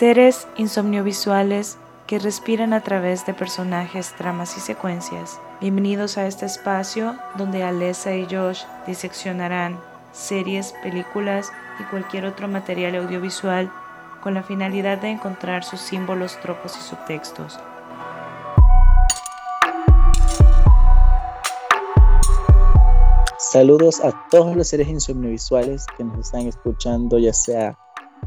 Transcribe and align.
Seres 0.00 0.48
insomniovisuales 0.56 1.76
que 2.06 2.18
respiran 2.18 2.72
a 2.72 2.82
través 2.82 3.26
de 3.26 3.34
personajes, 3.34 4.14
tramas 4.16 4.56
y 4.56 4.60
secuencias. 4.60 5.38
Bienvenidos 5.60 6.16
a 6.16 6.26
este 6.26 6.46
espacio 6.46 7.18
donde 7.36 7.64
Alessa 7.64 8.16
y 8.16 8.24
Josh 8.24 8.62
diseccionarán 8.86 9.78
series, 10.10 10.72
películas 10.82 11.52
y 11.78 11.82
cualquier 11.90 12.24
otro 12.24 12.48
material 12.48 12.94
audiovisual 12.94 13.70
con 14.22 14.32
la 14.32 14.42
finalidad 14.42 14.96
de 14.96 15.10
encontrar 15.10 15.64
sus 15.64 15.80
símbolos, 15.80 16.40
tropos 16.40 16.78
y 16.78 16.80
subtextos. 16.80 17.58
Saludos 23.36 24.00
a 24.02 24.28
todos 24.30 24.56
los 24.56 24.66
seres 24.66 24.88
insomniovisuales 24.88 25.84
que 25.98 26.04
nos 26.04 26.20
están 26.20 26.46
escuchando, 26.46 27.18
ya 27.18 27.34
sea 27.34 27.76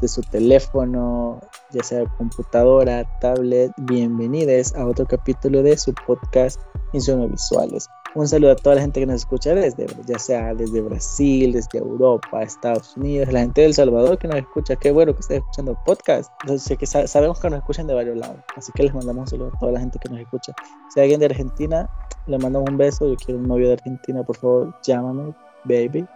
de 0.04 0.08
su 0.08 0.20
teléfono, 0.20 1.40
ya 1.70 1.82
sea 1.82 2.04
computadora, 2.18 3.06
tablet. 3.20 3.72
Bienvenidos 3.78 4.74
a 4.74 4.86
otro 4.86 5.06
capítulo 5.06 5.62
de 5.62 5.78
su 5.78 5.94
podcast 6.06 6.60
Insomniovisuales. 6.92 7.88
Un 8.14 8.28
saludo 8.28 8.52
a 8.52 8.56
toda 8.56 8.76
la 8.76 8.82
gente 8.82 9.00
que 9.00 9.06
nos 9.06 9.22
escucha 9.22 9.54
desde, 9.54 9.86
ya 10.06 10.18
sea 10.18 10.54
desde 10.54 10.82
Brasil, 10.82 11.54
desde 11.54 11.78
Europa, 11.78 12.42
Estados 12.42 12.94
Unidos, 12.98 13.32
la 13.32 13.40
gente 13.40 13.62
de 13.62 13.68
El 13.68 13.74
Salvador 13.74 14.18
que 14.18 14.28
nos 14.28 14.36
escucha. 14.36 14.76
Qué 14.76 14.92
bueno 14.92 15.14
que 15.14 15.20
estén 15.20 15.38
escuchando 15.38 15.74
podcast. 15.86 16.30
Entonces, 16.42 16.76
que 16.76 16.86
sabemos 16.86 17.40
que 17.40 17.48
nos 17.48 17.60
escuchan 17.60 17.86
de 17.86 17.94
varios 17.94 18.18
lados. 18.18 18.36
Así 18.56 18.72
que 18.72 18.82
les 18.82 18.94
mandamos 18.94 19.22
un 19.22 19.28
saludo 19.28 19.52
a 19.56 19.58
toda 19.58 19.72
la 19.72 19.80
gente 19.80 19.98
que 19.98 20.10
nos 20.10 20.20
escucha. 20.20 20.52
Si 20.92 21.00
hay 21.00 21.04
alguien 21.04 21.20
de 21.20 21.26
Argentina, 21.26 21.88
le 22.26 22.36
mandamos 22.36 22.68
un 22.68 22.76
beso. 22.76 23.08
Yo 23.08 23.16
quiero 23.16 23.40
un 23.40 23.48
novio 23.48 23.68
de 23.68 23.72
Argentina, 23.72 24.22
por 24.22 24.36
favor, 24.36 24.74
llámame, 24.82 25.34
baby. 25.64 26.06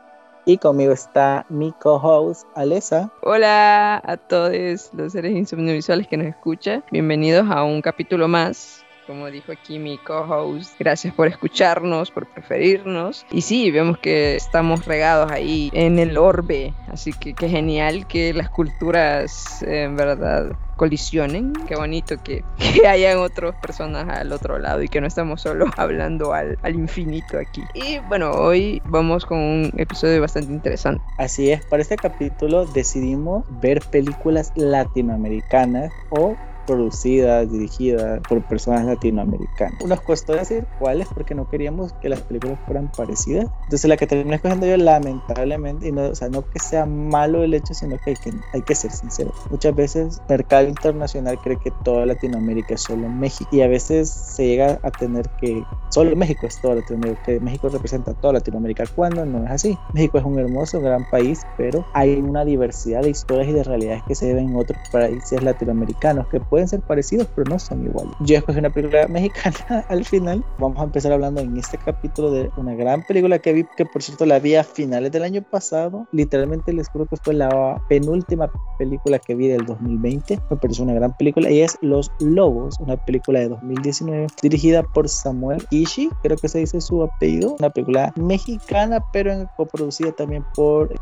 Y 0.45 0.59
conmigo 0.59 0.93
está 0.93 1.45
mi 1.49 1.73
co-host, 1.73 2.47
Alesa. 2.55 3.11
Hola 3.23 4.01
a 4.05 4.17
todos 4.17 4.91
los 4.95 5.13
seres 5.13 5.33
insomnivisuales 5.33 6.07
que 6.09 6.17
nos 6.17 6.27
escuchan. 6.27 6.85
Bienvenidos 6.91 7.51
a 7.51 7.65
un 7.65 7.83
capítulo 7.83 8.29
más 8.29 8.85
como 9.09 9.31
dijo 9.31 9.53
aquí 9.53 9.79
mi 9.79 9.97
co-host, 9.97 10.79
gracias 10.79 11.15
por 11.15 11.29
escucharnos, 11.29 12.11
por 12.11 12.27
preferirnos. 12.27 13.25
Y 13.31 13.41
sí, 13.41 13.71
vemos 13.71 13.97
que 13.97 14.37
estamos 14.37 14.85
regados 14.85 15.33
ahí 15.33 15.71
en 15.73 15.99
el 15.99 16.19
orbe, 16.19 16.75
así 16.89 17.15
que 17.15 17.33
qué 17.33 17.49
genial 17.49 18.07
que 18.07 18.35
las 18.35 18.51
culturas 18.51 19.63
en 19.63 19.97
verdad 19.97 20.53
colisionen. 20.79 21.53
Qué 21.67 21.77
bonito 21.77 22.17
que, 22.23 22.43
que, 22.75 22.87
hayan 22.89 23.19
otras 23.19 23.55
personas 23.57 24.09
al 24.09 24.33
otro 24.33 24.59
lado 24.59 24.83
y 24.83 24.89
que 24.89 25.03
no 25.03 25.07
estamos 25.07 25.43
solo 25.43 25.67
hablando 25.77 26.33
al, 26.33 26.59
al, 26.63 26.75
infinito 26.75 27.39
aquí. 27.39 27.63
Y 27.75 27.99
bueno, 28.09 28.31
hoy 28.31 28.81
vamos 28.87 29.27
con 29.27 29.39
un 29.39 29.73
episodio 29.77 30.23
bastante 30.23 30.51
interesante. 30.51 31.05
Así 31.19 31.51
es, 31.51 31.67
para 31.67 31.83
este 31.83 31.97
capítulo 31.97 32.65
decidimos 32.65 33.45
ver 33.61 33.83
películas 33.91 34.53
latinoamericanas 34.55 35.93
o 36.09 36.37
producidas, 36.69 37.51
dirigidas 37.51 38.21
por 38.29 38.43
personas 38.43 38.85
latinoamericanas. 38.85 39.85
Nos 39.85 40.01
costó 40.03 40.35
decir 40.35 40.67
cuáles 40.79 41.09
porque 41.09 41.35
no 41.35 41.49
queríamos 41.49 41.95
que 41.95 42.11
las 42.11 42.21
películas 42.21 42.59
fueran 42.67 42.93
parecidas. 42.93 43.47
Entonces 43.65 43.89
la 43.89 43.97
que 43.97 44.07
terminé 44.07 44.37
escogiendo 44.37 44.67
yo 44.67 44.77
lamentablemente, 44.77 45.89
y 45.89 45.93
no, 45.93 46.09
o 46.09 46.15
sea, 46.15 46.29
no 46.29 46.43
que 46.43 46.59
sea 46.59 46.85
malo 46.85 47.43
el 47.43 47.55
hecho, 47.55 47.73
sino 47.73 47.97
que 47.97 48.11
hay 48.11 48.17
que, 48.17 48.33
hay 48.53 48.63
que 48.63 48.75
ser 48.75 48.91
sincero. 48.91 49.33
Muchas 49.51 49.75
veces 49.75 50.21
el 50.29 50.37
mercado 50.37 50.69
internacional 50.69 51.39
cree 51.43 51.57
que 51.57 51.73
toda 51.83 52.05
Latinoamérica 52.05 52.75
es 52.75 52.83
solo 52.83 53.09
México 53.09 53.49
y 53.51 53.63
a 53.63 53.69
veces 53.69 54.11
se 54.11 54.47
llega 54.47 54.79
a 54.83 54.91
tener 54.91 55.29
que 55.41 55.65
solo 55.89 56.15
México 56.17 56.47
es 56.47 56.61
toda 56.61 56.77
Latinoamérica, 56.77 57.23
que 57.25 57.41
México 57.41 57.71
representa 57.71 58.13
toda 58.13 58.35
Latinoamérica 58.35 58.85
cuando 58.95 59.25
no 59.25 59.45
es 59.45 59.51
así. 59.51 59.79
México 59.95 60.19
es 60.19 60.25
un 60.25 60.39
hermoso, 60.39 60.81
gran 60.81 61.09
país, 61.09 61.41
pero 61.57 61.87
hay 61.95 62.17
una 62.17 62.45
diversidad 62.45 63.03
de 63.03 63.11
historias 63.11 63.49
y 63.49 63.53
de 63.53 63.65
realidades 63.65 64.03
que 64.07 64.15
se 64.15 64.35
ven 64.35 64.51
en 64.51 64.57
otros 64.57 64.79
países 64.93 65.43
latinoamericanos 65.43 66.27
que 66.29 66.41
pueden 66.41 66.58
pueden 66.59 66.69
ser 66.69 66.81
parecidos, 66.81 67.29
pero 67.37 67.49
no 67.49 67.57
son 67.57 67.85
iguales. 67.85 68.13
Yo 68.19 68.37
escogí 68.37 68.59
una 68.59 68.71
película 68.71 69.07
mexicana 69.09 69.85
al 69.89 70.05
final. 70.05 70.45
Vamos 70.59 70.81
a 70.81 70.85
empezar 70.85 71.13
hablando 71.13 71.41
en 71.41 71.57
este 71.57 71.79
capítulo 71.79 72.33
de 72.33 72.51
una 72.57 72.75
gran 72.75 73.05
película 73.05 73.39
que 73.39 73.53
vi, 73.53 73.65
que 73.77 73.87
por 73.87 74.03
cierto 74.03 74.27
la 74.27 74.41
vi 74.41 74.57
a 74.57 74.65
finales 74.65 75.13
del 75.13 75.23
año 75.23 75.41
pasado. 75.43 76.09
Literalmente 76.11 76.73
les 76.73 76.89
juro 76.89 77.07
que 77.07 77.17
fue 77.17 77.35
la 77.35 77.81
penúltima 77.89 78.51
película 78.77 79.21
que 79.21 79.37
vi 79.37 79.47
del 79.47 79.67
2020. 79.67 80.41
Me 80.51 80.57
pareció 80.57 80.83
una 80.83 80.95
gran 80.95 81.17
película 81.17 81.49
y 81.49 81.61
es 81.61 81.79
Los 81.81 82.11
Lobos, 82.19 82.75
una 82.81 82.97
película 82.97 83.39
de 83.39 83.51
2019 83.51 84.27
dirigida 84.43 84.83
por 84.83 85.09
Samuel 85.09 85.65
Ishii, 85.71 86.11
creo 86.25 86.37
que 86.39 86.49
se 86.49 86.59
dice 86.59 86.81
su 86.81 87.05
apellido. 87.05 87.55
Una 87.61 87.71
película 87.71 88.13
mexicana, 88.17 88.99
pero 89.13 89.49
coproducida 89.57 90.11
también 90.11 90.45
por 90.57 90.93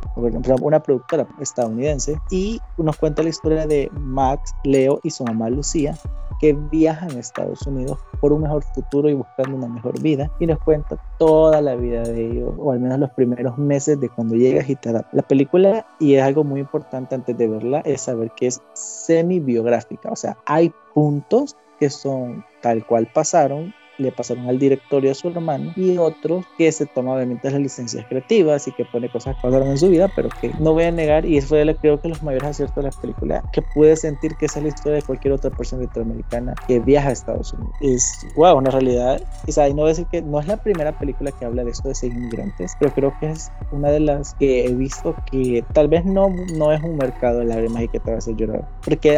una 0.60 0.82
productora 0.82 1.26
estadounidense 1.40 2.20
y 2.30 2.60
nos 2.76 2.98
cuenta 2.98 3.22
la 3.22 3.30
historia 3.30 3.66
de 3.66 3.90
Max, 3.98 4.54
Leo 4.64 5.00
y 5.02 5.10
su 5.10 5.24
mamá 5.24 5.45
Lucía, 5.50 5.96
que 6.40 6.52
viajan 6.52 7.10
a 7.12 7.20
Estados 7.20 7.66
Unidos 7.66 7.98
por 8.20 8.32
un 8.32 8.42
mejor 8.42 8.62
futuro 8.62 9.08
y 9.08 9.14
buscando 9.14 9.56
una 9.56 9.68
mejor 9.68 10.00
vida 10.00 10.30
y 10.38 10.46
nos 10.46 10.58
cuenta 10.58 10.98
toda 11.18 11.60
la 11.60 11.74
vida 11.76 12.02
de 12.02 12.26
ellos 12.26 12.54
o 12.58 12.72
al 12.72 12.80
menos 12.80 12.98
los 12.98 13.10
primeros 13.10 13.56
meses 13.58 13.98
de 14.00 14.08
cuando 14.08 14.34
te 14.34 14.92
da 14.92 15.08
la 15.12 15.22
película 15.22 15.86
y 15.98 16.14
es 16.14 16.22
algo 16.22 16.44
muy 16.44 16.60
importante 16.60 17.14
antes 17.14 17.36
de 17.36 17.48
verla 17.48 17.80
es 17.80 18.02
saber 18.02 18.30
que 18.36 18.48
es 18.48 18.62
semi 18.74 19.40
biográfica 19.40 20.10
o 20.10 20.16
sea 20.16 20.36
hay 20.44 20.72
puntos 20.94 21.56
que 21.78 21.90
son 21.90 22.44
tal 22.60 22.86
cual 22.86 23.08
pasaron 23.12 23.74
le 23.98 24.12
pasaron 24.12 24.48
al 24.48 24.58
directorio 24.58 25.10
a 25.10 25.14
su 25.14 25.28
hermano 25.28 25.72
y 25.76 25.96
otro 25.98 26.44
que 26.58 26.70
se 26.72 26.86
toma 26.86 27.14
obviamente 27.14 27.50
las 27.50 27.60
licencias 27.60 28.04
creativas 28.08 28.68
y 28.68 28.72
que 28.72 28.84
pone 28.84 29.08
cosas 29.08 29.36
que 29.36 29.42
pasaron 29.42 29.68
en 29.68 29.78
su 29.78 29.88
vida 29.88 30.10
pero 30.14 30.28
que 30.40 30.52
no 30.58 30.72
voy 30.72 30.84
a 30.84 30.90
negar 30.90 31.24
y 31.24 31.38
eso 31.38 31.48
fue 31.48 31.76
creo 31.80 32.00
que 32.00 32.08
los 32.08 32.22
mayores 32.22 32.50
aciertos 32.50 32.76
de 32.76 32.90
la 32.90 33.00
película 33.00 33.42
que 33.52 33.62
pude 33.62 33.96
sentir 33.96 34.36
que 34.36 34.46
esa 34.46 34.58
es 34.58 34.64
la 34.64 34.68
historia 34.68 34.96
de 34.96 35.02
cualquier 35.02 35.34
otra 35.34 35.50
persona 35.50 35.84
latinoamericana 35.84 36.54
que 36.66 36.80
viaja 36.80 37.08
a 37.08 37.12
Estados 37.12 37.52
Unidos. 37.52 37.72
Es 37.80 38.26
wow 38.36 38.56
una 38.56 38.70
realidad. 38.70 39.20
Y, 39.46 39.50
y 39.50 39.74
no 39.74 39.82
voy 39.82 39.86
a 39.86 39.88
decir 39.88 40.06
que 40.06 40.22
no 40.22 40.40
es 40.40 40.46
la 40.46 40.56
primera 40.56 40.98
película 40.98 41.32
que 41.32 41.44
habla 41.44 41.64
de 41.64 41.70
esto 41.70 41.88
de 41.88 41.94
ser 41.94 42.12
inmigrantes 42.12 42.76
pero 42.78 42.92
creo 42.92 43.14
que 43.20 43.30
es 43.30 43.50
una 43.72 43.90
de 43.90 44.00
las 44.00 44.34
que 44.34 44.66
he 44.66 44.74
visto 44.74 45.14
que 45.30 45.64
tal 45.72 45.88
vez 45.88 46.04
no, 46.04 46.28
no 46.54 46.72
es 46.72 46.82
un 46.82 46.96
mercado 46.96 47.40
de 47.40 47.46
lágrimas 47.46 47.82
y 47.82 47.88
que 47.88 48.00
te 48.00 48.10
va 48.10 48.16
a 48.16 48.18
hacer 48.18 48.36
llorar. 48.36 48.68
Porque 48.84 49.10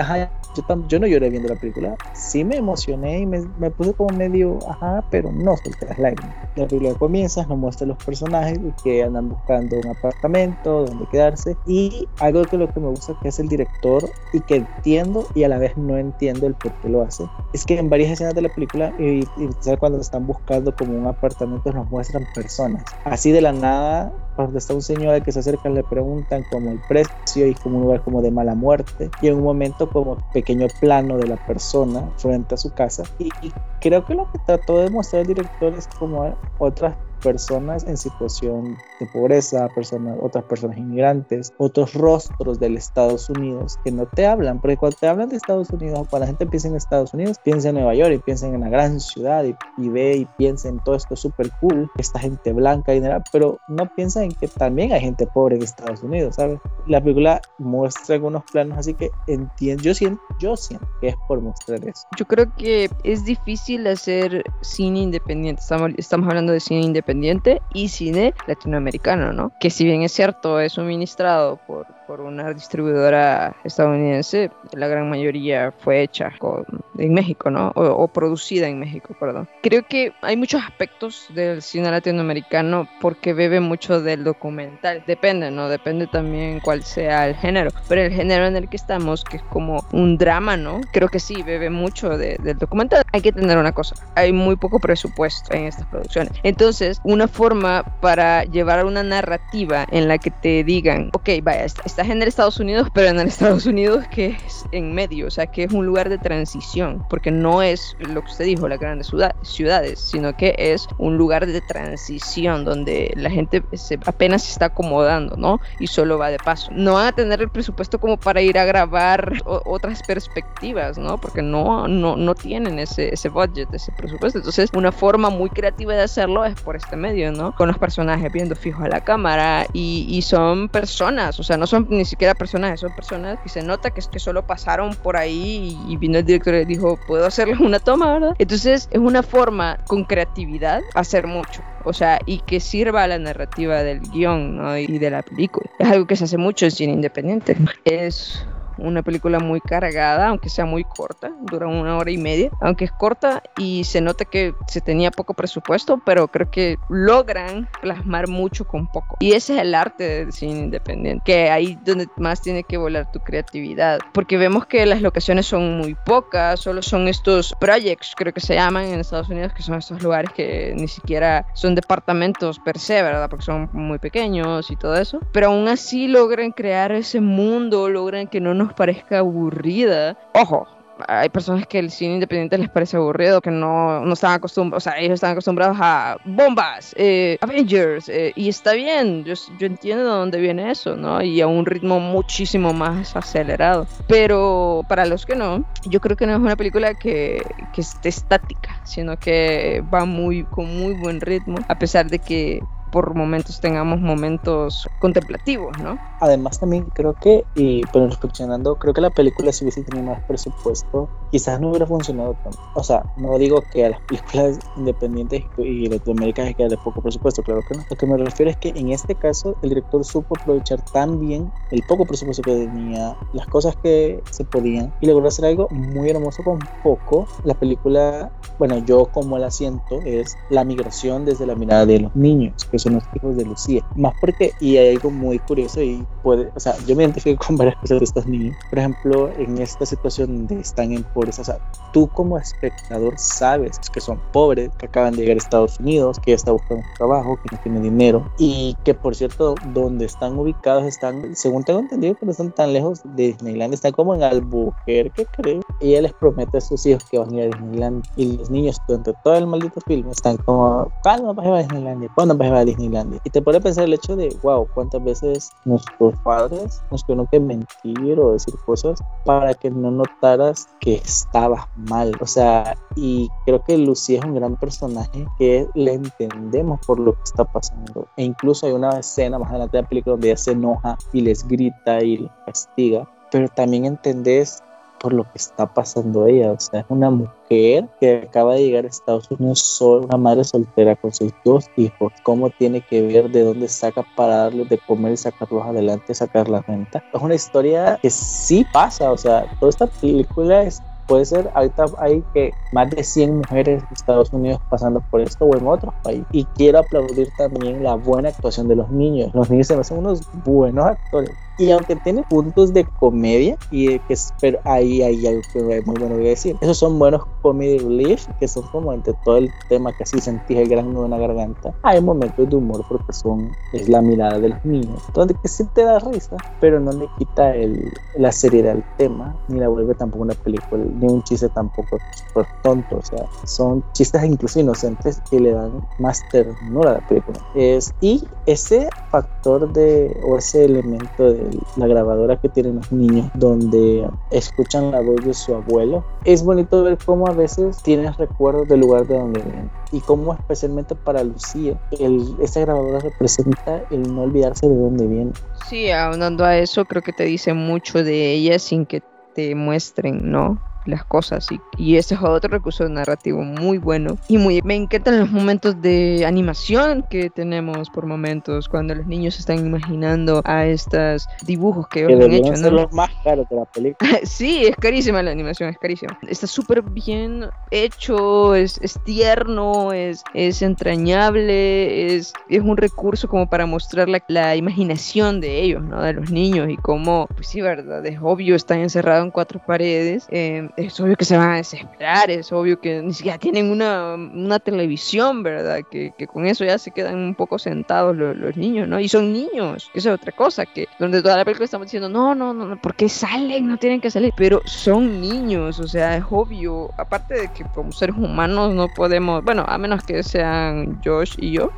yo, 0.54 0.62
yo 0.88 1.00
no 1.00 1.06
lloré 1.06 1.30
viendo 1.30 1.48
la 1.48 1.56
película 1.56 1.96
sí 2.12 2.44
me 2.44 2.56
emocioné 2.56 3.20
y 3.20 3.26
me, 3.26 3.40
me 3.58 3.70
puse 3.70 3.94
como 3.94 4.16
medio 4.16 4.58
ajá, 4.68 5.04
pero 5.10 5.30
no 5.32 5.56
solté 5.56 5.86
las 5.86 5.98
lágrimas. 5.98 6.36
La 6.56 6.66
película 6.66 6.94
comienza, 6.94 7.46
nos 7.46 7.58
muestra 7.58 7.86
los 7.86 7.96
personajes 7.98 8.58
que 8.82 9.02
andan 9.02 9.28
buscando 9.28 9.76
un 9.78 9.88
apartamento 9.88 10.84
donde 10.84 11.06
quedarse 11.06 11.56
y 11.66 12.08
algo 12.20 12.42
que 12.44 12.56
lo 12.56 12.72
que 12.72 12.80
me 12.80 12.88
gusta 12.88 13.16
que 13.22 13.28
es 13.28 13.38
el 13.38 13.48
director 13.48 14.08
y 14.32 14.40
que 14.40 14.56
entiendo 14.56 15.26
y 15.34 15.44
a 15.44 15.48
la 15.48 15.58
vez 15.58 15.76
no 15.76 15.96
entiendo 15.96 16.46
el 16.46 16.54
por 16.54 16.72
qué 16.80 16.88
lo 16.88 17.02
hace, 17.02 17.24
es 17.52 17.64
que 17.64 17.78
en 17.78 17.88
varias 17.88 18.12
escenas 18.12 18.34
de 18.34 18.42
la 18.42 18.48
película 18.48 18.92
y, 18.98 19.20
y 19.20 19.76
cuando 19.78 20.00
están 20.00 20.26
buscando 20.26 20.74
como 20.74 20.98
un 20.98 21.06
apartamento 21.06 21.72
nos 21.72 21.88
muestran 21.90 22.26
personas. 22.34 22.84
Así 23.04 23.30
de 23.32 23.40
la 23.40 23.52
nada 23.52 24.12
cuando 24.38 24.58
está 24.58 24.72
un 24.72 24.82
señor 24.82 25.20
que 25.24 25.32
se 25.32 25.40
acerca 25.40 25.68
le 25.68 25.82
preguntan 25.82 26.44
como 26.48 26.70
el 26.70 26.78
precio 26.86 27.48
y 27.48 27.54
como 27.54 27.78
un 27.78 27.82
lugar 27.82 28.02
como 28.02 28.22
de 28.22 28.30
mala 28.30 28.54
muerte. 28.54 29.10
Y 29.20 29.26
en 29.26 29.34
un 29.34 29.42
momento 29.42 29.90
como 29.90 30.16
pequeño 30.32 30.68
plano 30.78 31.18
de 31.18 31.26
la 31.26 31.44
persona 31.44 32.08
frente 32.18 32.54
a 32.54 32.56
su 32.56 32.72
casa. 32.72 33.02
Y, 33.18 33.30
y 33.42 33.52
creo 33.80 34.04
que 34.04 34.14
lo 34.14 34.30
que 34.30 34.38
trató 34.46 34.78
de 34.78 34.90
mostrar 34.90 35.22
el 35.22 35.26
director 35.26 35.74
es 35.74 35.88
como 35.88 36.36
otras 36.58 36.94
personas 37.18 37.84
en 37.84 37.96
situación 37.96 38.76
de 39.00 39.06
pobreza, 39.06 39.68
personas, 39.74 40.16
otras 40.20 40.44
personas 40.44 40.78
inmigrantes, 40.78 41.52
otros 41.58 41.94
rostros 41.94 42.58
del 42.58 42.76
Estados 42.76 43.28
Unidos 43.30 43.78
que 43.84 43.90
no 43.90 44.06
te 44.06 44.26
hablan, 44.26 44.60
porque 44.60 44.76
cuando 44.76 44.96
te 44.98 45.08
hablan 45.08 45.28
de 45.28 45.36
Estados 45.36 45.70
Unidos, 45.70 46.06
cuando 46.08 46.20
la 46.20 46.26
gente 46.26 46.46
piensa 46.46 46.68
en 46.68 46.76
Estados 46.76 47.14
Unidos, 47.14 47.38
piensa 47.42 47.68
en 47.68 47.74
Nueva 47.76 47.94
York 47.94 48.14
y 48.14 48.18
piensa 48.18 48.46
en 48.46 48.54
una 48.54 48.68
gran 48.68 49.00
ciudad 49.00 49.44
y, 49.44 49.54
y 49.76 49.88
ve 49.88 50.16
y 50.16 50.24
piensa 50.36 50.68
en 50.68 50.78
todo 50.80 50.94
esto 50.94 51.16
súper 51.16 51.50
cool, 51.60 51.90
esta 51.98 52.18
gente 52.18 52.52
blanca 52.52 52.94
y 52.94 53.00
nada, 53.00 53.22
pero 53.32 53.58
no 53.68 53.92
piensa 53.94 54.22
en 54.22 54.32
que 54.32 54.48
también 54.48 54.92
hay 54.92 55.00
gente 55.00 55.26
pobre 55.26 55.56
en 55.56 55.62
Estados 55.62 56.02
Unidos, 56.02 56.36
¿sabes? 56.36 56.60
La 56.86 57.00
película 57.00 57.40
muestra 57.58 58.14
algunos 58.14 58.44
planos, 58.50 58.78
así 58.78 58.94
que 58.94 59.10
entiendo, 59.26 59.82
yo 59.82 59.94
siento, 59.94 60.22
yo 60.38 60.56
siento 60.56 60.86
que 61.00 61.08
es 61.08 61.16
por 61.26 61.40
mostrar 61.40 61.86
eso. 61.86 62.06
Yo 62.16 62.26
creo 62.26 62.46
que 62.56 62.90
es 63.04 63.24
difícil 63.24 63.86
hacer 63.86 64.44
cine 64.60 65.00
independiente, 65.00 65.60
estamos, 65.60 65.90
estamos 65.96 66.28
hablando 66.28 66.52
de 66.52 66.60
cine 66.60 66.80
independiente 66.82 67.07
independiente 67.08 67.62
y 67.72 67.88
cine 67.88 68.34
latinoamericano, 68.46 69.32
¿no? 69.32 69.52
Que 69.58 69.70
si 69.70 69.84
bien 69.84 70.02
es 70.02 70.12
cierto, 70.12 70.60
es 70.60 70.74
suministrado 70.74 71.56
por, 71.66 71.86
por 72.08 72.22
una 72.22 72.54
distribuidora 72.54 73.54
estadounidense, 73.64 74.50
la 74.72 74.88
gran 74.88 75.10
mayoría 75.10 75.74
fue 75.78 76.02
hecha 76.02 76.32
con, 76.38 76.64
en 76.96 77.12
México, 77.12 77.50
¿no? 77.50 77.70
O, 77.74 77.84
o, 77.84 78.08
producida 78.08 78.66
en 78.66 78.80
México, 78.80 79.14
perdón. 79.20 79.46
Creo 79.62 79.86
que 79.86 80.14
hay 80.22 80.36
muchos 80.38 80.62
aspectos 80.64 81.26
del 81.34 81.60
cine 81.60 81.90
latinoamericano 81.90 82.88
porque 83.02 83.34
bebe 83.34 83.60
mucho 83.60 84.00
del 84.00 84.24
documental. 84.24 85.04
Depende, 85.06 85.50
¿no? 85.50 85.68
Depende 85.68 86.06
también 86.06 86.60
cuál 86.60 86.82
sea 86.82 87.28
el 87.28 87.36
género. 87.36 87.70
Pero 87.88 88.00
el 88.00 88.12
género 88.12 88.46
en 88.46 88.56
el 88.56 88.70
que 88.70 88.78
estamos, 88.78 89.22
que 89.22 89.36
es 89.36 89.42
como 89.44 89.84
un 89.92 90.16
drama, 90.16 90.56
¿no? 90.56 90.80
Creo 90.94 91.08
que 91.08 91.20
sí, 91.20 91.42
bebe 91.42 91.68
mucho 91.68 92.16
de, 92.16 92.38
del 92.42 92.56
documental. 92.56 93.02
Hay 93.12 93.20
que 93.20 93.32
tener 93.32 93.58
una 93.58 93.72
cosa, 93.72 93.94
hay 94.14 94.32
muy 94.32 94.56
poco 94.56 94.78
presupuesto 94.78 95.52
en 95.54 95.66
estas 95.66 95.86
producciones. 95.88 96.32
Entonces, 96.42 97.00
una 97.04 97.28
forma 97.28 97.84
para 98.00 98.44
llevar 98.44 98.86
una 98.86 99.02
narrativa 99.02 99.86
en 99.90 100.08
la 100.08 100.16
que 100.16 100.30
te 100.30 100.64
digan, 100.64 101.10
ok, 101.12 101.28
vaya, 101.42 101.66
esta, 101.66 101.97
estás 101.98 102.12
en 102.12 102.22
el 102.22 102.28
Estados 102.28 102.60
Unidos, 102.60 102.88
pero 102.94 103.08
en 103.08 103.18
el 103.18 103.26
Estados 103.26 103.66
Unidos 103.66 104.06
que 104.08 104.26
es 104.46 104.64
en 104.70 104.94
medio, 104.94 105.26
o 105.26 105.30
sea, 105.30 105.46
que 105.46 105.64
es 105.64 105.72
un 105.72 105.84
lugar 105.84 106.08
de 106.08 106.16
transición, 106.16 107.04
porque 107.10 107.32
no 107.32 107.60
es 107.60 107.96
lo 107.98 108.22
que 108.22 108.30
usted 108.30 108.44
dijo, 108.44 108.68
las 108.68 108.78
grandes 108.78 109.10
ciudades, 109.42 109.98
sino 109.98 110.36
que 110.36 110.54
es 110.56 110.86
un 110.98 111.16
lugar 111.16 111.44
de 111.44 111.60
transición 111.60 112.64
donde 112.64 113.12
la 113.16 113.30
gente 113.30 113.64
se, 113.72 113.98
apenas 114.06 114.44
se 114.44 114.52
está 114.52 114.66
acomodando, 114.66 115.36
¿no? 115.36 115.60
Y 115.80 115.88
solo 115.88 116.18
va 116.18 116.30
de 116.30 116.38
paso. 116.38 116.70
No 116.72 116.94
van 116.94 117.06
a 117.08 117.12
tener 117.12 117.40
el 117.40 117.48
presupuesto 117.48 117.98
como 117.98 118.16
para 118.16 118.42
ir 118.42 118.58
a 118.58 118.64
grabar 118.64 119.32
otras 119.44 120.00
perspectivas, 120.04 120.98
¿no? 120.98 121.18
Porque 121.18 121.42
no, 121.42 121.88
no, 121.88 122.14
no 122.14 122.34
tienen 122.36 122.78
ese, 122.78 123.12
ese 123.12 123.28
budget, 123.28 123.74
ese 123.74 123.90
presupuesto. 123.90 124.38
Entonces, 124.38 124.70
una 124.72 124.92
forma 124.92 125.30
muy 125.30 125.50
creativa 125.50 125.94
de 125.94 126.02
hacerlo 126.02 126.44
es 126.44 126.60
por 126.60 126.76
este 126.76 126.94
medio, 126.94 127.32
¿no? 127.32 127.56
Con 127.56 127.66
los 127.66 127.78
personajes 127.78 128.32
viendo 128.32 128.54
fijo 128.54 128.84
a 128.84 128.88
la 128.88 129.00
cámara 129.00 129.66
y, 129.72 130.06
y 130.08 130.22
son 130.22 130.68
personas, 130.68 131.40
o 131.40 131.42
sea, 131.42 131.56
no 131.56 131.66
son 131.66 131.87
ni 131.88 132.04
siquiera 132.04 132.34
personajes, 132.34 132.80
son 132.80 132.94
personas 132.94 133.38
que 133.42 133.48
se 133.48 133.62
nota 133.62 133.90
que, 133.90 134.02
que 134.10 134.18
solo 134.18 134.46
pasaron 134.46 134.94
por 134.94 135.16
ahí 135.16 135.76
y, 135.88 135.96
vino 135.96 136.18
el 136.18 136.24
director 136.24 136.54
y 136.54 136.64
dijo, 136.64 136.98
puedo 137.06 137.26
hacerles 137.26 137.58
una 137.60 137.80
toma, 137.80 138.12
¿verdad? 138.12 138.36
Entonces, 138.38 138.88
es 138.90 138.98
una 138.98 139.22
forma 139.22 139.78
con 139.86 140.04
creatividad 140.04 140.82
hacer 140.94 141.26
mucho 141.26 141.62
o 141.84 141.92
sea, 141.94 142.18
y 142.26 142.40
que 142.40 142.60
sirva 142.60 143.04
a 143.04 143.06
la 143.06 143.18
narrativa 143.18 143.82
del 143.82 144.00
guion 144.00 144.58
¿no? 144.58 144.76
y 144.76 144.98
de 144.98 145.10
la 145.10 145.22
película. 145.22 145.70
Es 145.78 145.88
algo 145.88 146.06
que 146.06 146.16
se 146.16 146.24
hace 146.24 146.36
mucho 146.36 146.66
en 146.66 146.70
cine 146.70 146.92
independiente. 146.92 147.56
Es 147.84 148.44
una 148.78 149.02
película 149.02 149.38
muy 149.38 149.60
cargada, 149.60 150.28
aunque 150.28 150.48
sea 150.48 150.64
muy 150.64 150.84
corta, 150.84 151.30
dura 151.42 151.66
una 151.66 151.96
hora 151.96 152.10
y 152.10 152.18
media, 152.18 152.50
aunque 152.60 152.84
es 152.84 152.92
corta 152.92 153.42
y 153.56 153.84
se 153.84 154.00
nota 154.00 154.24
que 154.24 154.54
se 154.66 154.80
tenía 154.80 155.10
poco 155.10 155.34
presupuesto, 155.34 156.00
pero 156.04 156.28
creo 156.28 156.50
que 156.50 156.78
logran 156.88 157.68
plasmar 157.80 158.28
mucho 158.28 158.66
con 158.66 158.86
poco. 158.86 159.16
Y 159.20 159.32
ese 159.32 159.54
es 159.56 159.62
el 159.62 159.74
arte 159.74 160.04
del 160.04 160.32
cine 160.32 160.60
independiente, 160.60 161.22
que 161.24 161.50
ahí 161.50 161.78
donde 161.84 162.08
más 162.16 162.40
tiene 162.40 162.64
que 162.64 162.76
volar 162.76 163.10
tu 163.12 163.20
creatividad, 163.20 164.00
porque 164.12 164.36
vemos 164.38 164.66
que 164.66 164.86
las 164.86 165.02
locaciones 165.02 165.46
son 165.46 165.78
muy 165.78 165.94
pocas, 165.94 166.60
solo 166.60 166.82
son 166.82 167.08
estos 167.08 167.54
projects, 167.60 168.14
creo 168.16 168.32
que 168.32 168.40
se 168.40 168.54
llaman 168.54 168.84
en 168.84 169.00
Estados 169.00 169.28
Unidos, 169.28 169.52
que 169.52 169.62
son 169.62 169.76
estos 169.76 170.02
lugares 170.02 170.30
que 170.32 170.74
ni 170.76 170.88
siquiera 170.88 171.46
son 171.54 171.74
departamentos 171.74 172.58
per 172.58 172.78
se, 172.78 173.02
¿verdad? 173.02 173.28
Porque 173.28 173.44
son 173.44 173.68
muy 173.72 173.98
pequeños 173.98 174.70
y 174.70 174.76
todo 174.76 174.94
eso, 174.96 175.20
pero 175.32 175.48
aún 175.48 175.68
así 175.68 176.08
logran 176.08 176.52
crear 176.52 176.92
ese 176.92 177.20
mundo, 177.20 177.88
logran 177.88 178.26
que 178.26 178.40
no 178.40 178.54
nos 178.54 178.67
parezca 178.74 179.18
aburrida. 179.18 180.16
Ojo, 180.34 180.66
hay 181.06 181.28
personas 181.28 181.66
que 181.66 181.78
el 181.78 181.90
cine 181.90 182.14
independiente 182.14 182.58
les 182.58 182.68
parece 182.68 182.96
aburrido, 182.96 183.40
que 183.40 183.50
no, 183.50 184.00
no 184.00 184.12
están 184.12 184.32
acostumbrados, 184.32 184.84
o 184.86 184.90
sea, 184.90 184.98
ellos 184.98 185.14
están 185.14 185.32
acostumbrados 185.32 185.76
a 185.80 186.16
bombas, 186.24 186.94
eh, 186.98 187.38
Avengers, 187.40 188.08
eh, 188.08 188.32
y 188.34 188.48
está 188.48 188.72
bien, 188.72 189.24
yo, 189.24 189.34
yo 189.58 189.66
entiendo 189.66 190.04
de 190.04 190.10
dónde 190.10 190.40
viene 190.40 190.70
eso, 190.70 190.96
¿no? 190.96 191.22
Y 191.22 191.40
a 191.40 191.46
un 191.46 191.66
ritmo 191.66 192.00
muchísimo 192.00 192.72
más 192.72 193.14
acelerado. 193.14 193.86
Pero 194.08 194.82
para 194.88 195.06
los 195.06 195.26
que 195.26 195.36
no, 195.36 195.64
yo 195.84 196.00
creo 196.00 196.16
que 196.16 196.26
no 196.26 196.32
es 196.32 196.38
una 196.38 196.56
película 196.56 196.94
que, 196.94 197.42
que 197.72 197.80
esté 197.80 198.08
estática, 198.08 198.80
sino 198.84 199.16
que 199.16 199.84
va 199.92 200.04
muy, 200.04 200.44
con 200.44 200.66
muy 200.78 200.94
buen 200.94 201.20
ritmo, 201.20 201.58
a 201.68 201.78
pesar 201.78 202.10
de 202.10 202.18
que 202.18 202.60
por 202.90 203.14
momentos 203.14 203.60
tengamos 203.60 204.00
momentos 204.00 204.88
contemplativos, 205.00 205.78
¿no? 205.82 205.98
Además 206.20 206.58
también 206.58 206.84
creo 206.92 207.14
que, 207.14 207.44
y 207.54 207.82
pero 207.92 208.08
reflexionando, 208.08 208.76
creo 208.76 208.94
que 208.94 209.00
la 209.00 209.10
película 209.10 209.52
si 209.52 209.64
hubiese 209.64 209.82
tenido 209.82 210.10
más 210.10 210.22
presupuesto, 210.24 211.08
quizás 211.30 211.60
no 211.60 211.70
hubiera 211.70 211.86
funcionado 211.86 212.34
tanto. 212.34 212.58
O 212.74 212.82
sea, 212.82 213.04
no 213.16 213.38
digo 213.38 213.62
que 213.72 213.84
a 213.84 213.90
las 213.90 214.00
películas 214.02 214.58
independientes 214.76 215.44
y 215.58 215.88
Latinoamérica 215.88 216.44
se 216.44 216.54
quede 216.54 216.68
de 216.70 216.78
poco 216.78 217.00
presupuesto, 217.00 217.42
claro 217.42 217.62
que 217.68 217.76
no. 217.76 217.84
Lo 217.88 217.96
que 217.96 218.06
me 218.06 218.16
refiero 218.16 218.50
es 218.50 218.56
que 218.56 218.70
en 218.70 218.90
este 218.90 219.14
caso 219.14 219.56
el 219.62 219.70
director 219.70 220.04
supo 220.04 220.36
aprovechar 220.38 220.84
tan 220.92 221.20
bien 221.20 221.50
el 221.70 221.82
poco 221.82 222.04
presupuesto 222.04 222.42
que 222.42 222.52
tenía, 222.52 223.16
las 223.32 223.46
cosas 223.46 223.76
que 223.76 224.22
se 224.30 224.44
podían 224.44 224.92
y 225.00 225.06
logró 225.06 225.28
hacer 225.28 225.46
algo 225.46 225.68
muy 225.70 226.10
hermoso 226.10 226.42
con 226.42 226.58
poco. 226.82 227.26
La 227.44 227.54
película, 227.54 228.30
bueno, 228.58 228.78
yo 228.78 229.06
como 229.06 229.38
la 229.38 229.50
siento, 229.50 230.00
es 230.04 230.36
la 230.50 230.64
migración 230.64 231.24
desde 231.24 231.46
la 231.46 231.54
mirada 231.54 231.86
de 231.86 232.00
los 232.00 232.16
niños, 232.16 232.64
que 232.64 232.77
son 232.78 232.94
los 232.94 233.04
hijos 233.14 233.36
de 233.36 233.44
Lucía. 233.44 233.84
Más 233.96 234.14
porque, 234.20 234.52
y 234.60 234.76
hay 234.76 234.96
algo 234.96 235.10
muy 235.10 235.38
curioso 235.38 235.82
y 235.82 236.04
puede, 236.22 236.50
o 236.54 236.60
sea, 236.60 236.76
yo 236.86 236.94
me 236.96 237.04
identifico 237.04 237.44
con 237.46 237.56
varias 237.56 237.76
cosas 237.76 237.98
de 237.98 238.04
estos 238.04 238.26
niños. 238.26 238.56
Por 238.70 238.78
ejemplo, 238.78 239.30
en 239.38 239.58
esta 239.58 239.86
situación 239.86 240.46
donde 240.46 240.60
están 240.60 240.92
en 240.92 241.02
pobreza, 241.02 241.42
o 241.42 241.44
sea, 241.44 241.58
tú 241.92 242.08
como 242.08 242.38
espectador 242.38 243.14
sabes 243.18 243.78
que 243.92 244.00
son 244.00 244.20
pobres, 244.32 244.70
que 244.78 244.86
acaban 244.86 245.14
de 245.14 245.22
llegar 245.22 245.36
a 245.36 245.38
Estados 245.38 245.80
Unidos, 245.80 246.18
que 246.20 246.32
ya 246.32 246.36
está 246.36 246.52
buscando 246.52 246.84
trabajo, 246.96 247.36
que 247.36 247.56
no 247.56 247.62
tiene 247.62 247.80
dinero 247.80 248.30
y 248.38 248.76
que 248.84 248.94
por 248.94 249.14
cierto, 249.14 249.54
donde 249.72 250.04
están 250.04 250.38
ubicados 250.38 250.84
están, 250.84 251.34
según 251.34 251.64
tengo 251.64 251.80
entendido, 251.80 252.14
que 252.14 252.26
no 252.26 252.32
están 252.32 252.52
tan 252.52 252.72
lejos 252.72 253.00
de 253.04 253.28
Disneyland, 253.28 253.74
están 253.74 253.92
como 253.92 254.14
en 254.14 254.22
Albuquerque, 254.22 255.26
creo. 255.36 255.60
Y 255.80 255.90
ella 255.90 256.02
les 256.02 256.12
promete 256.14 256.58
a 256.58 256.60
sus 256.60 256.84
hijos 256.86 257.04
que 257.10 257.18
van 257.18 257.30
a 257.30 257.34
ir 257.34 257.42
a 257.42 257.46
Disneyland 257.46 258.04
y 258.16 258.36
los 258.36 258.50
niños 258.50 258.78
durante 258.86 259.12
todo 259.24 259.36
el 259.36 259.46
maldito 259.46 259.80
film 259.82 260.08
están 260.10 260.36
como, 260.38 260.90
¿cuándo 261.02 261.34
vas 261.34 261.46
a 261.46 261.48
ir 261.48 261.54
a 261.54 261.58
Disneyland? 261.58 262.08
¿Cuándo 262.14 262.36
vas 262.36 262.46
a 262.46 262.50
ir 262.50 262.56
a 262.56 262.64
Disneylandia. 262.70 263.20
Y 263.24 263.30
te 263.30 263.42
puede 263.42 263.60
pensar 263.60 263.84
el 263.84 263.94
hecho 263.94 264.16
de, 264.16 264.34
wow, 264.42 264.66
cuántas 264.74 265.02
veces 265.02 265.50
nuestros 265.64 266.18
padres 266.20 266.82
nos 266.90 267.04
tuvieron 267.04 267.26
que 267.26 267.40
mentir 267.40 268.18
o 268.20 268.32
decir 268.32 268.54
cosas 268.64 269.02
para 269.24 269.54
que 269.54 269.70
no 269.70 269.90
notaras 269.90 270.68
que 270.80 270.94
estabas 270.94 271.66
mal. 271.76 272.12
O 272.20 272.26
sea, 272.26 272.76
y 272.96 273.28
creo 273.44 273.62
que 273.62 273.76
Lucía 273.78 274.18
es 274.18 274.24
un 274.24 274.34
gran 274.34 274.56
personaje 274.56 275.26
que 275.38 275.68
le 275.74 275.94
entendemos 275.94 276.80
por 276.86 276.98
lo 276.98 277.14
que 277.14 277.22
está 277.24 277.44
pasando. 277.44 278.06
E 278.16 278.24
incluso 278.24 278.66
hay 278.66 278.72
una 278.72 278.98
escena 278.98 279.38
más 279.38 279.50
adelante 279.50 279.76
de 279.76 279.82
la 279.82 279.88
película 279.88 280.12
donde 280.12 280.28
ella 280.28 280.36
se 280.36 280.52
enoja 280.52 280.98
y 281.12 281.20
les 281.20 281.46
grita 281.46 282.02
y 282.02 282.18
les 282.18 282.30
castiga. 282.46 283.08
Pero 283.30 283.48
también 283.48 283.84
entendés 283.84 284.62
por 285.00 285.12
lo 285.12 285.24
que 285.24 285.36
está 285.36 285.66
pasando 285.72 286.26
ella. 286.26 286.52
O 286.52 286.60
sea, 286.60 286.80
es 286.80 286.86
una 286.88 287.10
mujer 287.10 287.88
que 288.00 288.26
acaba 288.28 288.54
de 288.54 288.64
llegar 288.64 288.84
a 288.84 288.88
Estados 288.88 289.30
Unidos 289.30 289.60
sola, 289.60 290.06
una 290.06 290.16
madre 290.16 290.44
soltera 290.44 290.96
con 290.96 291.12
sus 291.12 291.32
dos 291.44 291.66
hijos. 291.76 292.12
¿Cómo 292.22 292.50
tiene 292.50 292.80
que 292.80 293.02
ver 293.02 293.30
de 293.30 293.42
dónde 293.42 293.68
saca 293.68 294.04
para 294.16 294.36
darles 294.36 294.68
de 294.68 294.78
comer 294.78 295.12
y 295.12 295.16
sacarlos 295.16 295.64
adelante, 295.64 296.14
sacar 296.14 296.48
la 296.48 296.60
renta? 296.62 297.02
Es 297.12 297.22
una 297.22 297.34
historia 297.34 297.98
que 298.02 298.10
sí 298.10 298.66
pasa. 298.72 299.12
O 299.12 299.16
sea, 299.16 299.46
toda 299.58 299.70
esta 299.70 299.86
película 299.86 300.62
es 300.62 300.82
puede 301.08 301.24
ser, 301.24 301.50
ahorita 301.54 301.86
hay 301.98 302.22
que 302.34 302.52
más 302.70 302.90
de 302.90 303.02
100 303.02 303.38
mujeres 303.38 303.82
de 303.82 303.94
Estados 303.94 304.32
Unidos 304.32 304.60
pasando 304.68 305.02
por 305.10 305.22
esto 305.22 305.46
o 305.46 305.56
en 305.56 305.66
otros 305.66 305.92
países. 306.04 306.26
Y 306.30 306.44
quiero 306.44 306.80
aplaudir 306.80 307.28
también 307.36 307.82
la 307.82 307.94
buena 307.94 308.28
actuación 308.28 308.68
de 308.68 308.76
los 308.76 308.90
niños. 308.90 309.34
Los 309.34 309.50
niños 309.50 309.66
se 309.66 309.74
me 309.74 309.80
hacen 309.80 309.98
unos 309.98 310.20
buenos 310.44 310.84
actores. 310.84 311.30
Y 311.58 311.70
aunque 311.70 311.96
tiene 311.96 312.22
puntos 312.22 312.72
de 312.72 312.84
comedia, 312.84 313.56
y 313.70 313.98
que 314.00 314.14
pero 314.40 314.58
ahí 314.64 315.02
hay 315.02 315.26
algo 315.26 315.42
que 315.52 315.78
es 315.78 315.86
muy 315.86 315.96
bueno 315.98 316.16
que 316.16 316.22
decir. 316.22 316.56
Esos 316.60 316.78
son 316.78 316.98
buenos 316.98 317.22
comedy 317.42 317.78
relief, 317.78 318.26
que 318.38 318.48
son 318.48 318.62
como 318.70 318.92
entre 318.92 319.14
todo 319.24 319.38
el 319.38 319.50
tema 319.68 319.92
que 319.96 320.04
así 320.04 320.20
sentís 320.20 320.58
el 320.58 320.68
gran 320.68 320.92
nudo 320.92 321.06
en 321.06 321.10
la 321.12 321.18
garganta. 321.18 321.74
Hay 321.82 322.00
momentos 322.00 322.48
de 322.48 322.56
humor 322.56 322.84
porque 322.88 323.12
son, 323.12 323.52
es 323.72 323.88
la 323.88 324.00
mirada 324.00 324.38
de 324.38 324.50
los 324.50 324.64
niños, 324.64 325.02
donde 325.14 325.34
que 325.34 325.48
sí 325.48 325.64
te 325.74 325.82
da 325.82 325.98
risa, 325.98 326.36
pero 326.60 326.80
no 326.80 326.92
le 326.92 327.08
quita 327.18 327.54
el, 327.54 327.92
la 328.16 328.32
seriedad 328.32 328.76
al 328.76 328.84
tema, 328.96 329.36
ni 329.48 329.58
la 329.58 329.68
vuelve 329.68 329.94
tampoco 329.94 330.22
una 330.22 330.34
película, 330.34 330.84
ni 330.84 331.06
un 331.06 331.22
chiste 331.22 331.48
tampoco 331.48 331.98
súper 332.12 332.46
tonto. 332.62 332.96
O 332.96 333.02
sea, 333.02 333.24
son 333.44 333.84
chistes 333.92 334.22
incluso 334.24 334.60
inocentes 334.60 335.20
que 335.30 335.40
le 335.40 335.52
dan 335.52 335.86
más 335.98 336.22
ternura 336.30 336.90
a 336.90 336.94
la 336.94 337.08
película. 337.08 337.38
Es, 337.54 337.92
y 338.00 338.24
ese 338.46 338.88
factor 339.10 339.72
de, 339.72 340.16
o 340.24 340.36
ese 340.36 340.64
elemento 340.64 341.32
de 341.32 341.47
la 341.76 341.86
grabadora 341.86 342.36
que 342.36 342.48
tienen 342.48 342.76
los 342.76 342.92
niños 342.92 343.30
donde 343.34 344.08
escuchan 344.30 344.90
la 344.90 345.00
voz 345.00 345.24
de 345.24 345.34
su 345.34 345.54
abuelo. 345.54 346.04
Es 346.24 346.44
bonito 346.44 346.82
ver 346.82 346.98
cómo 347.04 347.26
a 347.26 347.32
veces 347.32 347.82
tienes 347.82 348.16
recuerdos 348.16 348.68
del 348.68 348.80
lugar 348.80 349.06
de 349.06 349.18
donde 349.18 349.40
vienen 349.42 349.70
y 349.92 350.00
cómo 350.00 350.34
especialmente 350.34 350.94
para 350.94 351.24
Lucía 351.24 351.80
el, 351.98 352.36
esta 352.40 352.60
grabadora 352.60 353.00
representa 353.00 353.82
el 353.90 354.14
no 354.14 354.22
olvidarse 354.22 354.68
de 354.68 354.76
dónde 354.76 355.06
viene. 355.06 355.32
Sí, 355.68 355.90
aunando 355.90 356.44
a 356.44 356.56
eso 356.56 356.84
creo 356.84 357.02
que 357.02 357.12
te 357.12 357.24
dice 357.24 357.54
mucho 357.54 358.02
de 358.02 358.32
ella 358.32 358.58
sin 358.58 358.86
que 358.86 359.02
te 359.34 359.54
muestren, 359.54 360.30
¿no? 360.30 360.58
Las 360.88 361.04
cosas 361.04 361.46
y, 361.52 361.60
y 361.76 361.96
ese 361.96 362.14
es 362.14 362.22
otro 362.22 362.50
recurso 362.50 362.88
narrativo 362.88 363.42
muy 363.42 363.78
bueno 363.78 364.16
y 364.28 364.38
muy 364.38 364.60
me 364.62 364.74
encantan 364.74 365.18
los 365.18 365.30
momentos 365.30 365.80
de 365.80 366.24
animación 366.26 367.04
que 367.08 367.30
tenemos 367.30 367.90
por 367.90 368.06
momentos 368.06 368.68
cuando 368.68 368.94
los 368.94 369.06
niños 369.06 369.38
están 369.38 369.58
imaginando 369.58 370.42
a 370.44 370.66
estos 370.66 371.26
dibujos 371.44 371.86
que, 371.88 372.04
ellos 372.04 372.24
han 372.24 372.32
hecho 372.32 372.52
¿no? 372.52 372.70
los 372.70 372.92
más 372.92 373.10
caros 373.22 373.46
de 373.48 373.56
la 373.56 373.64
película. 373.66 374.10
Sí 374.24 374.66
es 374.66 374.76
carísima 374.76 375.22
la 375.22 375.30
animación 375.30 375.68
es 375.68 375.78
carísima. 375.78 376.18
Está 376.28 376.46
súper 376.46 376.82
bien 376.82 377.46
hecho 377.70 378.54
es, 378.54 378.78
es 378.82 378.98
tierno 379.04 379.92
es, 379.92 380.24
es 380.34 380.62
entrañable 380.62 382.14
es, 382.14 382.32
es 382.48 382.60
un 382.60 382.76
recurso 382.76 383.28
como 383.28 383.48
para 383.48 383.66
mostrar 383.66 384.08
la, 384.08 384.22
la 384.28 384.56
imaginación 384.56 385.40
de 385.40 385.62
ellos 385.62 385.82
no 385.82 386.02
de 386.02 386.14
los 386.14 386.30
niños 386.30 386.70
y 386.70 386.76
cómo 386.76 387.26
pues 387.34 387.48
sí 387.48 387.60
verdad 387.60 388.04
es 388.06 388.18
obvio 388.20 388.54
están 388.54 388.80
encerrados 388.80 389.24
en 389.24 389.30
cuatro 389.30 389.60
paredes 389.64 390.26
eh, 390.30 390.68
es 390.78 391.00
obvio 391.00 391.16
que 391.16 391.24
se 391.24 391.36
van 391.36 391.50
a 391.50 391.56
desesperar, 391.56 392.30
es 392.30 392.52
obvio 392.52 392.80
que 392.80 393.02
ni 393.02 393.12
siquiera 393.12 393.36
tienen 393.36 393.70
una, 393.70 394.14
una 394.14 394.60
televisión, 394.60 395.42
¿verdad? 395.42 395.80
Que, 395.90 396.12
que, 396.16 396.26
con 396.28 396.46
eso 396.46 396.64
ya 396.64 396.78
se 396.78 396.92
quedan 396.92 397.16
un 397.16 397.34
poco 397.34 397.58
sentados 397.58 398.16
los, 398.16 398.36
los, 398.36 398.56
niños, 398.56 398.86
¿no? 398.86 399.00
Y 399.00 399.08
son 399.08 399.32
niños, 399.32 399.90
que 399.92 399.98
es 399.98 400.06
otra 400.06 400.32
cosa, 400.32 400.66
que 400.66 400.86
donde 401.00 401.20
toda 401.20 401.36
la 401.36 401.44
película 401.44 401.64
estamos 401.64 401.86
diciendo, 401.86 402.08
no, 402.08 402.34
no, 402.34 402.54
no, 402.54 402.80
¿por 402.80 402.94
qué 402.94 403.08
salen? 403.08 403.66
No 403.66 403.76
tienen 403.76 404.00
que 404.00 404.10
salir, 404.10 404.32
pero 404.36 404.62
son 404.66 405.20
niños, 405.20 405.80
o 405.80 405.88
sea, 405.88 406.16
es 406.16 406.24
obvio, 406.30 406.90
aparte 406.96 407.34
de 407.34 407.48
que 407.52 407.64
como 407.74 407.90
seres 407.90 408.16
humanos 408.16 408.72
no 408.74 408.88
podemos, 408.88 409.44
bueno, 409.44 409.64
a 409.66 409.78
menos 409.78 410.04
que 410.04 410.22
sean 410.22 411.00
Josh 411.04 411.34
y 411.38 411.52
yo. 411.52 411.72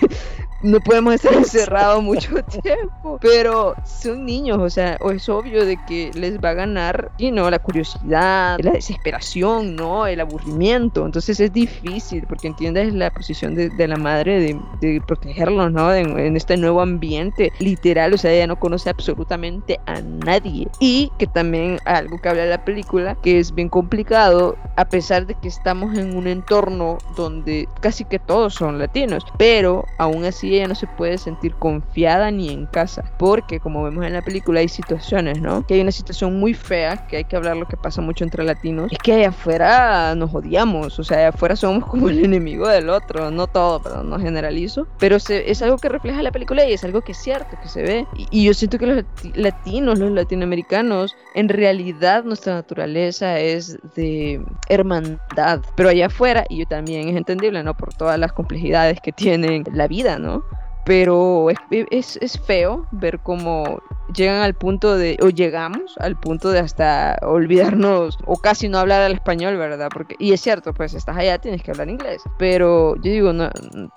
no 0.66 0.80
podemos 0.80 1.14
estar 1.14 1.32
encerrados 1.34 2.02
mucho 2.02 2.42
tiempo. 2.62 3.18
Pero 3.20 3.74
son 3.84 4.26
niños, 4.26 4.58
o 4.58 4.68
sea, 4.68 4.98
o 5.00 5.10
es 5.10 5.28
obvio 5.28 5.64
de 5.64 5.76
que 5.86 6.10
les 6.14 6.38
va 6.38 6.50
a 6.50 6.54
ganar, 6.54 7.10
y 7.18 7.30
no, 7.30 7.50
la 7.50 7.58
curiosidad, 7.58 8.58
la 8.60 8.72
desesperación, 8.72 9.76
¿no? 9.76 10.06
El 10.06 10.20
aburrimiento. 10.20 11.06
Entonces 11.06 11.40
es 11.40 11.52
difícil, 11.52 12.24
porque 12.28 12.48
entiendes 12.48 12.92
la 12.92 13.10
posición 13.10 13.54
de, 13.54 13.70
de 13.70 13.88
la 13.88 13.96
madre 13.96 14.40
de, 14.40 14.60
de, 14.80 15.00
protegerlos, 15.06 15.72
¿no? 15.72 15.94
En, 15.94 16.18
en, 16.18 16.36
este 16.36 16.56
nuevo 16.56 16.80
ambiente, 16.80 17.52
literal, 17.60 18.12
o 18.14 18.18
sea, 18.18 18.32
ella 18.32 18.46
no 18.46 18.58
conoce 18.58 18.90
absolutamente 18.90 19.80
a 19.86 20.00
nadie. 20.00 20.68
Y 20.80 21.12
que 21.18 21.26
también 21.26 21.78
algo 21.84 22.20
que 22.20 22.28
habla 22.28 22.42
de 22.42 22.50
la 22.50 22.64
película, 22.64 23.16
que 23.22 23.38
es 23.38 23.54
bien 23.54 23.68
complicado, 23.68 24.56
a 24.76 24.84
pesar 24.84 25.26
de 25.26 25.34
que 25.34 25.48
estamos 25.48 25.96
en 25.96 26.16
un 26.16 26.26
entorno 26.26 26.98
donde 27.16 27.68
casi 27.80 28.04
que 28.04 28.18
todos 28.18 28.54
son 28.54 28.78
latinos, 28.78 29.24
pero 29.38 29.84
aún 29.98 30.24
así 30.24 30.55
ella 30.56 30.68
no 30.68 30.74
se 30.74 30.86
puede 30.86 31.18
sentir 31.18 31.54
confiada 31.54 32.30
ni 32.30 32.50
en 32.50 32.66
casa, 32.66 33.04
porque 33.18 33.60
como 33.60 33.82
vemos 33.82 34.04
en 34.04 34.12
la 34.12 34.22
película 34.22 34.60
hay 34.60 34.68
situaciones, 34.68 35.40
¿no? 35.40 35.66
Que 35.66 35.74
hay 35.74 35.80
una 35.80 35.92
situación 35.92 36.38
muy 36.38 36.54
fea, 36.54 37.06
que 37.06 37.18
hay 37.18 37.24
que 37.24 37.36
hablar 37.36 37.56
lo 37.56 37.66
que 37.66 37.76
pasa 37.76 38.00
mucho 38.00 38.24
entre 38.24 38.44
latinos, 38.44 38.92
es 38.92 38.98
que 38.98 39.12
allá 39.12 39.28
afuera 39.28 40.14
nos 40.14 40.34
odiamos, 40.34 40.98
o 40.98 41.04
sea, 41.04 41.18
allá 41.18 41.28
afuera 41.28 41.56
somos 41.56 41.86
como 41.88 42.08
el 42.08 42.24
enemigo 42.24 42.68
del 42.68 42.88
otro, 42.90 43.30
no 43.30 43.46
todo, 43.46 43.80
pero 43.82 44.02
no 44.02 44.18
generalizo, 44.18 44.86
pero 44.98 45.16
es 45.16 45.62
algo 45.62 45.78
que 45.78 45.88
refleja 45.88 46.22
la 46.22 46.32
película 46.32 46.64
y 46.64 46.72
es 46.72 46.84
algo 46.84 47.00
que 47.00 47.12
es 47.12 47.18
cierto, 47.18 47.56
que 47.60 47.68
se 47.68 47.82
ve, 47.82 48.06
y, 48.30 48.46
yo 48.46 48.54
siento 48.54 48.78
que 48.78 48.86
los 48.86 49.04
latinos, 49.34 49.98
los 49.98 50.12
latinoamericanos, 50.12 51.16
en 51.34 51.48
realidad 51.48 52.24
nuestra 52.24 52.54
naturaleza 52.54 53.40
es 53.40 53.78
de 53.96 54.40
hermandad, 54.68 55.60
pero 55.74 55.88
allá 55.88 56.06
afuera, 56.06 56.44
y 56.48 56.58
yo 56.58 56.66
también 56.66 57.08
es 57.08 57.16
entendible, 57.16 57.62
¿no? 57.62 57.74
Por 57.74 57.92
todas 57.94 58.18
las 58.18 58.32
complejidades 58.32 59.00
que 59.00 59.12
tienen 59.12 59.64
la 59.72 59.88
vida, 59.88 60.18
¿no? 60.18 60.44
Pero 60.86 61.50
es, 61.50 61.58
es, 61.90 62.16
es, 62.22 62.38
feo 62.38 62.86
ver 62.92 63.18
cómo 63.18 63.82
llegan 64.14 64.42
al 64.42 64.54
punto 64.54 64.96
de, 64.96 65.18
o 65.20 65.30
llegamos 65.30 65.96
al 65.98 66.14
punto 66.14 66.50
de 66.50 66.60
hasta 66.60 67.18
olvidarnos 67.22 68.16
o 68.24 68.36
casi 68.36 68.68
no 68.68 68.78
hablar 68.78 69.02
al 69.02 69.12
español, 69.12 69.56
¿verdad? 69.56 69.88
Porque, 69.92 70.14
y 70.20 70.32
es 70.32 70.40
cierto, 70.40 70.72
pues 70.72 70.94
estás 70.94 71.16
allá, 71.16 71.38
tienes 71.38 71.62
que 71.62 71.72
hablar 71.72 71.88
inglés, 71.88 72.22
pero 72.38 72.94
yo 72.96 73.10
digo, 73.10 73.32
no, 73.32 73.50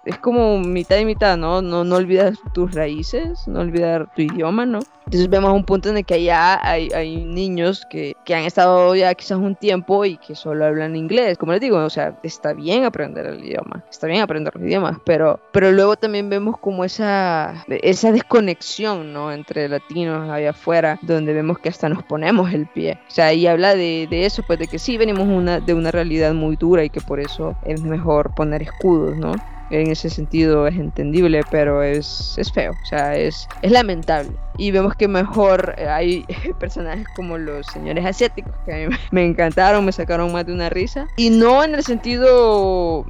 es 0.03 0.17
como 0.17 0.58
mitad 0.58 0.98
y 0.98 1.05
mitad, 1.05 1.38
¿no? 1.38 1.62
No, 1.62 1.84
no 1.84 1.96
olvidas 1.96 2.39
tus 2.53 2.74
raíces, 2.74 3.48
no 3.48 3.60
olvidar 3.60 4.12
tu 4.15 4.24
idioma, 4.24 4.65
¿no? 4.65 4.79
Entonces 5.10 5.27
vemos 5.27 5.51
un 5.53 5.63
punto 5.63 5.89
en 5.89 5.98
el 5.98 6.05
que 6.05 6.13
allá 6.13 6.60
hay, 6.62 6.89
hay 6.93 7.25
niños 7.25 7.84
que, 7.89 8.15
que, 8.25 8.36
han 8.36 8.43
estado 8.43 8.93
ya 8.93 9.12
quizás 9.15 9.39
un 9.39 9.55
tiempo 9.55 10.05
y 10.05 10.17
que 10.17 10.36
solo 10.36 10.65
hablan 10.65 10.96
inglés. 10.96 11.36
Como 11.39 11.51
les 11.51 11.62
digo, 11.62 11.84
o 11.84 11.89
sea, 11.89 12.15
está 12.22 12.53
bien 12.53 12.84
aprender 12.84 13.25
el 13.25 13.43
idioma, 13.43 13.84
está 13.89 14.05
bien 14.05 14.22
aprender 14.22 14.53
los 14.53 14.63
idiomas, 14.63 14.98
pero, 15.05 15.39
pero 15.51 15.72
luego 15.72 15.96
también 15.96 16.29
vemos 16.29 16.60
como 16.60 16.78
esa, 16.83 17.65
esa 17.67 18.12
desconexión, 18.12 19.13
¿no? 19.13 19.31
Entre 19.31 19.67
latinos 19.69 20.29
allá 20.29 20.51
afuera, 20.51 21.00
donde 21.01 21.33
vemos 21.33 21.59
que 21.59 21.69
hasta 21.69 21.89
nos 21.89 22.03
ponemos 22.03 22.53
el 22.53 22.67
pie. 22.67 23.00
O 23.07 23.12
sea, 23.12 23.33
y 23.33 23.48
habla 23.48 23.75
de, 23.75 24.07
de 24.09 24.25
eso, 24.25 24.43
pues 24.43 24.59
de 24.59 24.67
que 24.67 24.79
sí 24.79 24.98
venimos 24.98 25.27
una, 25.27 25.59
de 25.59 25.74
una 25.74 25.91
realidad 25.91 26.33
muy 26.33 26.55
dura 26.55 26.83
y 26.83 26.89
que 26.89 27.01
por 27.01 27.19
eso 27.19 27.55
es 27.63 27.81
mejor 27.81 28.33
poner 28.36 28.62
escudos, 28.62 29.17
¿no? 29.17 29.33
En 29.69 29.91
ese 29.91 30.09
sentido 30.09 30.67
es 30.67 30.75
entendible, 30.75 31.41
pero 31.49 31.83
es, 31.83 32.35
es 32.38 32.51
feo, 32.51 32.71
o 32.71 32.85
sea, 32.85 33.15
es, 33.15 33.47
es 33.61 33.71
lamentable. 33.71 34.31
Y 34.57 34.71
vemos 34.71 34.95
que 34.95 35.07
mejor 35.07 35.75
hay 35.79 36.25
personajes 36.59 37.07
como 37.15 37.38
los 37.38 37.65
señores 37.67 38.05
asiáticos, 38.05 38.53
que 38.65 38.73
a 38.73 38.89
mí 38.89 38.95
me 39.11 39.25
encantaron, 39.25 39.85
me 39.85 39.91
sacaron 39.91 40.31
más 40.31 40.45
de 40.45 40.53
una 40.53 40.69
risa. 40.69 41.07
Y 41.15 41.29
no 41.29 41.63
en 41.63 41.75
el 41.75 41.83
sentido, 41.83 43.05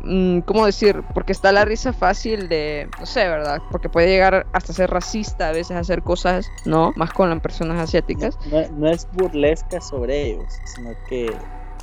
¿cómo 0.45 0.65
decir? 0.65 1.03
Porque 1.13 1.31
está 1.31 1.51
la 1.51 1.65
risa 1.65 1.93
fácil 1.93 2.49
de, 2.49 2.87
no 2.99 3.05
sé, 3.05 3.27
¿verdad? 3.27 3.61
Porque 3.71 3.89
puede 3.89 4.07
llegar 4.07 4.45
hasta 4.53 4.73
ser 4.73 4.89
racista, 4.91 5.49
a 5.49 5.51
veces 5.51 5.75
hacer 5.75 6.03
cosas, 6.03 6.51
¿no? 6.65 6.93
Más 6.95 7.11
con 7.11 7.29
las 7.29 7.39
personas 7.39 7.79
asiáticas. 7.79 8.37
No, 8.51 8.67
no 8.77 8.89
es 8.89 9.07
burlesca 9.13 9.81
sobre 9.81 10.27
ellos, 10.27 10.53
sino 10.65 10.91
que 11.07 11.33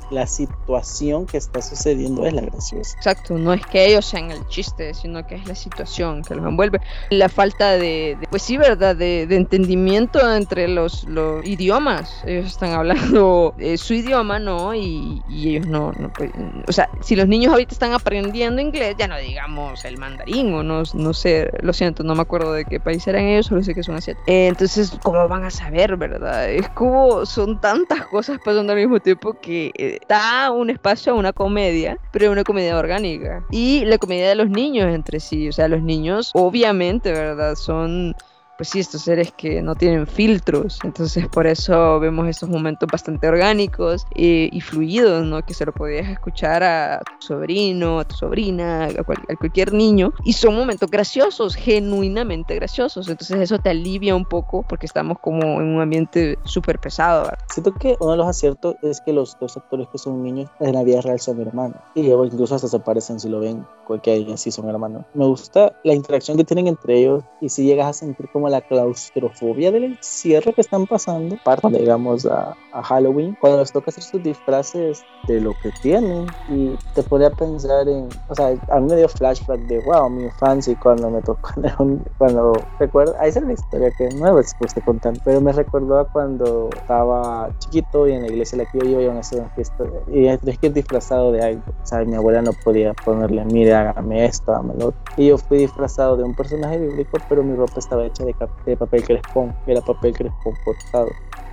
la 0.09 0.27
situación 0.27 1.25
que 1.25 1.37
está 1.37 1.61
sucediendo 1.61 2.25
es 2.25 2.33
la 2.33 2.41
graciosa. 2.41 2.97
Exacto, 2.97 3.37
no 3.37 3.53
es 3.53 3.65
que 3.65 3.85
ellos 3.85 4.05
sean 4.05 4.31
el 4.31 4.45
chiste, 4.47 4.93
sino 4.93 5.25
que 5.25 5.35
es 5.35 5.47
la 5.47 5.55
situación 5.55 6.23
que 6.23 6.35
los 6.35 6.45
envuelve. 6.45 6.79
La 7.09 7.29
falta 7.29 7.71
de, 7.71 8.17
de 8.19 8.27
pues 8.29 8.41
sí, 8.41 8.57
¿verdad? 8.57 8.95
De, 8.95 9.27
de 9.27 9.35
entendimiento 9.35 10.19
entre 10.33 10.67
los, 10.67 11.03
los, 11.05 11.45
idiomas. 11.45 12.23
Ellos 12.25 12.45
están 12.45 12.71
hablando 12.71 13.53
eh, 13.59 13.77
su 13.77 13.93
idioma, 13.93 14.39
¿no? 14.39 14.73
Y, 14.73 15.21
y 15.29 15.49
ellos 15.55 15.67
no, 15.67 15.91
no 15.93 16.11
pues, 16.13 16.31
o 16.67 16.71
sea, 16.71 16.89
si 17.01 17.15
los 17.15 17.27
niños 17.27 17.51
ahorita 17.51 17.73
están 17.73 17.93
aprendiendo 17.93 18.61
inglés, 18.61 18.95
ya 18.97 19.07
no 19.07 19.17
digamos 19.17 19.83
el 19.85 19.97
mandarín 19.97 20.53
o 20.53 20.63
no, 20.63 20.83
no 20.93 21.13
sé, 21.13 21.49
lo 21.61 21.73
siento, 21.73 22.03
no 22.03 22.15
me 22.15 22.21
acuerdo 22.21 22.53
de 22.53 22.65
qué 22.65 22.79
país 22.79 23.05
eran 23.07 23.25
ellos, 23.25 23.47
solo 23.47 23.63
sé 23.63 23.73
que 23.73 23.83
son 23.83 23.95
asiáticos. 23.95 24.27
Eh, 24.27 24.47
entonces, 24.47 24.97
¿cómo 25.03 25.27
van 25.27 25.43
a 25.43 25.49
saber, 25.49 25.97
verdad? 25.97 26.49
Es 26.49 26.69
como 26.69 27.25
son 27.25 27.59
tantas 27.59 28.05
cosas 28.07 28.39
pasando 28.43 28.73
al 28.73 28.79
mismo 28.79 28.99
tiempo 28.99 29.33
que... 29.33 29.71
Eh, 29.77 29.96
da 30.07 30.51
un 30.51 30.69
espacio 30.69 31.13
a 31.13 31.15
una 31.15 31.33
comedia, 31.33 31.97
pero 32.11 32.31
una 32.31 32.43
comedia 32.43 32.77
orgánica. 32.77 33.45
Y 33.51 33.85
la 33.85 33.97
comedia 33.97 34.29
de 34.29 34.35
los 34.35 34.49
niños 34.49 34.93
entre 34.93 35.19
sí, 35.19 35.49
o 35.49 35.51
sea, 35.51 35.67
los 35.67 35.81
niños 35.81 36.31
obviamente, 36.33 37.11
¿verdad? 37.11 37.55
Son 37.55 38.15
pues 38.57 38.69
sí, 38.69 38.79
estos 38.79 39.03
seres 39.03 39.31
que 39.31 39.61
no 39.61 39.75
tienen 39.75 40.07
filtros. 40.07 40.79
Entonces 40.83 41.27
por 41.27 41.47
eso 41.47 41.99
vemos 41.99 42.27
estos 42.27 42.49
momentos 42.49 42.89
bastante 42.91 43.27
orgánicos 43.27 44.05
y, 44.15 44.49
y 44.55 44.61
fluidos, 44.61 45.25
¿no? 45.25 45.41
Que 45.45 45.53
se 45.53 45.65
lo 45.65 45.73
podías 45.73 46.09
escuchar 46.09 46.63
a 46.63 46.99
tu 46.99 47.27
sobrino, 47.27 47.99
a 47.99 48.05
tu 48.05 48.15
sobrina, 48.15 48.85
a, 48.85 49.03
cual, 49.03 49.19
a, 49.29 49.35
cualquier 49.35 49.73
niño. 49.73 50.13
Y 50.23 50.33
son 50.33 50.55
momentos 50.55 50.89
graciosos, 50.89 51.55
genuinamente 51.55 52.55
graciosos. 52.55 53.07
Entonces 53.07 53.39
eso 53.39 53.59
te 53.59 53.69
alivia 53.69 54.15
un 54.15 54.25
poco 54.25 54.63
porque 54.67 54.85
estamos 54.85 55.19
como 55.19 55.61
en 55.61 55.67
un 55.67 55.81
ambiente 55.81 56.39
súper 56.43 56.79
pesado. 56.79 57.23
¿verdad? 57.23 57.39
Siento 57.49 57.73
que 57.73 57.95
uno 57.99 58.11
de 58.11 58.17
los 58.17 58.27
aciertos 58.27 58.75
es 58.81 59.01
que 59.01 59.13
los 59.13 59.37
dos 59.39 59.55
actores 59.57 59.87
que 59.91 59.97
son 59.97 60.23
niños 60.23 60.49
en 60.59 60.73
la 60.73 60.83
vida 60.83 61.01
real 61.01 61.19
son 61.19 61.39
hermanos. 61.41 61.77
Y 61.95 62.07
incluso 62.07 62.55
hasta 62.55 62.67
se 62.67 62.79
parecen 62.79 63.19
si 63.19 63.29
lo 63.29 63.39
ven, 63.39 63.65
que 64.01 64.37
sí 64.37 64.51
son 64.51 64.69
hermanos. 64.69 65.05
Me 65.13 65.25
gusta 65.25 65.73
la 65.83 65.93
interacción 65.93 66.37
que 66.37 66.43
tienen 66.43 66.67
entre 66.67 66.99
ellos 66.99 67.23
y 67.41 67.49
si 67.49 67.63
llegas 67.63 67.87
a 67.87 67.93
sentir 67.93 68.29
como 68.31 68.46
la 68.49 68.61
claustrofobia 68.61 69.71
del 69.71 69.83
encierro 69.85 70.53
que 70.53 70.61
están 70.61 70.85
pasando, 70.85 71.37
parte, 71.43 71.69
digamos, 71.69 72.25
a, 72.25 72.55
a, 72.71 72.83
Halloween, 72.83 73.37
cuando 73.39 73.59
les 73.59 73.71
toca 73.71 73.91
hacer 73.91 74.03
sus 74.03 74.23
disfraces 74.23 75.03
de 75.27 75.41
lo 75.41 75.53
que 75.61 75.71
tienen. 75.81 76.27
Y 76.49 76.75
te 76.93 77.03
podía 77.03 77.29
pensar 77.29 77.87
en, 77.87 78.09
o 78.29 78.35
sea, 78.35 78.55
a 78.69 78.79
mí 78.79 78.89
me 78.89 78.95
dio 78.95 79.09
flashback 79.09 79.59
de, 79.61 79.79
wow, 79.79 80.09
mi 80.09 80.23
infancia 80.23 80.73
y 80.73 80.75
cuando 80.75 81.09
me 81.09 81.21
tocó, 81.21 81.49
cuando, 82.17 82.53
recuerdo, 82.79 83.15
ahí 83.19 83.29
es 83.29 83.37
una 83.37 83.53
historia 83.53 83.91
que 83.97 84.09
no 84.09 84.35
después 84.35 84.73
de 84.75 84.81
contar, 84.81 85.13
pero 85.23 85.41
me 85.41 85.51
recordó 85.51 85.99
a 85.99 86.05
cuando 86.05 86.69
estaba 86.75 87.49
chiquito 87.59 88.07
y 88.07 88.13
en 88.13 88.21
la 88.21 88.27
iglesia 88.27 88.57
la 88.57 88.65
que 88.65 88.79
yo 88.79 88.85
iba 88.85 89.01
iban 89.01 89.17
a 89.17 89.19
hacer 89.21 89.39
una 89.39 89.49
fiesta 89.49 89.83
y 90.07 90.37
tenés 90.37 90.57
que 90.59 90.67
ir 90.67 90.73
disfrazado 90.73 91.31
de 91.31 91.41
algo, 91.41 91.61
o 91.83 91.85
sea, 91.85 92.03
mi 92.03 92.15
abuela 92.15 92.41
no 92.41 92.51
podía 92.63 92.93
ponerle, 92.93 93.43
mire, 93.45 93.73
hágame 93.73 94.25
esto, 94.25 94.51
hágame 94.51 94.73
lo 94.75 94.87
otro, 94.87 94.99
y 95.17 95.27
yo 95.27 95.37
fui 95.37 95.59
disfrazado 95.59 96.17
de 96.17 96.23
un 96.23 96.35
personaje 96.35 96.77
bíblico, 96.77 97.17
pero 97.29 97.43
mi 97.43 97.55
ropa 97.55 97.79
estaba 97.79 98.05
hecha 98.05 98.23
de 98.23 98.33
de 98.65 98.77
papel 98.77 99.03
crespón, 99.03 99.55
era 99.65 99.81
papel 99.81 100.13
crespón 100.13 100.53
cortado. 100.63 101.09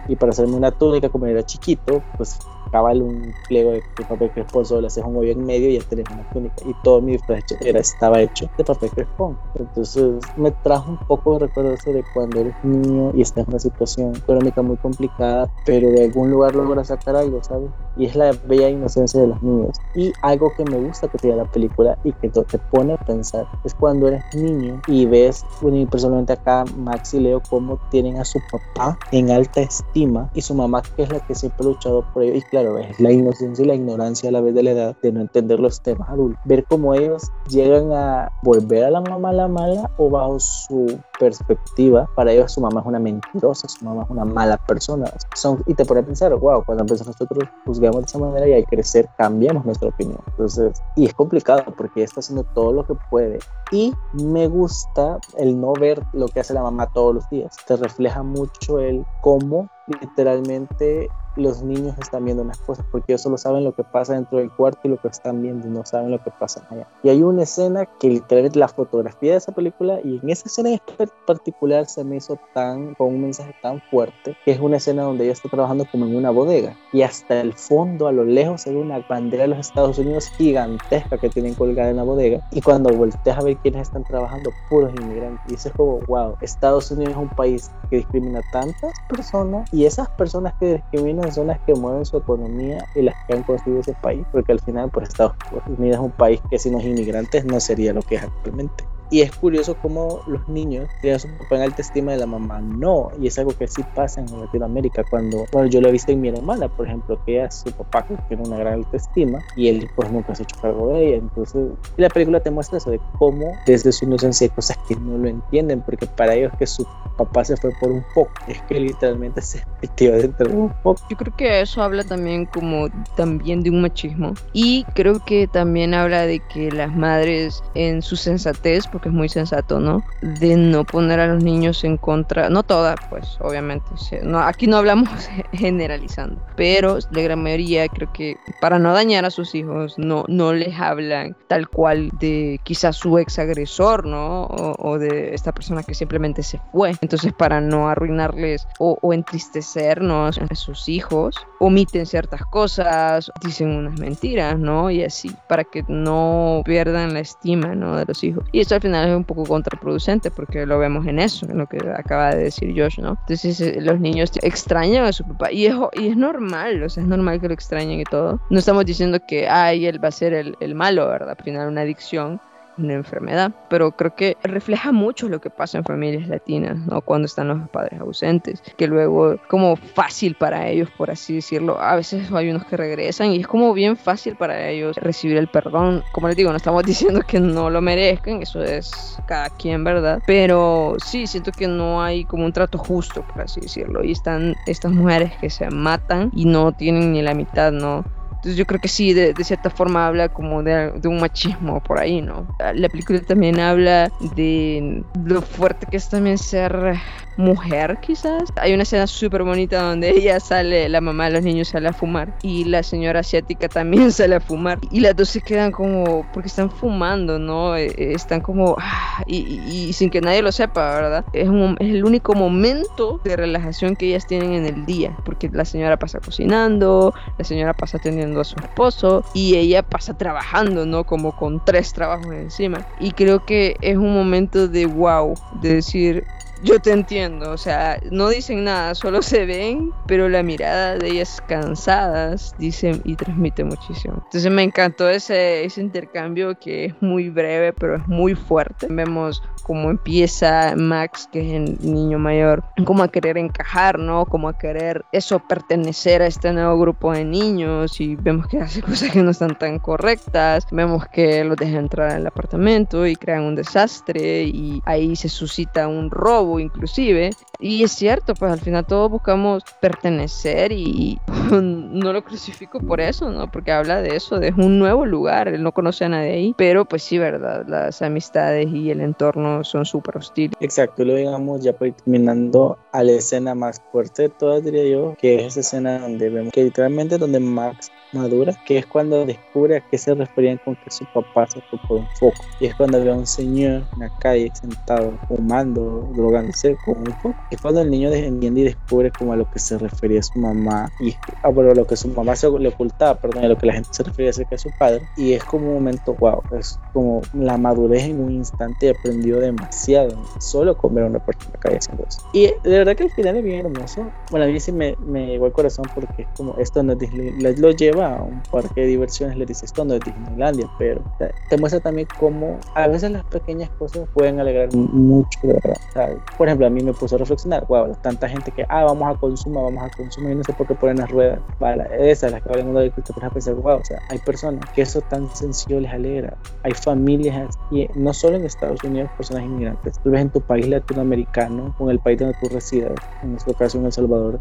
Y 0.09 0.17
para 0.17 0.31
hacerme 0.31 0.55
una 0.55 0.71
túnica, 0.71 1.09
como 1.09 1.26
era 1.26 1.43
chiquito, 1.45 2.03
pues 2.17 2.38
cabal 2.75 3.02
un 3.02 3.33
pliego 3.47 3.71
de, 3.71 3.85
papel 4.09 4.33
crespón, 4.33 4.64
le 4.81 4.88
haces 4.88 5.04
un 5.04 5.16
hoyo 5.16 5.31
en 5.31 5.47
medio 5.47 5.71
y 5.71 5.76
una 5.76 6.28
túnica. 6.33 6.57
Y 6.66 6.75
todo 6.83 7.00
mi 7.00 7.12
disfraz 7.12 7.45
era, 7.61 7.78
estaba 7.78 8.21
hecho 8.21 8.50
de 8.59 8.64
papel 8.64 8.90
crespón. 8.90 9.38
Entonces 9.54 10.21
me 10.37 10.50
trajo 10.50 10.90
un 10.90 10.99
poco 11.07 11.35
de 11.35 11.47
recuerdo 11.47 11.73
eso 11.73 11.93
de 11.93 12.02
cuando 12.12 12.40
eres 12.40 12.54
niño 12.64 13.12
y 13.14 13.23
estás 13.23 13.45
en 13.45 13.50
una 13.50 13.61
situación 13.61 14.16
económica 14.16 14.61
muy 14.61 14.76
complicada, 14.76 15.49
pero 15.64 15.88
de 15.88 16.07
algún 16.07 16.33
lugar 16.33 16.57
logras 16.57 16.88
sacar 16.88 17.14
algo, 17.14 17.45
¿sabes? 17.45 17.71
Y 17.97 18.07
es 18.07 18.16
la 18.16 18.33
bella 18.45 18.69
inocencia 18.69 19.21
de 19.21 19.28
los 19.28 19.40
niños. 19.40 19.76
Y 19.95 20.12
algo 20.23 20.52
que 20.57 20.64
me 20.64 20.76
gusta 20.81 21.07
que 21.07 21.19
tiene 21.19 21.37
la 21.37 21.45
película 21.45 21.97
y 22.02 22.12
que 22.12 22.28
te 22.28 22.59
pone 22.73 22.95
a 22.95 22.97
pensar 22.97 23.47
es 23.62 23.73
cuando 23.73 24.09
eres 24.09 24.25
niño 24.35 24.83
y 24.88 25.07
ves, 25.07 25.45
bueno, 25.62 25.76
y 25.76 25.87
personalmente 25.87 26.33
acá 26.33 26.64
Max 26.76 27.14
y 27.14 27.21
Leo, 27.21 27.40
cómo 27.49 27.78
tienen 27.93 28.19
a 28.19 28.25
su 28.25 28.40
papá 28.50 28.99
en 29.12 29.31
alta 29.31 29.61
estima 29.61 30.28
y 30.35 30.40
su 30.40 30.54
mamá, 30.57 30.83
que 30.83 31.04
es 31.04 31.12
la 31.12 31.21
que 31.21 31.37
siempre 31.37 31.64
ha 31.64 31.69
luchado 31.69 32.04
por 32.12 32.25
ello. 32.25 32.35
Y 32.35 32.43
claro, 32.43 32.63
la 32.99 33.12
inocencia 33.12 33.64
y 33.64 33.68
la 33.68 33.75
ignorancia 33.75 34.28
a 34.28 34.33
la 34.33 34.40
vez 34.40 34.54
de 34.54 34.62
la 34.62 34.71
edad 34.71 34.97
de 35.02 35.12
no 35.12 35.21
entender 35.21 35.61
los 35.61 35.80
temas 35.80 36.09
adultos. 36.09 36.40
Ver 36.44 36.64
cómo 36.64 36.94
ellos 36.94 37.30
llegan 37.49 37.92
a 37.92 38.30
volver 38.42 38.85
a 38.85 38.90
la 38.90 39.00
mamá 39.00 39.33
la 39.33 39.49
mala 39.49 39.90
o 39.97 40.11
bajo 40.11 40.38
su 40.40 40.99
perspectiva, 41.18 42.09
para 42.14 42.33
ellos 42.33 42.52
su 42.52 42.61
mamá 42.61 42.80
es 42.80 42.87
una 42.87 42.99
mentirosa, 42.99 43.68
su 43.68 43.85
mamá 43.85 44.02
es 44.04 44.11
una 44.11 44.25
mala 44.25 44.56
persona. 44.56 45.11
Son, 45.35 45.62
y 45.66 45.75
te 45.75 45.85
pone 45.85 46.00
a 46.00 46.04
pensar, 46.04 46.35
wow, 46.35 46.64
cuando 46.64 46.83
empezamos 46.85 47.14
nosotros 47.18 47.49
juzgamos 47.64 48.00
de 48.00 48.06
esa 48.06 48.18
manera 48.18 48.49
y 48.49 48.54
al 48.54 48.64
crecer 48.64 49.09
cambiamos 49.16 49.64
nuestra 49.64 49.88
opinión. 49.88 50.18
Entonces, 50.28 50.80
y 50.97 51.06
es 51.06 51.14
complicado 51.14 51.64
porque 51.76 52.02
está 52.02 52.21
haciendo 52.21 52.44
todo 52.54 52.73
lo 52.73 52.85
que 52.85 52.94
puede. 53.11 53.38
Y 53.71 53.92
me 54.12 54.49
gusta 54.49 55.18
el 55.38 55.61
no 55.61 55.73
ver 55.73 56.02
lo 56.12 56.28
que 56.28 56.40
hace 56.40 56.54
la 56.54 56.62
mamá 56.62 56.90
todos 56.92 57.14
los 57.14 57.30
días. 57.30 57.56
Te 57.66 57.76
refleja 57.76 58.23
mucho 58.23 58.78
el 58.78 59.04
cómo 59.21 59.68
literalmente 59.87 61.11
los 61.37 61.62
niños 61.62 61.97
están 61.99 62.25
viendo 62.25 62.43
unas 62.43 62.59
cosas 62.59 62.87
porque 62.91 63.12
ellos 63.12 63.23
solo 63.23 63.38
saben 63.38 63.64
lo 63.64 63.75
que 63.75 63.83
pasa 63.83 64.14
dentro 64.14 64.38
del 64.38 64.50
cuarto 64.50 64.81
y 64.85 64.88
lo 64.88 64.97
que 64.99 65.09
están 65.09 65.43
viendo 65.43 65.67
no 65.69 65.85
saben 65.85 66.11
lo 66.11 66.23
que 66.23 66.31
pasa 66.31 66.67
allá. 66.71 66.88
Y 67.03 67.09
hay 67.09 67.23
una 67.23 67.43
escena 67.43 67.87
que 67.87 68.09
literalmente 68.09 68.59
la 68.59 68.69
fotografía 68.69 69.33
de 69.33 69.38
esa 69.38 69.53
película 69.53 69.99
y 70.05 70.21
en 70.23 70.31
esa 70.31 70.47
escena 70.47 70.71
en 70.71 70.81
particular 71.26 71.87
se 71.87 72.05
me 72.05 72.17
hizo 72.17 72.38
tan 72.53 72.95
con 72.95 73.09
un 73.09 73.23
mensaje 73.23 73.55
tan 73.62 73.81
fuerte 73.91 74.37
que 74.45 74.53
es 74.53 74.61
una 74.61 74.76
escena 74.76 75.03
donde 75.03 75.25
ella 75.25 75.33
está 75.33 75.49
trabajando 75.49 75.87
como 75.91 76.07
en 76.07 76.17
una 76.17 76.31
bodega 76.31 76.76
y 76.93 77.03
hasta 77.03 77.41
el 77.41 77.53
fondo 77.53 78.07
a 78.07 78.12
lo 78.12 78.25
lejos 78.25 78.62
se 78.62 78.73
ve 78.73 78.81
una 78.81 79.00
bandera 79.09 79.43
de 79.43 79.49
los 79.49 79.59
Estados 79.59 79.99
Unidos 79.99 80.29
gigantesca 80.37 81.19
que 81.19 81.29
tienen 81.29 81.55
colgada 81.55 81.91
en 81.91 81.97
la 81.97 82.05
bodega 82.05 82.47
y 82.53 82.61
cuando 82.61 82.95
volteas 82.95 83.38
a 83.38 83.43
ver 83.43 83.57
quiénes 83.59 83.83
están 83.83 84.05
trabajando 84.05 84.50
puros 84.69 84.93
inmigrantes 85.00 85.41
y 85.49 85.53
dices 85.53 85.73
como 85.76 85.99
wow 86.07 86.37
Estados 86.41 86.91
Unidos 86.91 87.12
es 87.12 87.19
un 87.19 87.31
país 87.31 87.71
que 87.91 87.97
discrimina 87.97 88.41
tantas 88.53 88.93
personas 89.09 89.69
y 89.75 89.87
esas 89.87 90.09
personas 90.11 90.54
que 90.61 90.75
discriminan 90.75 91.33
son 91.33 91.49
las 91.49 91.59
que 91.61 91.75
mueven 91.75 92.04
su 92.04 92.16
economía 92.16 92.85
y 92.95 93.02
las 93.02 93.14
que 93.26 93.35
han 93.35 93.43
construido 93.43 93.81
ese 93.81 93.95
país, 93.95 94.25
porque 94.31 94.52
al 94.52 94.61
final 94.61 94.88
pues 94.88 95.09
Estados 95.09 95.35
Unidos 95.66 95.97
es 95.97 96.04
un 96.04 96.12
país 96.12 96.40
que 96.49 96.61
sin 96.61 96.75
los 96.75 96.85
inmigrantes 96.85 97.45
no 97.45 97.59
sería 97.59 97.93
lo 97.93 98.00
que 98.02 98.14
es 98.14 98.23
actualmente. 98.23 98.85
Y 99.14 99.23
es 99.23 99.30
curioso 99.30 99.76
cómo 99.80 100.23
los 100.26 100.49
niños 100.49 100.88
tienen 101.00 101.21
su 101.21 101.28
papá 101.38 101.54
en 101.54 101.62
alta 101.62 101.83
estima 101.83 102.11
de 102.11 102.18
la 102.18 102.26
mamá 102.26 102.61
no. 102.61 103.12
Y 103.21 103.28
es 103.28 103.38
algo 103.38 103.56
que 103.56 103.68
sí 103.68 103.85
pasa 103.94 104.21
en 104.21 104.40
Latinoamérica. 104.40 105.04
Cuando, 105.09 105.44
bueno, 105.52 105.68
yo 105.68 105.80
lo 105.80 105.88
he 105.88 105.92
visto 105.92 106.11
en 106.11 106.21
mi 106.21 106.30
hermana, 106.30 106.66
por 106.66 106.88
ejemplo, 106.88 107.21
que 107.25 107.37
ella, 107.37 107.49
su 107.49 107.71
papá 107.71 108.04
tiene 108.26 108.42
una 108.42 108.59
gran 108.59 108.75
alta 108.75 108.97
estima 108.97 109.38
y 109.54 109.68
él 109.68 109.88
pues 109.94 110.11
nunca 110.11 110.35
se 110.35 110.42
ha 110.42 110.47
hecho 110.47 110.56
cargo 110.61 110.88
de 110.88 111.06
ella. 111.06 111.16
Entonces, 111.18 111.71
la 111.97 112.09
película 112.09 112.40
te 112.40 112.50
muestra 112.50 112.78
eso 112.78 112.90
de 112.90 113.00
cómo 113.21 113.52
desde 113.66 113.92
su 113.92 114.04
inocencia 114.04 114.47
hay 114.47 114.50
cosas 114.50 114.76
que 114.88 114.97
no 114.97 115.16
lo 115.16 115.28
entienden, 115.28 115.80
porque 115.83 116.09
para 116.09 116.35
ellos 116.35 116.52
que 116.59 116.66
su 116.66 116.85
papá 117.16 117.44
se 117.44 117.56
fue 117.56 117.71
por 117.80 117.92
un 117.92 118.04
poco, 118.16 118.33
es 118.49 118.61
que 118.62 118.80
literalmente 118.80 119.40
se 119.42 119.62
metió 119.83 120.11
dentro 120.11 120.49
de 120.49 120.56
un 120.56 120.73
poco. 120.83 121.00
Yo 121.09 121.16
creo 121.16 121.37
que 121.37 121.61
eso 121.61 121.83
habla 121.83 122.02
también 122.02 122.47
como 122.47 122.88
también 123.16 123.62
de 123.62 123.71
un 123.71 123.80
machismo. 123.80 124.35
Y 124.52 124.83
creo 124.94 125.25
que 125.25 125.47
también 125.47 125.94
habla 125.94 126.26
de 126.26 126.40
que 126.40 126.73
las 126.73 126.92
madres 126.97 127.62
en 127.75 128.02
su 128.02 128.16
sensatez, 128.16 128.88
porque 128.88 129.04
es 129.09 129.15
muy 129.15 129.29
sensato, 129.29 129.81
¿no? 129.81 130.03
De 130.23 130.57
no 130.57 130.85
poner 130.85 131.21
a 131.21 131.27
los 131.27 131.43
niños 131.43 131.85
en 131.85 131.97
contra, 131.97 132.49
no 132.49 132.63
todas, 132.63 132.97
pues 133.11 133.39
obviamente, 133.41 133.87
no, 134.23 134.41
aquí 134.41 134.67
no 134.67 134.77
hablamos 134.77 135.09
generalizando, 135.53 136.41
pero 136.57 136.99
la 137.11 137.23
gran 137.23 137.43
mayoría 137.43 137.89
creo 137.89 138.13
que 138.13 138.37
para 138.61 138.79
no 138.79 138.93
dañar 138.93 139.25
a 139.25 139.31
sus 139.31 139.55
hijos 139.55 139.99
no, 139.99 140.25
no 140.29 140.53
les 140.53 140.79
hablan 140.79 141.37
tal 141.49 141.69
cual 141.69 142.11
de 142.21 142.61
quizás 142.65 142.97
su 142.97 143.19
ex 143.19 143.39
agresor, 143.39 144.07
¿no? 144.07 144.45
O, 144.45 144.99
de 144.99 145.35
esta 145.35 145.53
persona 145.53 145.83
que 145.83 145.95
simplemente 145.95 146.43
se 146.43 146.61
fue. 146.73 146.93
Entonces 147.01 147.33
para 147.33 147.61
no 147.61 147.89
arruinarles 147.89 148.67
o, 148.79 148.99
o 149.03 149.13
entristecernos 149.13 150.39
a 150.39 150.55
sus 150.55 150.89
hijos, 150.89 151.37
omiten 151.59 152.07
ciertas 152.07 152.43
cosas, 152.47 153.31
dicen 153.45 153.71
unas 153.71 153.99
mentiras, 153.99 154.59
¿no? 154.59 154.91
Y 154.91 155.03
así, 155.03 155.35
para 155.49 155.65
que 155.65 155.85
no 155.89 156.63
pierdan 156.65 157.15
la 157.15 157.21
estima, 157.21 157.75
¿no? 157.75 157.97
De 157.97 158.05
los 158.05 158.23
hijos. 158.23 158.45
Y 158.53 158.61
eso 158.61 158.75
al 158.75 158.81
final 158.85 159.09
es 159.09 159.17
un 159.17 159.25
poco 159.25 159.45
contraproducente 159.45 160.31
porque 160.31 160.67
lo 160.67 160.79
vemos 160.79 161.07
en 161.07 161.19
eso, 161.19 161.47
en 161.47 161.59
lo 161.59 161.67
que 161.67 161.79
acaba 161.97 162.35
de 162.35 162.45
decir 162.45 162.75
Josh, 162.76 162.99
¿no? 162.99 163.17
Entonces 163.21 163.61
eh, 163.61 163.79
los 163.81 163.99
niños 163.99 164.31
extrañan 164.43 165.05
a 165.05 165.12
su 165.12 165.25
papá 165.25 165.50
y 165.50 165.67
es, 165.67 165.75
y 165.95 166.09
es 166.09 166.17
normal, 166.17 166.83
o 166.83 166.88
sea, 166.88 167.03
es 167.03 167.09
normal 167.09 167.41
que 167.41 167.49
lo 167.49 167.55
extrañen 167.55 168.00
y 168.00 168.05
todo. 168.05 168.41
No 168.50 168.59
estamos 168.59 168.85
diciendo 168.85 169.19
que, 169.26 169.49
ay, 169.49 169.87
él 169.87 170.03
va 170.03 170.09
a 170.09 170.12
ser 170.12 170.35
el, 170.35 170.57
el 170.61 170.75
malo, 170.75 171.09
¿verdad? 171.09 171.35
Al 171.38 171.45
final 171.45 171.69
una 171.69 171.81
adicción 171.81 172.41
una 172.78 172.95
enfermedad, 172.95 173.52
pero 173.69 173.93
creo 173.93 174.14
que 174.14 174.37
refleja 174.43 174.93
mucho 174.93 175.28
lo 175.28 175.40
que 175.40 175.50
pasa 175.50 175.78
en 175.78 175.85
familias 175.85 176.28
latinas, 176.28 176.77
¿no? 176.87 177.01
Cuando 177.01 177.27
están 177.27 177.49
los 177.49 177.68
padres 177.70 178.01
ausentes, 178.01 178.62
que 178.77 178.87
luego 178.87 179.37
como 179.49 179.77
fácil 179.77 180.35
para 180.35 180.68
ellos, 180.68 180.88
por 180.96 181.11
así 181.11 181.37
decirlo, 181.37 181.81
a 181.81 181.96
veces 181.96 182.31
hay 182.33 182.51
unos 182.51 182.64
que 182.64 182.77
regresan 182.77 183.33
y 183.33 183.40
es 183.40 183.46
como 183.46 183.72
bien 183.72 183.96
fácil 183.96 184.37
para 184.37 184.68
ellos 184.68 184.96
recibir 184.96 185.37
el 185.37 185.49
perdón. 185.49 186.03
Como 186.12 186.29
les 186.29 186.37
digo, 186.37 186.51
no 186.51 186.57
estamos 186.57 186.83
diciendo 186.85 187.20
que 187.27 187.40
no 187.40 187.70
lo 187.70 187.81
merezcan, 187.81 188.42
eso 188.42 188.62
es 188.62 189.18
cada 189.27 189.51
quien, 189.51 189.85
¿verdad? 189.85 190.20
Pero 190.27 190.96
sí, 191.05 191.27
siento 191.27 191.53
que 191.53 191.68
no 191.68 192.03
hay 192.03 192.25
como 192.25 192.44
un 192.44 192.53
trato 192.53 192.79
justo, 192.79 193.25
por 193.33 193.42
así 193.42 193.61
decirlo, 193.61 194.05
y 194.05 194.12
están 194.12 194.55
estas 194.66 194.92
mujeres 194.92 195.33
que 195.40 195.51
se 195.51 195.68
matan 195.70 196.31
y 196.35 196.44
no 196.44 196.72
tienen 196.72 197.12
ni 197.12 197.22
la 197.22 197.35
mitad, 197.35 197.72
¿no? 197.72 198.05
Entonces 198.44 198.59
yo 198.59 198.66
creo 198.66 198.78
que 198.78 198.88
sí, 198.88 199.14
de, 199.14 199.35
cierta 199.42 199.70
forma 199.70 200.07
habla 200.07 200.28
como 200.28 200.62
de, 200.62 200.92
un 201.04 201.18
machismo 201.18 201.83
por 201.83 201.98
ahí, 201.98 202.20
¿no? 202.20 202.46
La 202.74 202.90
película 202.90 203.18
también 203.20 203.59
habla 203.59 204.12
de 204.37 205.02
lo 205.24 205.40
fuerte 205.40 205.87
que 205.90 205.96
es 205.96 206.11
también 206.11 206.37
ser 206.37 206.98
mujer 207.37 207.98
quizás. 208.00 208.52
Hay 208.57 208.74
una 208.74 208.83
escena 208.83 209.07
súper 209.07 209.42
bonita 209.42 209.83
donde 209.83 210.11
ella 210.11 210.38
sale, 210.40 210.88
la 210.88 211.00
mamá 211.00 211.26
de 211.26 211.33
los 211.33 211.42
niños 211.42 211.68
sale 211.68 211.88
a 211.88 211.92
fumar 211.92 212.37
y 212.42 212.64
la 212.64 212.83
señora 212.83 213.20
asiática 213.20 213.68
también 213.68 214.12
sale 214.12 214.37
a 214.37 214.40
fumar 214.40 214.78
y 214.90 215.00
las 215.00 215.16
dos 215.16 215.30
se 215.30 215.40
quedan 215.40 215.72
como, 215.72 216.26
porque 216.33 216.48
están 216.48 216.70
fumando, 216.70 217.38
¿no? 217.38 217.76
Eh, 217.76 217.87
eh, 217.96 218.12
están 218.14 218.40
como, 218.40 218.76
ah, 218.78 219.22
y, 219.26 219.92
sin 219.92 220.11
que 220.11 220.20
nadie 220.20 220.42
lo 220.42 220.52
sepa, 220.52 220.94
¿verdad? 220.94 221.24
Es, 221.33 221.48
es 221.48 221.88
el 221.88 222.04
único 222.04 222.35
momento 222.35 223.20
de 223.24 223.37
relajación 223.37 223.96
que 223.96 224.07
ellas 224.07 224.26
tienen 224.26 224.52
en 224.52 224.66
el 224.66 224.87
día, 224.87 225.16
porque 225.24 225.48
la 225.52 225.64
señora 225.64 225.96
pasa 225.96 226.20
cocinando, 226.20 227.14
la 227.38 227.44
señora 227.44 227.72
pasa 227.72 227.98
atendiendo 227.98 228.34
a 228.40 228.44
su 228.44 228.57
esposo 228.61 229.25
y 229.35 229.57
ella 229.57 229.83
pasa 229.83 230.14
trabajando, 230.14 230.87
¿no? 230.87 231.05
Como 231.05 231.37
con 231.37 231.64
tres 231.64 231.92
trabajos 231.92 232.33
encima. 232.33 232.87
Y 233.01 233.12
creo 233.12 233.44
que 233.44 233.77
es 233.81 233.97
un 233.97 234.14
momento 234.14 234.68
de 234.68 234.87
wow, 234.87 235.35
de 235.61 235.75
decir, 235.75 236.25
yo 236.64 236.81
te 236.81 236.92
entiendo, 236.92 237.50
o 237.50 237.59
sea, 237.59 238.00
no 238.11 238.29
dicen 238.31 238.64
nada, 238.64 238.94
solo 238.94 239.20
se 239.20 239.44
ven, 239.44 239.92
pero 240.07 240.31
la 240.31 240.42
mirada 240.42 240.96
de 240.96 241.09
ellas 241.09 241.42
cansadas 241.46 242.55
dicen 242.59 243.03
y 243.05 243.16
transmite 243.16 243.64
muchísimo. 243.64 244.22
Entonces 244.24 244.50
me 244.50 244.62
encantó 244.62 245.09
ese, 245.09 245.64
ese 245.64 245.83
intercambio 245.83 246.59
que 246.59 246.87
es 246.87 246.94
muy 247.03 247.29
breve, 247.29 247.74
pero 247.74 247.96
es 247.96 248.09
muy 248.09 248.35
fuerte. 248.35 248.87
Vemos 248.88 249.42
cómo 249.62 249.90
empieza 249.90 250.74
Max, 250.77 251.29
que 251.31 251.40
es 251.40 251.53
el 251.55 251.79
niño 251.81 252.18
mayor, 252.18 252.64
como 252.85 253.03
a 253.03 253.09
querer 253.09 253.37
encajar, 253.37 253.98
¿no? 253.98 254.24
Como 254.24 254.48
a 254.48 254.57
querer 254.57 255.05
eso, 255.12 255.40
pertenecer 255.40 256.22
a 256.22 256.27
este 256.27 256.53
nuevo 256.53 256.79
grupo 256.79 257.12
de 257.12 257.24
niños 257.24 258.00
y 258.00 258.16
vemos 258.16 258.46
que 258.46 258.61
hace 258.61 258.81
cosas 258.83 259.11
que 259.11 259.22
no 259.22 259.33
están 259.33 259.59
tan 259.59 259.79
correctas, 259.79 260.66
vemos 260.70 261.07
que 261.09 261.44
los 261.44 261.57
deja 261.57 261.79
entrar 261.79 262.12
al 262.12 262.27
apartamento 262.27 263.07
y 263.07 263.16
crean 263.16 263.42
un 263.42 263.55
desastre 263.55 264.44
y 264.44 264.83
ahí 264.87 265.14
se 265.16 265.29
suscita 265.29 265.88
un 265.88 266.11
robo 266.11 266.54
inclusive 266.59 267.31
y 267.59 267.83
es 267.83 267.93
cierto, 267.93 268.35
pues 268.35 268.53
al 268.53 268.61
final 268.61 268.85
todos 268.85 269.11
buscamos 269.11 269.62
pertenecer 269.81 270.73
y 270.73 271.19
no 271.51 272.12
lo 272.12 272.25
crucifico 272.25 272.81
por 272.81 273.01
eso, 273.01 273.31
¿no? 273.31 273.51
Porque 273.51 273.73
habla 273.73 274.03
de 274.03 274.17
eso, 274.17 274.38
de 274.38 274.53
un 274.57 274.79
nuevo 274.79 275.07
lugar, 275.07 275.49
él 275.49 275.62
no 275.62 275.73
conoce 275.73 276.05
a 276.05 276.09
nadie 276.09 276.33
ahí, 276.33 276.55
pero 276.59 276.85
pues 276.85 277.03
sí, 277.03 277.19
¿verdad? 277.19 277.64
Las 277.67 278.03
amistades 278.03 278.69
y 278.73 278.90
el 278.90 279.01
entorno 279.01 279.64
son 279.64 279.85
súper 279.85 280.19
hostiles. 280.19 280.57
Exacto, 280.61 281.05
lo 281.05 281.14
digamos 281.14 281.62
ya 281.62 281.73
terminando 281.73 282.79
a 282.93 283.03
la 283.03 283.12
escena 283.12 283.55
más 283.55 283.81
fuerte 283.93 284.23
de 284.23 284.29
todas, 284.29 284.64
diría 284.64 284.87
yo, 284.87 285.14
que 285.19 285.37
es 285.37 285.57
esa 285.57 285.61
escena 285.61 285.99
donde 286.01 286.29
vemos 286.31 286.53
que 286.53 286.64
literalmente 286.64 287.19
donde 287.19 287.40
Max 287.40 287.90
madura, 288.14 288.55
que 288.64 288.79
es 288.79 288.87
cuando 288.87 289.27
descubre 289.27 289.77
a 289.77 289.81
qué 289.81 289.99
se 289.99 290.14
referían 290.14 290.59
con 290.64 290.77
que 290.77 290.90
su 290.90 291.05
papá 291.12 291.47
se 291.47 291.61
fue 291.62 291.79
por 291.87 291.99
un 291.99 292.07
foco. 292.19 292.43
Y 292.61 292.67
es 292.67 292.75
cuando 292.75 293.03
ve 293.03 293.11
a 293.11 293.14
un 293.14 293.27
señor 293.27 293.83
en 293.93 293.99
la 293.99 294.11
calle 294.19 294.51
sentado, 294.55 295.19
fumando, 295.29 296.09
drogándose 296.35 296.77
con 296.85 296.99
un 296.99 297.07
foco. 297.07 297.35
Es 297.51 297.61
cuando 297.61 297.81
el 297.83 297.90
niño 297.90 298.11
entiende 298.12 298.61
y 298.61 298.64
descubre 298.64 299.11
como 299.11 299.33
a 299.33 299.37
lo 299.37 299.51
que 299.51 299.59
se 299.59 299.79
refería 299.79 300.23
su 300.23 300.38
mamá. 300.38 300.90
Y 301.01 301.14
ah, 301.42 301.49
bueno, 301.49 301.70
a 301.70 301.75
lo 301.75 301.87
que 301.87 301.97
su 301.97 302.09
mamá 302.09 302.37
se 302.37 302.51
le 302.51 302.68
ocultaba, 302.68 303.14
perdón, 303.20 303.44
a 303.44 303.49
lo 303.49 303.59
que 303.59 303.66
la 303.66 303.75
gente 303.75 303.88
se 303.92 304.03
refería 304.03 304.31
acerca 304.31 304.51
de 304.51 304.59
su 304.59 304.70
padre. 304.79 305.03
Y 305.16 305.33
es 305.33 305.44
como 305.44 305.68
un 305.68 305.75
momento, 305.75 306.14
wow, 306.14 306.42
es 306.59 306.79
como 306.92 307.23
la 307.33 307.57
madurez 307.57 308.05
en 308.05 308.20
un 308.20 308.33
instante 308.33 308.90
aprendió 308.90 309.40
demasiado. 309.40 310.16
Solo 310.38 310.77
con 310.77 310.94
ver 310.94 311.05
a 311.05 311.07
una 311.09 311.18
persona 311.18 311.47
en 311.47 311.53
la 311.53 311.61
calle 311.61 311.77
haciendo 311.79 312.05
eso. 312.09 312.20
Y 312.33 312.47
de 312.47 312.79
verdad 312.79 312.97
que 312.97 313.05
el 313.05 313.11
final 313.11 313.37
es 313.37 313.44
bien 313.44 313.66
hermoso. 313.66 314.11
Bueno, 314.31 314.47
a 314.47 314.49
mí 314.49 314.59
sí 314.61 314.73
me, 314.73 314.97
me 315.07 315.27
llegó 315.27 315.47
al 315.47 315.53
corazón 315.53 315.85
porque 315.94 316.23
es 316.23 316.29
como 316.37 316.57
esto 316.59 316.83
no 316.83 316.94
lo 316.94 317.70
lleva 317.70 318.16
a 318.16 318.23
un 318.23 318.42
parque 318.51 318.83
de 318.83 318.87
diversiones 318.88 319.37
le 319.37 319.47
dices 319.47 319.64
esto 319.64 319.85
no 319.85 319.94
es 319.94 320.01
Disneylandia, 320.01 320.68
pero 320.79 321.03
te 321.49 321.57
muestra 321.59 321.81
también 321.81 322.09
cómo 322.18 322.59
a 322.75 322.88
veces 322.88 323.11
las 323.11 323.25
pequeñas 323.25 323.70
cosas 323.79 324.09
pueden 324.12 324.40
alegrar 324.40 324.75
mucho, 324.75 325.38
¿verdad? 325.42 326.16
Por 326.37 326.49
ejemplo, 326.49 326.67
a 326.67 326.71
mí 326.71 326.83
me 326.83 326.93
puso 326.93 327.17
a 327.17 327.19
reflexionar, 327.19 327.65
wow, 327.69 327.95
tanta 328.03 328.29
gente 328.29 328.51
que, 328.51 328.65
ah, 328.69 328.85
vamos 328.85 329.15
a 329.15 329.19
consumir, 329.19 329.61
vamos 329.63 329.83
a 329.83 329.97
consumir, 329.97 330.37
no 330.37 330.45
sé 330.45 330.53
por 330.53 330.67
qué 330.67 330.75
ponen 330.75 330.99
las 330.99 331.11
ruedas, 331.11 331.39
para 331.59 331.85
esas, 331.97 332.33
las 332.33 332.43
que 332.43 332.51
hablan 332.51 332.75
de 332.75 332.91
que 332.91 333.03
te 333.03 333.13
pones 333.13 333.31
a 333.31 333.33
pensar, 333.33 333.55
wow, 333.55 333.79
o 333.79 333.85
sea, 333.85 333.99
hay 334.11 334.19
personas 334.19 334.69
que 334.71 334.83
eso 334.83 335.01
tan 335.03 335.35
sencillo 335.35 335.81
les 335.81 335.93
alegra, 335.93 336.37
hay 336.63 336.73
familias, 336.73 337.59
y 337.71 337.89
no 337.95 338.13
solo 338.13 338.37
en 338.37 338.45
Estados 338.45 338.83
Unidos, 338.85 339.11
personas 339.17 339.45
inmigrantes, 339.45 339.99
tú 340.01 340.11
ves 340.11 340.23
en 340.23 340.31
tu 340.31 340.41
país 340.41 340.67
latinoamericano, 340.69 341.75
o 341.79 341.85
en 341.85 341.91
el 341.91 341.99
país 342.01 342.19
donde 342.19 342.37
tú 342.41 342.49
residas, 342.49 342.95
en 343.23 343.37
este 343.37 343.55
caso 343.55 343.79
en 343.79 343.87
El 343.87 343.93
Salvador, 343.93 344.41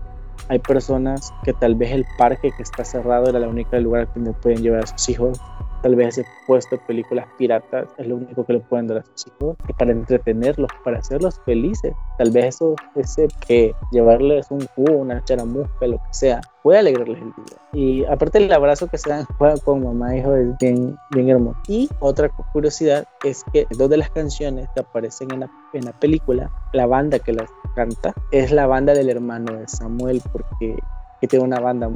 hay 0.50 0.60
personas 0.60 1.34
que 1.44 1.54
tal 1.54 1.76
vez 1.76 1.92
el 1.92 2.06
parque 2.18 2.52
que 2.52 2.64
está 2.64 2.84
cerrado 2.84 3.30
era 3.30 3.40
la 3.40 3.48
única 3.48 3.80
lugar 3.80 4.10
donde 4.14 4.34
pueden 4.34 4.62
llevar 4.62 4.84
a 4.84 4.88
sus 4.88 5.10
hijos 5.10 5.40
tal 5.84 5.96
vez 5.98 6.18
ese 6.18 6.28
puesto 6.48 6.78
de 6.78 6.82
películas 6.88 7.28
piratas 7.38 7.88
es 7.98 8.08
lo 8.08 8.16
único 8.16 8.46
que 8.46 8.54
le 8.54 8.60
pueden 8.62 8.88
dar 8.88 9.00
a 9.00 9.04
sus 9.04 9.28
hijos 9.28 9.58
para 9.78 9.92
entretenerlos, 9.92 10.72
para 10.84 11.00
hacerlos 11.00 11.40
felices. 11.46 11.94
Tal 12.18 12.32
vez 12.32 12.56
eso, 12.56 12.76
ese 12.96 13.28
que 13.46 13.76
llevarles 13.92 14.50
un 14.50 14.66
jugo, 14.68 14.94
una 14.94 15.24
charamusca, 15.26 15.86
lo 15.86 15.98
que 15.98 16.14
sea, 16.14 16.42
puede 16.64 16.80
alegrarles 16.80 17.20
el 17.20 17.34
día. 17.36 17.58
Y 17.74 18.06
aparte 18.06 18.38
el 18.38 18.52
abrazo 18.52 18.88
que 18.88 18.98
se 18.98 19.10
dan 19.10 19.26
con 19.66 19.84
mamá 19.84 20.16
e 20.16 20.20
hijo 20.20 20.34
es 20.36 20.58
bien, 20.58 20.98
bien 21.12 21.30
hermoso. 21.30 21.60
Y 21.68 21.90
otra 22.00 22.30
curiosidad 22.30 23.06
es 23.24 23.44
que 23.52 23.68
dos 23.72 23.90
de 23.90 23.98
las 23.98 24.10
canciones 24.10 24.70
que 24.74 24.82
aparecen 24.82 25.32
en 25.34 25.42
la, 25.42 25.52
en 25.74 25.84
la 25.84 25.92
película, 25.92 26.50
la 26.72 26.88
banda 26.88 27.20
que 27.20 27.34
las 27.34 27.50
canta 27.76 28.14
es 28.32 28.52
la 28.52 28.68
banda 28.68 28.94
del 28.94 29.10
hermano 29.10 29.54
de 29.54 29.68
Samuel, 29.68 30.22
porque 30.32 30.78
que 31.20 31.28
tiene 31.28 31.46
una 31.46 31.60
banda, 31.60 31.90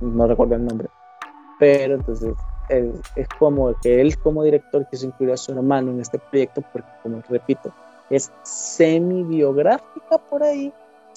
no 0.00 0.26
recuerdo 0.26 0.56
el 0.56 0.64
nombre. 0.64 0.88
Pero 1.58 1.96
entonces 1.96 2.34
es, 2.70 3.28
como 3.38 3.74
que 3.82 4.00
él 4.00 4.16
como 4.18 4.44
director 4.44 4.86
quiso 4.88 5.06
incluir 5.06 5.32
a 5.32 5.36
su 5.36 5.52
hermano 5.52 5.90
en 5.90 6.00
este 6.00 6.18
proyecto 6.18 6.62
porque, 6.72 6.88
como 7.02 7.22
repito, 7.28 7.72
es 8.08 8.30
semi-biográfica 8.42 10.18
por 10.28 10.42
ahí, 10.42 10.72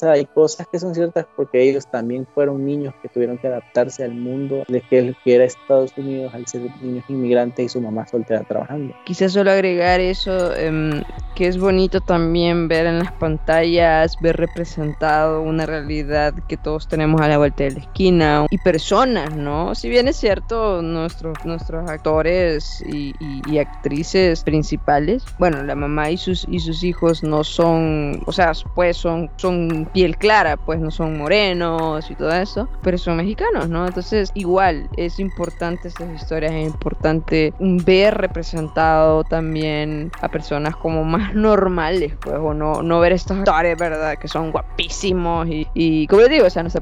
sea, 0.05 0.13
hay 0.13 0.25
cosas 0.25 0.67
que 0.67 0.79
son 0.79 0.93
ciertas 0.93 1.25
porque 1.35 1.61
ellos 1.61 1.87
también 1.87 2.27
fueron 2.33 2.65
niños 2.65 2.93
que 3.01 3.09
tuvieron 3.09 3.37
que 3.37 3.47
adaptarse 3.47 4.03
al 4.03 4.13
mundo 4.13 4.63
de 4.67 4.81
que 4.81 5.15
era 5.25 5.43
Estados 5.43 5.91
Unidos 5.97 6.33
al 6.33 6.45
ser 6.47 6.61
niños 6.81 7.03
inmigrantes 7.07 7.65
y 7.65 7.69
su 7.69 7.81
mamá 7.81 8.07
soltera 8.07 8.43
trabajando. 8.43 8.93
Quizás 9.05 9.33
solo 9.33 9.51
agregar 9.51 9.99
eso, 9.99 10.55
em, 10.55 11.03
que 11.35 11.47
es 11.47 11.57
bonito 11.57 12.01
también 12.01 12.67
ver 12.67 12.85
en 12.85 12.99
las 12.99 13.11
pantallas, 13.13 14.15
ver 14.21 14.37
representado 14.37 15.41
una 15.41 15.65
realidad 15.65 16.33
que 16.47 16.57
todos 16.57 16.87
tenemos 16.87 17.21
a 17.21 17.27
la 17.27 17.37
vuelta 17.37 17.63
de 17.63 17.71
la 17.71 17.79
esquina 17.79 18.45
y 18.49 18.57
personas, 18.57 19.35
¿no? 19.35 19.75
Si 19.75 19.89
bien 19.89 20.07
es 20.07 20.17
cierto, 20.17 20.81
nuestros, 20.81 21.37
nuestros 21.45 21.89
actores 21.89 22.83
y, 22.87 23.13
y, 23.19 23.57
actrices 23.57 24.43
principales, 24.43 25.23
bueno, 25.39 25.63
la 25.63 25.75
mamá 25.75 26.09
y 26.11 26.17
sus, 26.17 26.45
y 26.49 26.59
sus 26.59 26.83
hijos 26.83 27.23
no 27.23 27.43
son, 27.43 28.21
o 28.25 28.31
sea, 28.31 28.51
pues 28.75 28.97
son, 28.97 29.29
son 29.37 29.89
piel 29.93 30.17
clara, 30.17 30.57
pues 30.57 30.79
no 30.79 30.91
son 30.91 31.17
morenos 31.17 32.09
y 32.09 32.15
todo 32.15 32.31
eso, 32.33 32.67
pero 32.81 32.97
son 32.97 33.17
mexicanos, 33.17 33.69
¿no? 33.69 33.85
Entonces, 33.85 34.31
igual, 34.33 34.89
es 34.97 35.19
importante 35.19 35.87
estas 35.87 36.09
historias, 36.13 36.51
es 36.53 36.65
importante 36.65 37.53
ver 37.59 38.15
representado 38.15 39.23
también 39.23 40.11
a 40.21 40.29
personas 40.29 40.75
como 40.75 41.03
más 41.03 41.33
normales, 41.35 42.13
pues, 42.19 42.35
o 42.37 42.53
no, 42.53 42.81
no 42.81 42.99
ver 42.99 43.13
estas 43.13 43.37
historias, 43.37 43.77
¿verdad? 43.77 44.17
Que 44.17 44.27
son 44.27 44.51
guapísimos 44.51 45.47
y, 45.47 45.67
y 45.73 46.07
como 46.07 46.21
les 46.21 46.29
digo, 46.29 46.47
o 46.47 46.49
sea, 46.49 46.63
nuestra, 46.63 46.81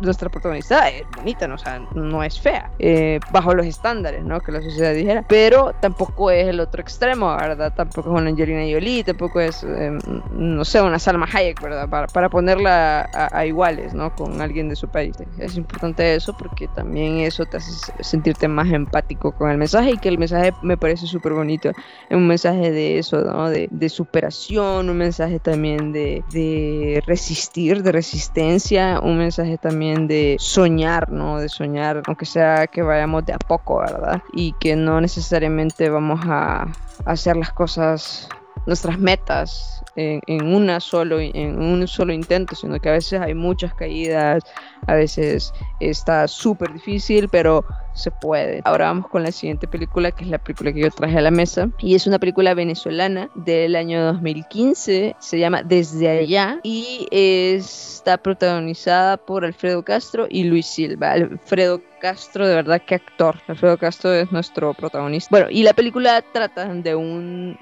nuestra 0.00 0.28
protagonista 0.28 0.88
es 0.88 1.04
bonita, 1.16 1.46
¿no? 1.46 1.54
o 1.54 1.58
sea, 1.58 1.80
no 1.94 2.22
es 2.22 2.40
fea, 2.40 2.70
eh, 2.78 3.20
bajo 3.30 3.54
los 3.54 3.66
estándares, 3.66 4.24
¿no? 4.24 4.40
Que 4.40 4.52
la 4.52 4.62
sociedad 4.62 4.94
dijera, 4.94 5.24
pero 5.28 5.72
tampoco 5.80 6.30
es 6.30 6.48
el 6.48 6.60
otro 6.60 6.80
extremo, 6.80 7.34
¿verdad? 7.36 7.72
Tampoco 7.74 8.10
es 8.10 8.20
una 8.20 8.30
Angelina 8.30 8.62
Jolie, 8.62 9.04
tampoco 9.04 9.40
es, 9.40 9.62
em, 9.64 9.98
no 10.32 10.64
sé, 10.64 10.80
una 10.80 10.98
Salma 10.98 11.26
Hayek, 11.32 11.60
¿verdad? 11.60 11.88
Para, 11.88 12.06
para 12.06 12.28
ponerla 12.38 13.10
a, 13.32 13.46
iguales, 13.46 13.94
¿no? 13.94 14.14
Con 14.14 14.40
alguien 14.40 14.68
de 14.68 14.76
su 14.76 14.86
país. 14.86 15.16
Es 15.38 15.56
importante 15.56 16.14
eso 16.14 16.36
porque 16.38 16.68
también 16.68 17.18
eso 17.18 17.44
te 17.46 17.56
hace 17.56 17.92
sentirte 17.98 18.46
más 18.46 18.70
empático 18.70 19.32
con 19.32 19.50
el 19.50 19.58
mensaje 19.58 19.90
y 19.90 19.98
que 19.98 20.08
el 20.08 20.18
mensaje 20.18 20.52
me 20.62 20.76
parece 20.76 21.08
súper 21.08 21.32
bonito. 21.32 21.70
Es 21.70 22.16
un 22.16 22.28
mensaje 22.28 22.70
de 22.70 23.00
eso, 23.00 23.22
¿no? 23.22 23.50
De, 23.50 23.88
superación, 23.88 24.88
un 24.88 24.96
mensaje 24.96 25.40
también 25.40 25.90
de, 25.92 26.22
de, 26.30 27.02
resistir, 27.06 27.82
de 27.82 27.90
resistencia, 27.90 29.00
un 29.02 29.18
mensaje 29.18 29.58
también 29.58 30.06
de 30.06 30.36
soñar, 30.38 31.10
¿no? 31.10 31.40
De 31.40 31.48
soñar, 31.48 32.02
aunque 32.06 32.24
sea 32.24 32.68
que 32.68 32.82
vayamos 32.82 33.26
de 33.26 33.32
a 33.32 33.38
poco, 33.38 33.80
¿verdad? 33.80 34.22
Y 34.32 34.52
que 34.60 34.76
no 34.76 35.00
necesariamente 35.00 35.90
vamos 35.90 36.20
a 36.24 36.68
hacer 37.04 37.36
las 37.36 37.50
cosas 37.50 38.28
nuestras 38.66 38.98
metas 39.00 39.82
en, 39.98 40.46
una 40.46 40.80
solo, 40.80 41.18
en 41.20 41.60
un 41.60 41.86
solo 41.88 42.12
intento, 42.12 42.54
sino 42.54 42.78
que 42.78 42.88
a 42.88 42.92
veces 42.92 43.20
hay 43.20 43.34
muchas 43.34 43.74
caídas, 43.74 44.44
a 44.86 44.94
veces 44.94 45.52
está 45.80 46.28
súper 46.28 46.72
difícil, 46.72 47.28
pero 47.28 47.64
se 47.94 48.10
puede. 48.10 48.62
Ahora 48.64 48.86
vamos 48.86 49.08
con 49.08 49.22
la 49.22 49.32
siguiente 49.32 49.66
película, 49.66 50.12
que 50.12 50.24
es 50.24 50.30
la 50.30 50.38
película 50.38 50.72
que 50.72 50.80
yo 50.80 50.90
traje 50.90 51.18
a 51.18 51.20
la 51.20 51.30
mesa, 51.30 51.68
y 51.78 51.94
es 51.94 52.06
una 52.06 52.18
película 52.18 52.54
venezolana 52.54 53.28
del 53.34 53.74
año 53.74 54.04
2015, 54.04 55.16
se 55.18 55.38
llama 55.38 55.62
Desde 55.62 56.08
allá, 56.08 56.60
y 56.62 57.08
está 57.10 58.18
protagonizada 58.18 59.16
por 59.16 59.44
Alfredo 59.44 59.84
Castro 59.84 60.26
y 60.30 60.44
Luis 60.44 60.66
Silva. 60.66 61.12
Alfredo 61.12 61.82
Castro, 62.00 62.46
de 62.46 62.54
verdad 62.54 62.80
que 62.86 62.94
actor. 62.94 63.36
Alfredo 63.48 63.76
Castro 63.76 64.12
es 64.12 64.30
nuestro 64.30 64.74
protagonista. 64.74 65.28
Bueno, 65.30 65.48
y 65.50 65.62
la 65.62 65.72
película 65.72 66.22
trata 66.32 66.66
de 66.66 66.94
un, 66.94 67.58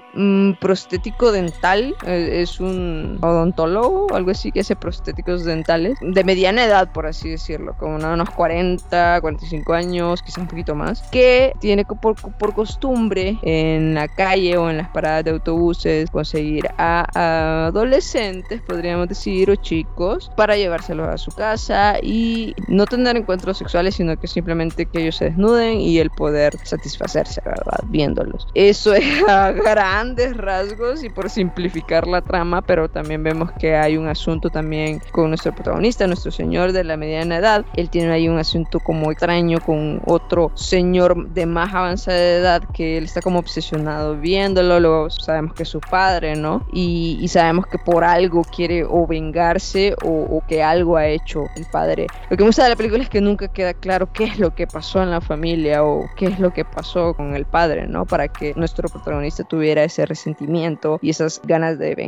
prostético 0.61 1.31
dental, 1.31 1.95
eh, 2.05 2.26
es 2.27 2.59
un 2.59 3.17
odontólogo 3.21 4.07
algo 4.13 4.31
así 4.31 4.51
que 4.51 4.61
hace 4.61 4.75
prostéticos 4.75 5.43
dentales, 5.43 5.97
de 6.01 6.23
mediana 6.23 6.65
edad, 6.65 6.91
por 6.91 7.05
así 7.05 7.29
decirlo, 7.29 7.75
como 7.77 7.95
unos 7.95 8.29
40, 8.29 9.21
45 9.21 9.73
años, 9.73 10.21
quizás 10.21 10.39
un 10.39 10.47
poquito 10.47 10.75
más, 10.75 11.01
que 11.11 11.53
tiene 11.59 11.85
por, 11.85 12.15
por 12.15 12.53
costumbre 12.53 13.37
en 13.41 13.93
la 13.93 14.07
calle 14.07 14.57
o 14.57 14.69
en 14.69 14.77
las 14.77 14.89
paradas 14.89 15.25
de 15.25 15.31
autobuses 15.31 16.09
conseguir 16.09 16.67
a, 16.77 17.67
adolescentes, 17.67 18.61
podríamos 18.61 19.07
decir, 19.07 19.49
o 19.49 19.55
chicos, 19.55 20.31
para 20.35 20.57
llevárselos 20.57 21.07
a 21.07 21.17
su 21.17 21.31
casa 21.31 21.95
y 22.01 22.55
no 22.67 22.85
tener 22.85 23.17
encuentros 23.17 23.57
sexuales, 23.57 23.95
sino 23.95 24.17
que 24.17 24.27
simplemente 24.27 24.85
que 24.85 25.01
ellos 25.01 25.17
se 25.17 25.25
desnuden 25.25 25.79
y 25.79 25.99
el 25.99 26.09
poder 26.09 26.57
satisfacerse, 26.63 27.41
¿verdad? 27.45 27.79
Viéndolos. 27.87 28.47
Eso 28.53 28.93
es 28.93 29.05
a 29.27 29.51
grandes 29.51 30.35
rasgos 30.37 31.03
y 31.03 31.09
por 31.09 31.29
simplificar 31.29 32.07
la 32.07 32.16
trama, 32.21 32.61
pero 32.61 32.89
también 32.89 33.23
vemos 33.23 33.51
que 33.53 33.75
hay 33.75 33.97
un 33.97 34.07
asunto 34.07 34.49
también 34.49 35.01
con 35.11 35.29
nuestro 35.29 35.53
protagonista, 35.53 36.07
nuestro 36.07 36.31
señor 36.31 36.71
de 36.71 36.83
la 36.83 36.97
mediana 36.97 37.37
edad. 37.37 37.65
Él 37.75 37.89
tiene 37.89 38.11
ahí 38.11 38.27
un 38.27 38.37
asunto 38.37 38.79
como 38.79 39.11
extraño 39.11 39.59
con 39.59 40.01
otro 40.05 40.51
señor 40.55 41.29
de 41.29 41.45
más 41.45 41.73
avanzada 41.73 42.17
edad 42.17 42.63
que 42.73 42.97
él 42.97 43.05
está 43.05 43.21
como 43.21 43.39
obsesionado 43.39 44.17
viéndolo. 44.17 44.79
Luego 44.79 45.09
sabemos 45.09 45.53
que 45.53 45.63
es 45.63 45.69
su 45.69 45.79
padre, 45.79 46.35
¿no? 46.35 46.65
Y, 46.71 47.25
sabemos 47.27 47.67
que 47.67 47.77
por 47.77 48.03
algo 48.03 48.41
quiere 48.43 48.83
o 48.83 49.05
vengarse 49.05 49.93
o, 50.03 50.09
o, 50.09 50.43
que 50.47 50.63
algo 50.63 50.95
ha 50.95 51.07
hecho 51.07 51.43
el 51.55 51.65
padre. 51.71 52.07
Lo 52.29 52.37
que 52.37 52.43
me 52.43 52.49
gusta 52.49 52.63
de 52.63 52.69
la 52.69 52.75
película 52.75 53.03
es 53.03 53.09
que 53.09 53.21
nunca 53.21 53.47
queda 53.49 53.73
claro 53.73 54.11
qué 54.11 54.23
es 54.23 54.39
lo 54.39 54.55
que 54.55 54.65
pasó 54.65 55.03
en 55.03 55.11
la 55.11 55.21
familia 55.21 55.83
o 55.83 56.05
qué 56.15 56.27
es 56.27 56.39
lo 56.39 56.51
que 56.51 56.65
pasó 56.65 57.13
con 57.13 57.35
el 57.35 57.45
padre, 57.45 57.87
¿no? 57.87 58.05
Para 58.05 58.27
que 58.29 58.53
nuestro 58.55 58.87
protagonista 58.89 59.43
tuviera 59.43 59.83
ese 59.83 60.05
resentimiento 60.05 60.99
y 61.01 61.09
esas 61.09 61.41
ganas 61.45 61.77
de 61.77 61.95
venganza. 61.95 62.06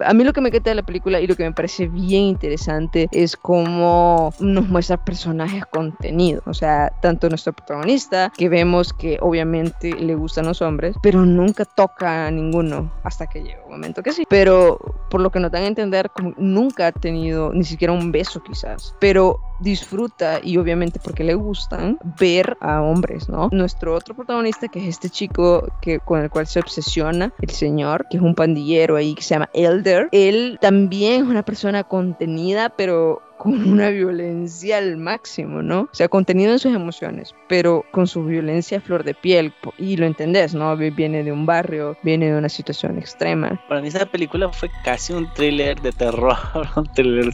A 0.00 0.14
mí 0.14 0.24
lo 0.24 0.32
que 0.32 0.40
me 0.40 0.50
queda 0.50 0.70
de 0.70 0.74
la 0.76 0.82
película 0.82 1.20
y 1.20 1.26
lo 1.26 1.36
que 1.36 1.44
me 1.44 1.52
parece 1.52 1.88
bien 1.88 2.22
interesante 2.22 3.08
es 3.12 3.36
cómo 3.36 4.32
nos 4.40 4.68
muestra 4.68 5.04
personajes 5.04 5.64
contenidos. 5.66 6.42
O 6.46 6.54
sea, 6.54 6.92
tanto 7.00 7.28
nuestro 7.28 7.52
protagonista, 7.52 8.32
que 8.36 8.48
vemos 8.48 8.92
que 8.92 9.18
obviamente 9.20 9.92
le 9.94 10.14
gustan 10.14 10.46
los 10.46 10.62
hombres, 10.62 10.96
pero 11.02 11.24
nunca 11.24 11.64
toca 11.64 12.26
a 12.26 12.30
ninguno 12.30 12.92
hasta 13.02 13.26
que 13.26 13.42
llega 13.42 13.64
un 13.64 13.72
momento 13.72 14.02
que 14.02 14.12
sí. 14.12 14.24
Pero 14.28 14.78
por 15.10 15.20
lo 15.20 15.30
que 15.30 15.40
nos 15.40 15.50
dan 15.50 15.64
a 15.64 15.66
entender, 15.66 16.10
nunca 16.36 16.88
ha 16.88 16.92
tenido 16.92 17.52
ni 17.52 17.64
siquiera 17.64 17.92
un 17.92 18.12
beso 18.12 18.42
quizás. 18.42 18.94
Pero 19.00 19.40
disfruta 19.62 20.40
y 20.42 20.56
obviamente 20.56 21.00
porque 21.02 21.24
le 21.24 21.34
gustan 21.34 21.98
ver 22.18 22.56
a 22.60 22.82
hombres, 22.82 23.28
¿no? 23.28 23.48
Nuestro 23.52 23.94
otro 23.94 24.14
protagonista 24.14 24.68
que 24.68 24.80
es 24.80 24.86
este 24.86 25.10
chico 25.10 25.68
que 25.80 26.00
con 26.00 26.20
el 26.20 26.30
cual 26.30 26.46
se 26.46 26.60
obsesiona, 26.60 27.32
el 27.40 27.50
señor, 27.50 28.06
que 28.10 28.16
es 28.16 28.22
un 28.22 28.34
pandillero 28.34 28.96
ahí 28.96 29.14
que 29.14 29.22
se 29.22 29.34
llama 29.34 29.50
Elder, 29.54 30.08
él 30.12 30.58
también 30.60 31.22
es 31.22 31.28
una 31.28 31.44
persona 31.44 31.84
contenida, 31.84 32.70
pero 32.70 33.22
con 33.42 33.54
una 33.72 33.90
violencia 33.90 34.78
al 34.78 34.96
máximo, 34.98 35.62
¿no? 35.62 35.80
O 35.80 35.88
sea, 35.90 36.08
contenido 36.08 36.52
en 36.52 36.60
sus 36.60 36.72
emociones, 36.72 37.34
pero 37.48 37.84
con 37.90 38.06
su 38.06 38.24
violencia 38.24 38.78
a 38.78 38.80
flor 38.80 39.02
de 39.02 39.14
piel. 39.14 39.52
Y 39.78 39.96
lo 39.96 40.06
entendés, 40.06 40.54
¿no? 40.54 40.76
Viene 40.76 41.24
de 41.24 41.32
un 41.32 41.44
barrio, 41.44 41.96
viene 42.04 42.30
de 42.30 42.38
una 42.38 42.48
situación 42.48 42.98
extrema. 42.98 43.60
Para 43.68 43.80
mí 43.80 43.88
esa 43.88 44.06
película 44.06 44.48
fue 44.50 44.70
casi 44.84 45.12
un 45.12 45.26
thriller 45.34 45.80
de 45.80 45.90
terror, 45.90 46.36
un 46.76 46.86
thriller 46.94 47.32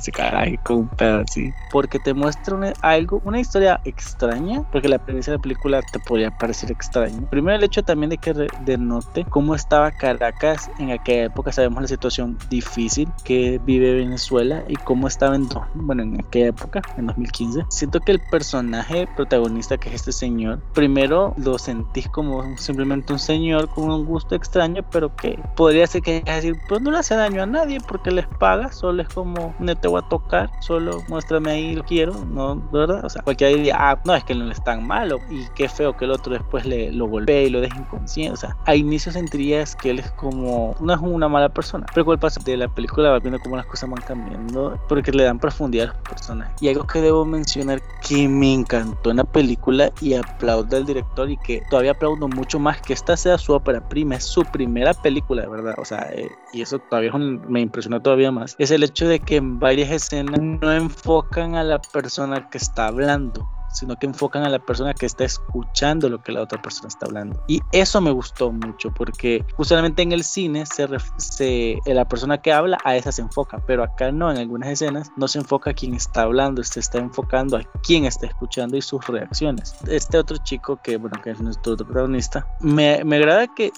con 0.62 0.76
un 0.76 0.88
pedo 0.88 1.20
así. 1.28 1.52
Porque 1.70 1.98
te 1.98 2.14
muestra 2.14 2.54
una, 2.54 2.72
algo, 2.80 3.20
una 3.24 3.40
historia 3.40 3.78
extraña, 3.84 4.62
porque 4.72 4.88
la 4.88 4.98
premisa 4.98 5.32
de 5.32 5.36
la 5.36 5.42
película 5.42 5.82
te 5.82 5.98
podría 5.98 6.30
parecer 6.30 6.70
extraña. 6.72 7.20
Primero 7.28 7.56
el 7.56 7.64
hecho 7.64 7.82
también 7.82 8.08
de 8.08 8.16
que 8.16 8.32
denote 8.64 9.26
cómo 9.28 9.54
estaba 9.54 9.90
Caracas 9.90 10.70
en 10.78 10.90
aquella 10.92 11.24
época, 11.24 11.52
sabemos 11.52 11.82
la 11.82 11.88
situación 11.88 12.38
difícil 12.48 13.10
que 13.24 13.60
vive 13.64 13.92
Venezuela 13.92 14.64
y 14.68 14.76
cómo 14.76 15.06
estaba 15.06 15.36
en, 15.36 15.48
bueno, 15.74 15.97
en 16.00 16.20
aquella 16.20 16.48
época, 16.48 16.82
en 16.96 17.06
2015. 17.06 17.66
Siento 17.68 18.00
que 18.00 18.12
el 18.12 18.20
personaje 18.30 19.08
protagonista 19.16 19.78
que 19.78 19.88
es 19.88 19.96
este 19.96 20.12
señor, 20.12 20.60
primero 20.74 21.34
lo 21.36 21.58
sentís 21.58 22.08
como 22.08 22.56
simplemente 22.56 23.12
un 23.12 23.18
señor 23.18 23.68
con 23.68 23.90
un 23.90 24.04
gusto 24.04 24.34
extraño, 24.34 24.82
pero 24.90 25.14
que 25.14 25.38
podría 25.56 25.86
ser 25.86 26.02
que 26.02 26.22
decir, 26.22 26.56
pues 26.68 26.80
no 26.80 26.90
le 26.90 26.98
hace 26.98 27.14
daño 27.14 27.42
a 27.42 27.46
nadie 27.46 27.78
porque 27.86 28.10
les 28.10 28.26
paga, 28.26 28.72
solo 28.72 29.02
es 29.02 29.08
como, 29.08 29.54
no 29.58 29.76
te 29.76 29.88
voy 29.88 30.02
a 30.04 30.08
tocar, 30.08 30.50
solo 30.60 31.02
muéstrame 31.08 31.50
ahí, 31.50 31.74
lo 31.74 31.84
quiero, 31.84 32.14
¿no? 32.24 32.56
¿Verdad? 32.72 33.04
O 33.04 33.08
sea, 33.08 33.22
cualquiera 33.22 33.54
diría, 33.54 33.76
ah, 33.78 34.00
no, 34.04 34.14
es 34.14 34.24
que 34.24 34.34
no 34.34 34.50
es 34.50 34.62
tan 34.62 34.86
malo 34.86 35.18
y 35.30 35.44
qué 35.54 35.68
feo 35.68 35.96
que 35.96 36.04
el 36.04 36.10
otro 36.10 36.32
después 36.32 36.64
le 36.64 36.92
lo 36.92 37.06
golpee 37.06 37.46
y 37.46 37.50
lo 37.50 37.60
deje 37.60 37.78
inconsciente. 37.78 38.32
O 38.32 38.36
sea, 38.36 38.56
a 38.66 38.74
inicio 38.74 39.12
sentirías 39.12 39.76
que 39.76 39.90
él 39.90 39.98
es 39.98 40.10
como, 40.12 40.74
no 40.80 40.92
es 40.92 41.00
una 41.00 41.28
mala 41.28 41.48
persona, 41.48 41.86
pero 41.92 42.04
con 42.04 42.14
el 42.14 42.18
paso 42.18 42.40
de 42.44 42.56
la 42.56 42.68
película 42.68 43.10
va 43.10 43.18
viendo 43.18 43.38
cómo 43.40 43.56
las 43.56 43.66
cosas 43.66 43.90
van 43.90 44.02
cambiando 44.02 44.78
porque 44.88 45.12
le 45.12 45.24
dan 45.24 45.38
profundidad 45.38 45.87
los 45.88 45.96
personajes. 46.08 46.62
Y 46.62 46.68
algo 46.68 46.86
que 46.86 47.00
debo 47.00 47.24
mencionar 47.24 47.82
que 48.02 48.28
me 48.28 48.52
encantó 48.52 49.10
en 49.10 49.18
la 49.18 49.24
película 49.24 49.92
y 50.00 50.14
aplaudo 50.14 50.76
al 50.76 50.86
director 50.86 51.30
y 51.30 51.36
que 51.38 51.62
todavía 51.70 51.92
aplaudo 51.92 52.28
mucho 52.28 52.58
más 52.58 52.80
que 52.82 52.92
esta 52.92 53.16
sea 53.16 53.38
su 53.38 53.52
ópera 53.52 53.86
prima, 53.88 54.16
es 54.16 54.24
su 54.24 54.44
primera 54.44 54.94
película, 54.94 55.42
de 55.42 55.48
verdad. 55.48 55.74
O 55.78 55.84
sea, 55.84 56.10
eh, 56.12 56.30
y 56.52 56.62
eso 56.62 56.78
todavía 56.78 57.12
me 57.12 57.60
impresiona 57.60 58.02
todavía 58.02 58.30
más. 58.30 58.56
Es 58.58 58.70
el 58.70 58.82
hecho 58.82 59.08
de 59.08 59.20
que 59.20 59.36
en 59.36 59.58
varias 59.58 59.90
escenas 59.90 60.40
no 60.40 60.72
enfocan 60.72 61.54
a 61.54 61.64
la 61.64 61.80
persona 61.80 62.48
que 62.50 62.58
está 62.58 62.86
hablando 62.86 63.48
sino 63.78 63.96
que 63.96 64.06
enfocan 64.06 64.44
a 64.44 64.48
la 64.48 64.58
persona 64.58 64.94
que 64.94 65.06
está 65.06 65.24
escuchando 65.24 66.08
lo 66.08 66.22
que 66.22 66.32
la 66.32 66.42
otra 66.42 66.60
persona 66.60 66.88
está 66.88 67.06
hablando. 67.06 67.42
Y 67.46 67.60
eso 67.72 68.00
me 68.00 68.10
gustó 68.10 68.52
mucho 68.52 68.92
porque 68.92 69.44
justamente 69.56 70.02
en 70.02 70.12
el 70.12 70.24
cine 70.24 70.64
se, 70.66 70.88
se 71.16 71.78
la 71.86 72.06
persona 72.06 72.38
que 72.38 72.52
habla 72.52 72.78
a 72.84 72.96
esa 72.96 73.12
se 73.12 73.22
enfoca, 73.22 73.62
pero 73.66 73.82
acá 73.82 74.12
no, 74.12 74.30
en 74.30 74.38
algunas 74.38 74.68
escenas 74.68 75.10
no 75.16 75.28
se 75.28 75.38
enfoca 75.38 75.70
a 75.70 75.74
quien 75.74 75.94
está 75.94 76.22
hablando, 76.22 76.62
se 76.62 76.80
está 76.80 76.98
enfocando 76.98 77.56
a 77.56 77.62
quien 77.82 78.04
está 78.04 78.26
escuchando 78.26 78.76
y 78.76 78.82
sus 78.82 79.06
reacciones. 79.06 79.74
Este 79.86 80.18
otro 80.18 80.36
chico 80.38 80.80
que, 80.82 80.96
bueno, 80.96 81.20
que 81.22 81.30
es 81.30 81.40
nuestro 81.40 81.76
protagonista, 81.76 82.46
me, 82.60 83.04
me 83.04 83.16
agrada 83.16 83.46
que 83.54 83.72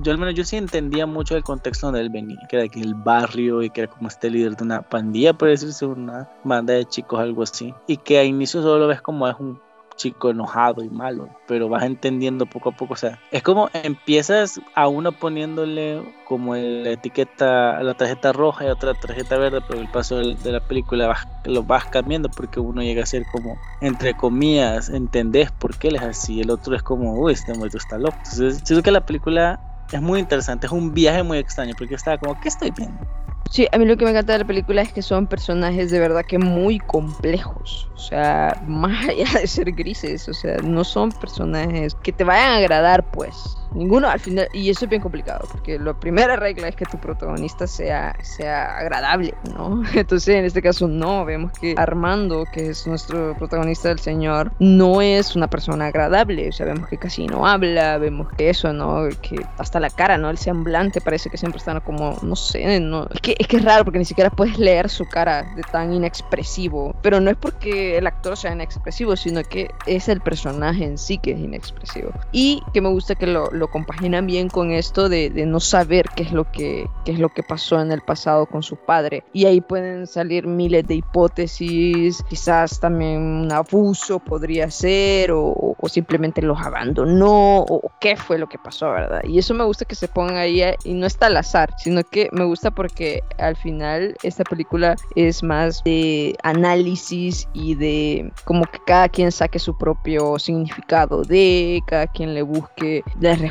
yo 0.00 0.12
al 0.12 0.18
menos 0.18 0.34
yo 0.34 0.44
sí 0.44 0.56
entendía 0.56 1.06
mucho 1.06 1.36
el 1.36 1.44
contexto 1.44 1.86
donde 1.86 2.00
él 2.00 2.10
venía, 2.10 2.38
que 2.48 2.56
era 2.56 2.64
aquí 2.66 2.80
el 2.80 2.94
barrio 2.94 3.62
y 3.62 3.70
que 3.70 3.82
era 3.82 3.92
como 3.92 4.08
este 4.08 4.30
líder 4.30 4.56
de 4.56 4.64
una 4.64 4.82
pandilla, 4.82 5.32
por 5.32 5.48
decirse, 5.48 5.86
una 5.86 6.28
banda 6.44 6.74
de 6.74 6.84
chicos, 6.84 7.20
algo 7.20 7.42
así, 7.42 7.74
y 7.86 7.96
que 7.96 8.18
a 8.18 8.24
inicio 8.24 8.62
solo 8.62 8.78
lo 8.78 8.86
ves 8.86 9.02
como 9.02 9.26
es 9.30 9.36
un 9.38 9.60
chico 10.00 10.30
enojado 10.30 10.82
y 10.82 10.88
malo, 10.88 11.28
pero 11.46 11.68
vas 11.68 11.82
entendiendo 11.82 12.46
poco 12.46 12.70
a 12.70 12.72
poco, 12.72 12.94
o 12.94 12.96
sea, 12.96 13.18
es 13.30 13.42
como 13.42 13.68
empiezas 13.74 14.58
a 14.74 14.88
uno 14.88 15.12
poniéndole 15.12 16.02
como 16.26 16.54
la 16.56 16.90
etiqueta, 16.90 17.82
la 17.82 17.92
tarjeta 17.94 18.32
roja 18.32 18.64
y 18.64 18.68
otra 18.68 18.94
tarjeta 18.94 19.36
verde, 19.36 19.60
pero 19.68 19.78
el 19.78 19.88
paso 19.88 20.16
de 20.16 20.52
la 20.52 20.60
película 20.60 21.14
lo 21.44 21.62
vas 21.64 21.84
cambiando 21.86 22.30
porque 22.30 22.60
uno 22.60 22.82
llega 22.82 23.02
a 23.02 23.06
ser 23.06 23.24
como, 23.30 23.58
entre 23.82 24.14
comillas, 24.14 24.88
entendés 24.88 25.50
por 25.50 25.76
qué 25.76 25.88
él 25.88 25.96
es 25.96 26.02
así, 26.02 26.40
el 26.40 26.50
otro 26.50 26.74
es 26.74 26.82
como, 26.82 27.14
uy, 27.20 27.34
este 27.34 27.52
muerto 27.52 27.76
está 27.76 27.98
loco. 27.98 28.16
Entonces, 28.16 28.62
siento 28.64 28.82
que 28.82 28.92
la 28.92 29.04
película 29.04 29.60
es 29.92 30.00
muy 30.00 30.18
interesante, 30.20 30.66
es 30.66 30.72
un 30.72 30.94
viaje 30.94 31.22
muy 31.22 31.38
extraño 31.38 31.74
porque 31.76 31.94
estaba 31.94 32.16
como, 32.16 32.40
¿qué 32.40 32.48
estoy 32.48 32.70
viendo? 32.70 33.06
Sí, 33.50 33.66
a 33.72 33.78
mí 33.78 33.84
lo 33.84 33.96
que 33.96 34.04
me 34.04 34.12
encanta 34.12 34.34
de 34.34 34.38
la 34.38 34.44
película 34.46 34.80
es 34.80 34.92
que 34.92 35.02
son 35.02 35.26
personajes 35.26 35.90
de 35.90 35.98
verdad 35.98 36.24
que 36.24 36.38
muy 36.38 36.78
complejos. 36.78 37.90
O 37.94 37.98
sea, 37.98 38.56
más 38.66 39.08
allá 39.08 39.40
de 39.40 39.46
ser 39.48 39.72
grises, 39.72 40.28
o 40.28 40.34
sea, 40.34 40.58
no 40.58 40.84
son 40.84 41.10
personajes 41.10 41.96
que 41.96 42.12
te 42.12 42.22
vayan 42.22 42.52
a 42.52 42.56
agradar, 42.58 43.10
pues. 43.10 43.59
Ninguno 43.74 44.08
al 44.08 44.20
final, 44.20 44.48
y 44.52 44.70
eso 44.70 44.84
es 44.84 44.90
bien 44.90 45.02
complicado, 45.02 45.48
porque 45.50 45.78
la 45.78 45.94
primera 45.94 46.36
regla 46.36 46.68
es 46.68 46.76
que 46.76 46.84
tu 46.84 46.98
protagonista 46.98 47.66
sea, 47.66 48.16
sea 48.22 48.78
agradable, 48.78 49.34
¿no? 49.54 49.82
Entonces, 49.94 50.34
en 50.34 50.44
este 50.44 50.62
caso, 50.62 50.88
no, 50.88 51.24
vemos 51.24 51.52
que 51.52 51.74
Armando, 51.76 52.44
que 52.52 52.70
es 52.70 52.86
nuestro 52.86 53.34
protagonista 53.36 53.88
del 53.88 54.00
señor, 54.00 54.52
no 54.58 55.00
es 55.00 55.36
una 55.36 55.48
persona 55.48 55.86
agradable, 55.86 56.48
o 56.48 56.52
sea, 56.52 56.66
vemos 56.66 56.88
que 56.88 56.98
casi 56.98 57.26
no 57.26 57.46
habla, 57.46 57.98
vemos 57.98 58.28
que 58.36 58.50
eso, 58.50 58.72
¿no? 58.72 59.08
Que 59.22 59.44
hasta 59.58 59.80
la 59.80 59.90
cara, 59.90 60.18
¿no? 60.18 60.30
El 60.30 60.38
semblante 60.38 61.00
parece 61.00 61.30
que 61.30 61.36
siempre 61.36 61.58
está 61.58 61.70
como, 61.80 62.16
no 62.22 62.34
sé, 62.34 62.80
no, 62.80 63.06
es 63.14 63.20
que, 63.20 63.36
es 63.38 63.46
que 63.46 63.58
es 63.58 63.64
raro 63.64 63.84
porque 63.84 63.98
ni 63.98 64.04
siquiera 64.04 64.30
puedes 64.30 64.58
leer 64.58 64.88
su 64.88 65.04
cara 65.06 65.44
de 65.54 65.62
tan 65.62 65.92
inexpresivo, 65.92 66.96
pero 67.02 67.20
no 67.20 67.30
es 67.30 67.36
porque 67.36 67.96
el 67.96 68.06
actor 68.06 68.36
sea 68.36 68.52
inexpresivo, 68.52 69.16
sino 69.16 69.42
que 69.44 69.70
es 69.86 70.08
el 70.08 70.20
personaje 70.20 70.84
en 70.84 70.98
sí 70.98 71.18
que 71.18 71.32
es 71.32 71.38
inexpresivo. 71.38 72.10
Y 72.32 72.62
que 72.72 72.80
me 72.80 72.88
gusta 72.88 73.14
que 73.14 73.26
lo 73.26 73.59
lo 73.60 73.70
compaginan 73.70 74.26
bien 74.26 74.48
con 74.48 74.72
esto 74.72 75.08
de, 75.08 75.30
no 75.46 75.60
saber 75.60 76.06
qué 76.16 76.24
es 76.24 76.32
lo 76.32 76.50
que 76.50 76.88
qué 77.04 77.12
es 77.12 77.18
lo 77.18 77.28
que 77.28 77.42
pasó 77.42 77.80
en 77.80 77.92
el 77.92 78.00
pasado 78.00 78.46
con 78.46 78.62
su 78.62 78.76
padre. 78.76 79.24
Y 79.32 79.46
ahí 79.46 79.60
pueden 79.60 80.06
salir 80.06 80.46
miles 80.46 80.86
de 80.86 80.96
hipótesis 80.96 82.22
quizás 82.28 82.80
también 82.80 83.20
un 83.20 83.52
abuso 83.52 84.18
podría 84.18 84.70
ser 84.70 85.30
o, 85.32 85.76
simplemente 85.88 86.42
los 86.42 86.60
abandonó 86.60 87.60
o, 87.60 87.90
qué 88.00 88.16
fue 88.16 88.38
lo 88.38 88.48
que 88.48 88.58
pasó 88.58 88.90
verdad 88.90 89.20
y 89.24 89.38
eso 89.38 89.54
me 89.54 89.64
gusta 89.64 89.84
que 89.84 89.94
se 89.94 90.08
pongan 90.08 90.36
ahí 90.36 90.62
y 90.84 90.94
no 90.94 91.06
está 91.06 91.26
al 91.26 91.36
azar 91.36 91.74
sino 91.78 92.02
que 92.02 92.28
me 92.32 92.44
gusta 92.44 92.70
porque 92.70 93.22
al 93.38 93.56
final 93.56 94.14
esta 94.22 94.44
película 94.44 94.96
es 95.16 95.42
más 95.42 95.82
de 95.84 96.36
análisis 96.42 97.48
y 97.52 97.74
de 97.74 98.32
como 98.44 98.64
que 98.64 98.78
cada 98.86 99.08
quien 99.08 99.32
saque 99.32 99.58
su 99.58 99.76
propio 99.76 100.38
significado 100.38 101.22
de 101.22 101.82
cada 101.86 102.06
quien 102.06 102.34
le 102.34 102.42
busque 102.42 103.02
las 103.20 103.40
respuestas, 103.40 103.49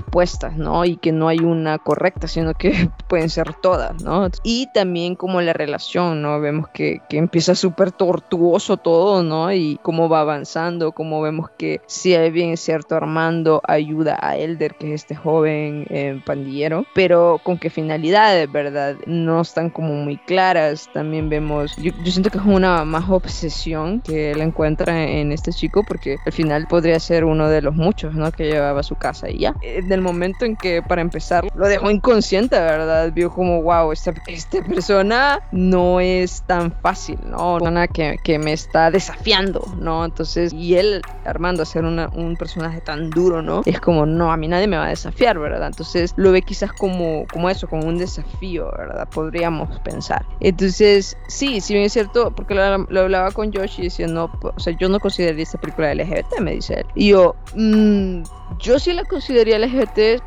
¿no? 0.56 0.86
Y 0.86 0.98
que 0.98 1.12
no 1.12 1.28
hay 1.28 1.40
una 1.40 1.78
correcta, 1.78 2.28
sino 2.28 2.54
que 2.54 2.90
pueden 3.08 3.30
ser 3.30 3.54
todas, 3.54 4.02
¿no? 4.04 4.30
Y 4.44 4.68
también 4.74 5.16
como 5.16 5.42
la 5.42 5.54
relación, 5.54 6.22
¿no? 6.22 6.40
Vemos 6.40 6.70
que, 6.70 7.02
que 7.10 7.18
empieza 7.18 7.56
súper 7.56 7.92
tortuoso 7.92 8.78
todo, 8.78 9.24
¿no? 9.24 9.52
Y 9.52 9.80
cómo 9.82 10.10
va 10.10 10.22
avanzando, 10.22 10.92
cómo 10.92 11.22
vemos 11.22 11.50
que 11.58 11.82
si 11.88 12.16
hay 12.16 12.32
bien 12.32 12.58
cierto 12.58 12.96
Armando 12.96 13.62
ayuda 13.68 14.18
a 14.22 14.38
Elder, 14.38 14.76
que 14.76 14.94
es 14.94 15.02
este 15.02 15.16
joven 15.16 15.86
eh, 15.90 16.22
pandillero, 16.26 16.86
pero 16.94 17.40
con 17.44 17.58
qué 17.58 17.70
finalidades, 17.70 18.52
¿verdad? 18.52 18.96
No 19.06 19.42
están 19.42 19.70
como 19.70 19.94
muy 19.94 20.18
claras. 20.18 20.90
También 20.94 21.30
vemos, 21.30 21.76
yo, 21.78 21.92
yo 22.04 22.12
siento 22.12 22.30
que 22.30 22.38
es 22.38 22.46
una 22.46 22.86
más 22.86 23.10
obsesión 23.10 24.02
que 24.02 24.32
él 24.32 24.42
encuentra 24.42 25.04
en 25.04 25.32
este 25.32 25.52
chico, 25.52 25.84
porque 25.84 26.18
al 26.26 26.32
final 26.32 26.68
podría 26.68 27.00
ser 27.00 27.24
uno 27.26 27.48
de 27.50 27.62
los 27.62 27.76
muchos, 27.76 28.14
¿no? 28.14 28.32
Que 28.32 28.46
llevaba 28.52 28.82
a 28.82 28.84
su 28.84 28.96
casa 28.96 29.30
y 29.30 29.40
ya. 29.40 29.56
Eh, 29.62 29.82
del 29.90 30.02
momento 30.02 30.46
en 30.46 30.56
que 30.56 30.82
para 30.82 31.02
empezar 31.02 31.48
lo 31.56 31.68
dejó 31.68 31.92
inconsciente, 31.92 32.58
¿verdad? 32.60 33.12
Vio 33.12 33.32
como, 33.32 33.62
wow, 33.62 33.92
esta, 33.92 34.14
esta 34.28 34.62
persona 34.64 35.40
no 35.52 36.00
es 36.00 36.44
tan 36.44 36.72
fácil, 36.72 37.20
¿no? 37.26 37.56
Una 37.56 37.88
que, 37.88 38.18
que 38.24 38.40
me 38.40 38.54
está 38.54 38.92
desafiando, 38.92 39.62
¿no? 39.80 40.06
Entonces, 40.06 40.54
y 40.54 40.76
él, 40.76 41.02
Armando, 41.26 41.66
ser 41.66 41.84
un 41.86 42.36
personaje 42.38 42.82
tan 42.82 43.10
duro, 43.10 43.42
¿no? 43.42 43.62
Es 43.66 43.80
como, 43.80 44.06
no, 44.06 44.32
a 44.32 44.38
mí 44.38 44.48
nadie 44.48 44.68
me 44.68 44.78
va 44.78 44.86
a 44.86 44.90
desafiar, 44.90 45.40
¿verdad? 45.40 45.68
Entonces 45.68 46.14
lo 46.16 46.32
ve 46.32 46.42
quizás 46.42 46.72
como, 46.74 47.26
como 47.32 47.50
eso, 47.50 47.68
como 47.68 47.88
un 47.88 47.98
desafío, 47.98 48.72
¿verdad? 48.78 49.08
Podríamos 49.10 49.80
pensar. 49.82 50.26
Entonces, 50.40 51.18
sí, 51.28 51.62
si 51.62 51.74
bien 51.74 51.86
es 51.86 51.94
cierto, 51.94 52.32
porque 52.32 52.54
lo, 52.56 52.62
hablaba 52.62 53.32
con 53.32 53.52
Josh 53.54 53.80
y 53.80 54.06
no, 54.06 54.32
o 54.42 54.60
sea, 54.60 54.76
yo 54.78 54.90
no 54.90 55.00
consideraría 55.00 55.44
esta 55.44 55.60
película 55.60 55.94
LGBT, 55.94 56.40
me 56.40 56.52
dice 56.54 56.76
él. 56.76 56.86
Y 56.96 57.10
yo, 57.10 57.36
mmm, 57.56 58.22
yo 58.60 58.80
sí 58.80 58.94
la 58.94 59.06
consideraría 59.06 59.60
LGBT 59.60 59.79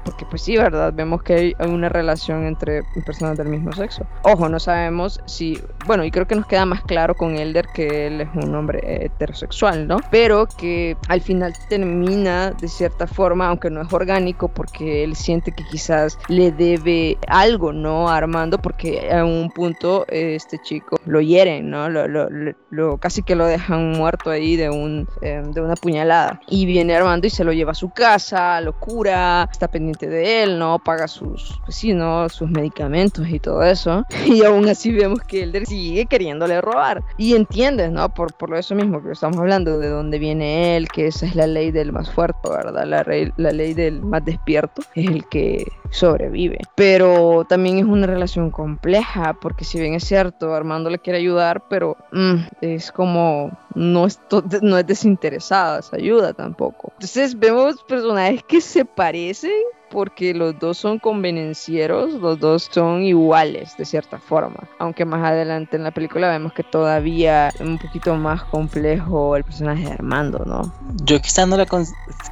porque 0.04 0.24
pues 0.28 0.42
sí, 0.42 0.56
¿verdad? 0.56 0.92
Vemos 0.94 1.22
que 1.22 1.34
hay 1.34 1.54
una 1.68 1.88
relación 1.88 2.46
entre 2.46 2.82
personas 3.04 3.38
del 3.38 3.48
mismo 3.48 3.72
sexo. 3.72 4.06
Ojo, 4.22 4.48
no 4.48 4.58
sabemos 4.58 5.20
si, 5.26 5.60
bueno, 5.86 6.04
y 6.04 6.10
creo 6.10 6.26
que 6.26 6.34
nos 6.34 6.46
queda 6.46 6.66
más 6.66 6.82
claro 6.82 7.14
con 7.14 7.36
Elder 7.36 7.66
que 7.74 8.06
él 8.06 8.20
es 8.20 8.28
un 8.34 8.54
hombre 8.54 9.04
heterosexual, 9.04 9.86
¿no? 9.86 9.98
Pero 10.10 10.46
que 10.46 10.96
al 11.08 11.20
final 11.20 11.54
termina 11.68 12.52
de 12.52 12.68
cierta 12.68 13.06
forma, 13.06 13.48
aunque 13.48 13.70
no 13.70 13.82
es 13.82 13.92
orgánico, 13.92 14.48
porque 14.48 15.04
él 15.04 15.16
siente 15.16 15.52
que 15.52 15.64
quizás 15.64 16.18
le 16.28 16.52
debe 16.52 17.18
algo, 17.26 17.72
¿no? 17.72 18.08
A 18.08 18.16
Armando, 18.16 18.58
porque 18.58 19.10
a 19.12 19.24
un 19.24 19.50
punto 19.50 20.04
este 20.08 20.58
chico 20.58 20.98
lo 21.06 21.20
hieren, 21.20 21.70
¿no? 21.70 21.88
Lo, 21.88 22.08
lo, 22.08 22.28
lo, 22.70 22.98
casi 22.98 23.22
que 23.22 23.34
lo 23.34 23.46
dejan 23.46 23.92
muerto 23.92 24.30
ahí 24.30 24.56
de, 24.56 24.70
un, 24.70 25.08
eh, 25.20 25.42
de 25.44 25.60
una 25.60 25.74
puñalada. 25.74 26.40
Y 26.48 26.66
viene 26.66 26.94
Armando 26.94 27.26
y 27.26 27.30
se 27.30 27.44
lo 27.44 27.52
lleva 27.52 27.72
a 27.72 27.74
su 27.74 27.90
casa 27.90 28.60
locura, 28.60 29.41
está 29.50 29.68
pendiente 29.68 30.08
de 30.08 30.42
él, 30.42 30.58
¿no? 30.58 30.78
Paga 30.78 31.08
sus, 31.08 31.60
pues 31.64 31.82
¿no? 31.84 32.28
Sus 32.28 32.50
medicamentos 32.50 33.28
y 33.28 33.38
todo 33.38 33.62
eso. 33.62 34.04
Y 34.32 34.44
aún 34.44 34.68
así 34.68 34.92
vemos 34.92 35.20
que 35.20 35.42
él 35.42 35.66
sigue 35.66 36.06
queriéndole 36.06 36.60
robar. 36.60 37.02
Y 37.18 37.34
entiendes, 37.34 37.90
¿no? 37.90 38.08
Por, 38.08 38.32
por 38.34 38.56
eso 38.56 38.74
mismo 38.74 39.02
que 39.02 39.12
estamos 39.12 39.38
hablando, 39.38 39.78
de 39.78 39.88
dónde 39.88 40.18
viene 40.18 40.76
él, 40.76 40.88
que 40.88 41.06
esa 41.06 41.26
es 41.26 41.34
la 41.34 41.46
ley 41.46 41.70
del 41.70 41.92
más 41.92 42.10
fuerte, 42.10 42.48
¿verdad? 42.48 42.86
La, 42.86 43.04
la 43.36 43.50
ley 43.52 43.74
del 43.74 44.00
más 44.02 44.24
despierto 44.24 44.82
es 44.94 45.06
el 45.06 45.26
que 45.28 45.66
sobrevive. 45.92 46.58
Pero 46.74 47.44
también 47.48 47.78
es 47.78 47.84
una 47.84 48.06
relación 48.06 48.50
compleja, 48.50 49.34
porque 49.40 49.64
si 49.64 49.78
bien 49.78 49.94
es 49.94 50.04
cierto, 50.04 50.54
Armando 50.54 50.90
le 50.90 50.98
quiere 50.98 51.18
ayudar, 51.18 51.64
pero 51.68 51.96
mm, 52.12 52.36
es 52.60 52.90
como 52.90 53.50
no 53.74 54.06
es, 54.06 54.20
no 54.62 54.78
es 54.78 54.86
desinteresada 54.86 55.78
esa 55.78 55.96
ayuda 55.96 56.32
tampoco. 56.32 56.92
Entonces 56.94 57.38
vemos 57.38 57.82
personajes 57.84 58.42
que 58.44 58.60
se 58.60 58.84
parecen 58.84 59.52
porque 59.92 60.32
los 60.32 60.58
dos 60.58 60.78
son 60.78 60.98
convenencieros, 60.98 62.14
los 62.14 62.40
dos 62.40 62.68
son 62.72 63.02
iguales 63.02 63.76
de 63.76 63.84
cierta 63.84 64.18
forma. 64.18 64.68
Aunque 64.78 65.04
más 65.04 65.22
adelante 65.22 65.76
en 65.76 65.84
la 65.84 65.90
película 65.90 66.30
vemos 66.30 66.54
que 66.54 66.62
todavía 66.62 67.48
es 67.48 67.60
un 67.60 67.78
poquito 67.78 68.14
más 68.16 68.42
complejo 68.44 69.36
el 69.36 69.44
personaje 69.44 69.84
de 69.84 69.92
Armando, 69.92 70.44
¿no? 70.46 70.72
Yo 71.04 71.20
quizás 71.20 71.46
no 71.46 71.56
la... 71.58 71.66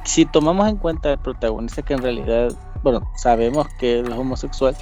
Si 0.03 0.25
tomamos 0.25 0.67
en 0.67 0.77
cuenta 0.77 1.11
el 1.11 1.19
protagonista 1.19 1.83
que 1.83 1.93
en 1.93 2.01
realidad, 2.01 2.51
bueno, 2.81 3.07
sabemos 3.13 3.69
que 3.75 3.99
es 3.99 4.05
homosexual, 4.05 4.75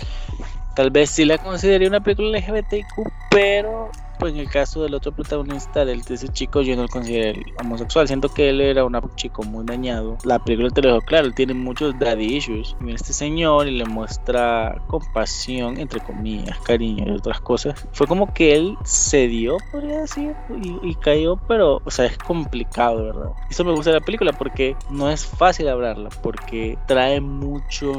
tal 0.73 0.91
vez 0.91 1.09
sí 1.09 1.25
la 1.25 1.37
consideraría 1.37 1.87
una 1.87 2.01
película 2.01 2.37
LGBTQ, 2.37 3.11
pero 3.29 3.91
pues 4.19 4.33
en 4.33 4.39
el 4.39 4.49
caso 4.49 4.83
del 4.83 4.93
otro 4.93 5.11
protagonista, 5.11 5.85
del, 5.85 6.01
de 6.01 6.15
ese 6.15 6.27
chico, 6.27 6.61
yo 6.61 6.75
no 6.75 6.83
lo 6.83 6.87
considero 6.89 7.39
homosexual. 7.59 8.07
Siento 8.07 8.29
que 8.29 8.49
él 8.49 8.61
era 8.61 8.83
un 8.85 8.99
chico 9.15 9.43
muy 9.43 9.65
dañado. 9.65 10.17
La 10.23 10.39
película 10.39 10.69
te 10.69 10.81
lo 10.81 10.93
dijo 10.93 11.05
claro, 11.05 11.31
tiene 11.31 11.53
muchos 11.53 11.97
daddy 11.97 12.35
issues. 12.35 12.75
Y 12.85 12.91
este 12.91 13.13
señor 13.13 13.67
y 13.67 13.71
le 13.71 13.85
muestra 13.85 14.81
compasión, 14.87 15.79
entre 15.79 16.01
comillas, 16.01 16.59
cariño 16.59 17.05
y 17.07 17.11
otras 17.11 17.39
cosas. 17.41 17.87
Fue 17.93 18.07
como 18.07 18.33
que 18.33 18.55
él 18.55 18.77
cedió, 18.83 19.57
podría 19.71 20.01
decir, 20.01 20.35
y, 20.83 20.95
cayó, 20.95 21.37
pero, 21.47 21.81
o 21.85 21.91
sea, 21.91 22.05
es 22.05 22.17
complicado, 22.17 23.05
¿verdad? 23.05 23.31
Eso 23.49 23.63
me 23.63 23.71
gusta 23.71 23.91
de 23.91 23.99
la 23.99 24.05
película 24.05 24.33
porque 24.33 24.75
no 24.89 25.09
es 25.09 25.25
fácil 25.25 25.69
hablarla, 25.69 26.09
porque 26.21 26.77
trae 26.87 27.21
mucho, 27.21 27.93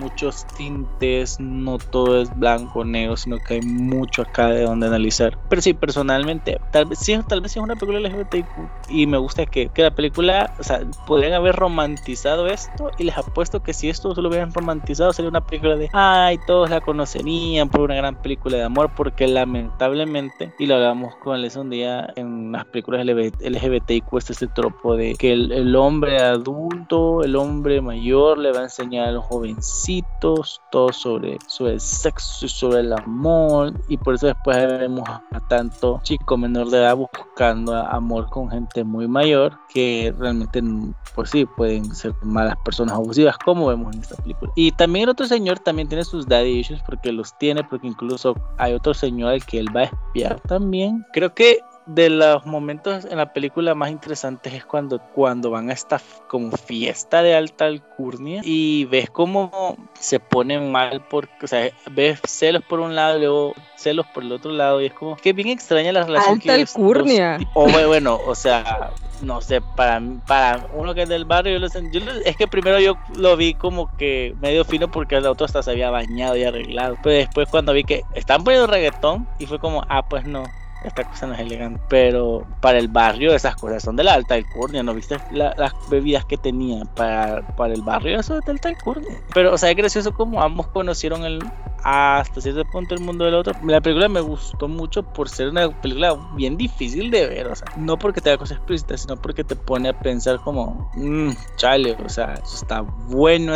muchos 0.00 0.46
tintes, 0.56 1.38
no 1.38 1.78
todo 1.78 2.20
es 2.20 2.36
blanco, 2.36 2.84
negro, 2.84 3.16
sino 3.16 3.38
que 3.38 3.54
hay 3.54 3.62
mucho 3.62 4.22
acá 4.22 4.48
de 4.48 4.62
donde 4.62 4.88
analizar. 4.88 5.38
Pero 5.48 5.59
sí, 5.60 5.74
personalmente, 5.74 6.60
tal 6.70 6.86
vez 6.86 6.98
sí, 6.98 7.18
tal 7.28 7.40
vez 7.40 7.52
es 7.52 7.62
una 7.62 7.76
película 7.76 8.00
LGBTQ 8.00 8.90
y 8.90 9.06
me 9.06 9.18
gusta 9.18 9.46
que, 9.46 9.68
que, 9.68 9.82
la 9.82 9.90
película, 9.90 10.54
o 10.58 10.62
sea, 10.62 10.80
podrían 11.06 11.32
haber 11.32 11.56
romantizado 11.56 12.46
esto 12.46 12.90
y 12.98 13.04
les 13.04 13.16
apuesto 13.16 13.62
que 13.62 13.72
si 13.72 13.88
esto 13.88 14.14
lo 14.14 14.28
hubieran 14.28 14.52
romantizado 14.52 15.12
sería 15.12 15.28
una 15.28 15.44
película 15.44 15.76
de, 15.76 15.88
ay, 15.92 16.38
todos 16.46 16.70
la 16.70 16.80
conocerían 16.80 17.68
por 17.68 17.82
una 17.82 17.94
gran 17.94 18.20
película 18.20 18.56
de 18.56 18.64
amor, 18.64 18.90
porque 18.96 19.26
lamentablemente, 19.26 20.52
y 20.58 20.66
lo 20.66 20.76
hablamos 20.76 21.14
con 21.16 21.40
Les 21.40 21.56
un 21.56 21.70
día 21.70 22.12
en 22.16 22.52
las 22.52 22.64
películas 22.66 23.04
LGBTQ, 23.04 24.16
este 24.16 24.32
es 24.32 24.42
el 24.42 24.52
tropo 24.52 24.96
de 24.96 25.14
que 25.14 25.32
el, 25.32 25.52
el 25.52 25.74
hombre 25.76 26.20
adulto, 26.20 27.22
el 27.22 27.36
hombre 27.36 27.80
mayor 27.80 28.38
le 28.38 28.52
va 28.52 28.60
a 28.60 28.64
enseñar 28.64 29.08
a 29.08 29.12
los 29.12 29.24
jovencitos 29.24 30.60
todo 30.70 30.92
sobre, 30.92 31.38
sobre 31.46 31.74
el 31.74 31.80
sexo 31.80 32.46
y 32.46 32.48
sobre 32.48 32.80
el 32.80 32.92
amor 32.92 33.72
y 33.88 33.96
por 33.96 34.14
eso 34.14 34.26
después 34.26 34.56
vemos 34.56 35.08
a 35.08 35.22
tanto 35.50 36.00
chico 36.04 36.36
menor 36.36 36.70
de 36.70 36.78
edad 36.78 36.96
buscando 36.96 37.74
amor 37.74 38.30
con 38.30 38.48
gente 38.48 38.84
muy 38.84 39.08
mayor 39.08 39.58
que 39.68 40.14
realmente 40.16 40.62
pues 41.16 41.30
sí 41.30 41.44
pueden 41.44 41.92
ser 41.92 42.14
malas 42.22 42.54
personas 42.64 42.94
abusivas 42.94 43.36
como 43.36 43.66
vemos 43.66 43.92
en 43.92 44.00
esta 44.00 44.14
película. 44.14 44.52
Y 44.54 44.70
también 44.70 45.02
el 45.02 45.08
otro 45.10 45.26
señor 45.26 45.58
también 45.58 45.88
tiene 45.88 46.04
sus 46.04 46.28
daddy 46.28 46.60
issues 46.60 46.80
porque 46.86 47.10
los 47.10 47.36
tiene 47.38 47.64
porque 47.64 47.88
incluso 47.88 48.36
hay 48.58 48.74
otro 48.74 48.94
señor 48.94 49.32
al 49.32 49.44
que 49.44 49.58
él 49.58 49.76
va 49.76 49.80
a 49.80 49.84
espiar 49.84 50.40
también. 50.42 51.04
Creo 51.12 51.34
que 51.34 51.58
de 51.86 52.10
los 52.10 52.46
momentos 52.46 53.04
en 53.04 53.16
la 53.16 53.32
película 53.32 53.74
más 53.74 53.90
interesantes 53.90 54.52
es 54.52 54.64
cuando, 54.64 55.00
cuando 55.14 55.50
van 55.50 55.70
a 55.70 55.72
esta 55.72 56.00
como 56.28 56.56
fiesta 56.56 57.22
de 57.22 57.34
alta 57.34 57.66
alcurnia 57.66 58.42
y 58.44 58.84
ves 58.84 59.10
cómo 59.10 59.76
se 59.98 60.20
ponen 60.20 60.70
mal 60.70 61.04
porque, 61.08 61.44
o 61.44 61.48
sea, 61.48 61.70
ves 61.90 62.20
celos 62.26 62.62
por 62.64 62.80
un 62.80 62.94
lado 62.94 63.18
y 63.18 63.20
luego 63.20 63.54
celos 63.76 64.06
por 64.06 64.22
el 64.22 64.32
otro 64.32 64.52
lado 64.52 64.80
y 64.80 64.86
es 64.86 64.92
como 64.92 65.16
que 65.16 65.32
bien 65.32 65.48
extraña 65.48 65.92
la 65.92 66.04
relación 66.04 66.34
alta 66.34 66.54
alcurnia. 66.54 67.38
o 67.54 67.68
bueno, 67.68 68.20
o 68.26 68.34
sea, 68.34 68.92
no 69.22 69.40
sé, 69.40 69.60
para, 69.60 70.00
para 70.26 70.68
uno 70.74 70.94
que 70.94 71.02
es 71.02 71.08
del 71.08 71.24
barrio, 71.24 71.58
yo, 71.58 72.00
es 72.24 72.36
que 72.36 72.46
primero 72.46 72.78
yo 72.78 72.94
lo 73.16 73.36
vi 73.36 73.54
como 73.54 73.94
que 73.96 74.34
medio 74.40 74.64
fino 74.64 74.90
porque 74.90 75.16
el 75.16 75.26
otro 75.26 75.46
hasta 75.46 75.62
se 75.62 75.70
había 75.70 75.90
bañado 75.90 76.36
y 76.36 76.44
arreglado. 76.44 76.96
Pero 77.02 77.16
después 77.16 77.48
cuando 77.48 77.72
vi 77.72 77.84
que 77.84 78.02
estaban 78.14 78.44
poniendo 78.44 78.66
reggaetón 78.66 79.26
y 79.38 79.46
fue 79.46 79.58
como, 79.58 79.84
ah, 79.88 80.08
pues 80.08 80.24
no, 80.24 80.44
esta 80.84 81.04
cosa 81.04 81.26
no 81.26 81.34
es 81.34 81.40
elegante. 81.40 81.80
Pero 81.88 82.46
para 82.60 82.78
el 82.78 82.88
barrio 82.88 83.34
esas 83.34 83.56
cosas 83.56 83.82
son 83.82 83.96
de 83.96 84.04
la 84.04 84.14
alta 84.14 84.34
alcurnia, 84.34 84.82
¿no 84.82 84.94
viste 84.94 85.16
las 85.30 85.74
bebidas 85.88 86.24
que 86.24 86.36
tenía 86.36 86.84
para, 86.84 87.46
para 87.56 87.74
el 87.74 87.82
barrio? 87.82 88.18
Eso 88.18 88.38
es 88.38 88.44
de 88.44 88.52
alta 88.52 88.68
alcurnia. 88.68 89.20
Pero, 89.34 89.54
o 89.54 89.58
sea, 89.58 89.70
es 89.70 89.76
gracioso 89.76 90.12
como 90.12 90.42
ambos 90.42 90.68
conocieron 90.68 91.24
el, 91.24 91.40
hasta 91.82 92.40
cierto 92.40 92.64
punto 92.64 92.94
el 92.94 93.00
mundo 93.00 93.24
del 93.24 93.34
otro. 93.34 93.54
La 93.64 93.80
película 93.80 94.08
me 94.08 94.20
gustó 94.20 94.68
mucho 94.68 95.02
por 95.02 95.28
ser 95.28 95.48
una 95.48 95.70
película 95.80 96.16
bien 96.34 96.56
difícil 96.56 97.10
de 97.10 97.26
ver, 97.26 97.46
o 97.48 97.54
sea, 97.54 97.68
no 97.76 97.98
porque 97.98 98.20
te 98.20 98.30
haga 98.30 98.38
cosas 98.38 98.58
explícitas, 98.58 99.02
sino 99.02 99.16
porque 99.16 99.44
te 99.44 99.56
pone 99.56 99.88
a 99.88 99.98
pensar 99.98 100.38
como, 100.40 100.90
mmm, 100.94 101.30
chale, 101.56 101.96
o 102.04 102.08
sea, 102.08 102.34
eso 102.34 102.56
está 102.56 102.80
bueno, 102.80 103.54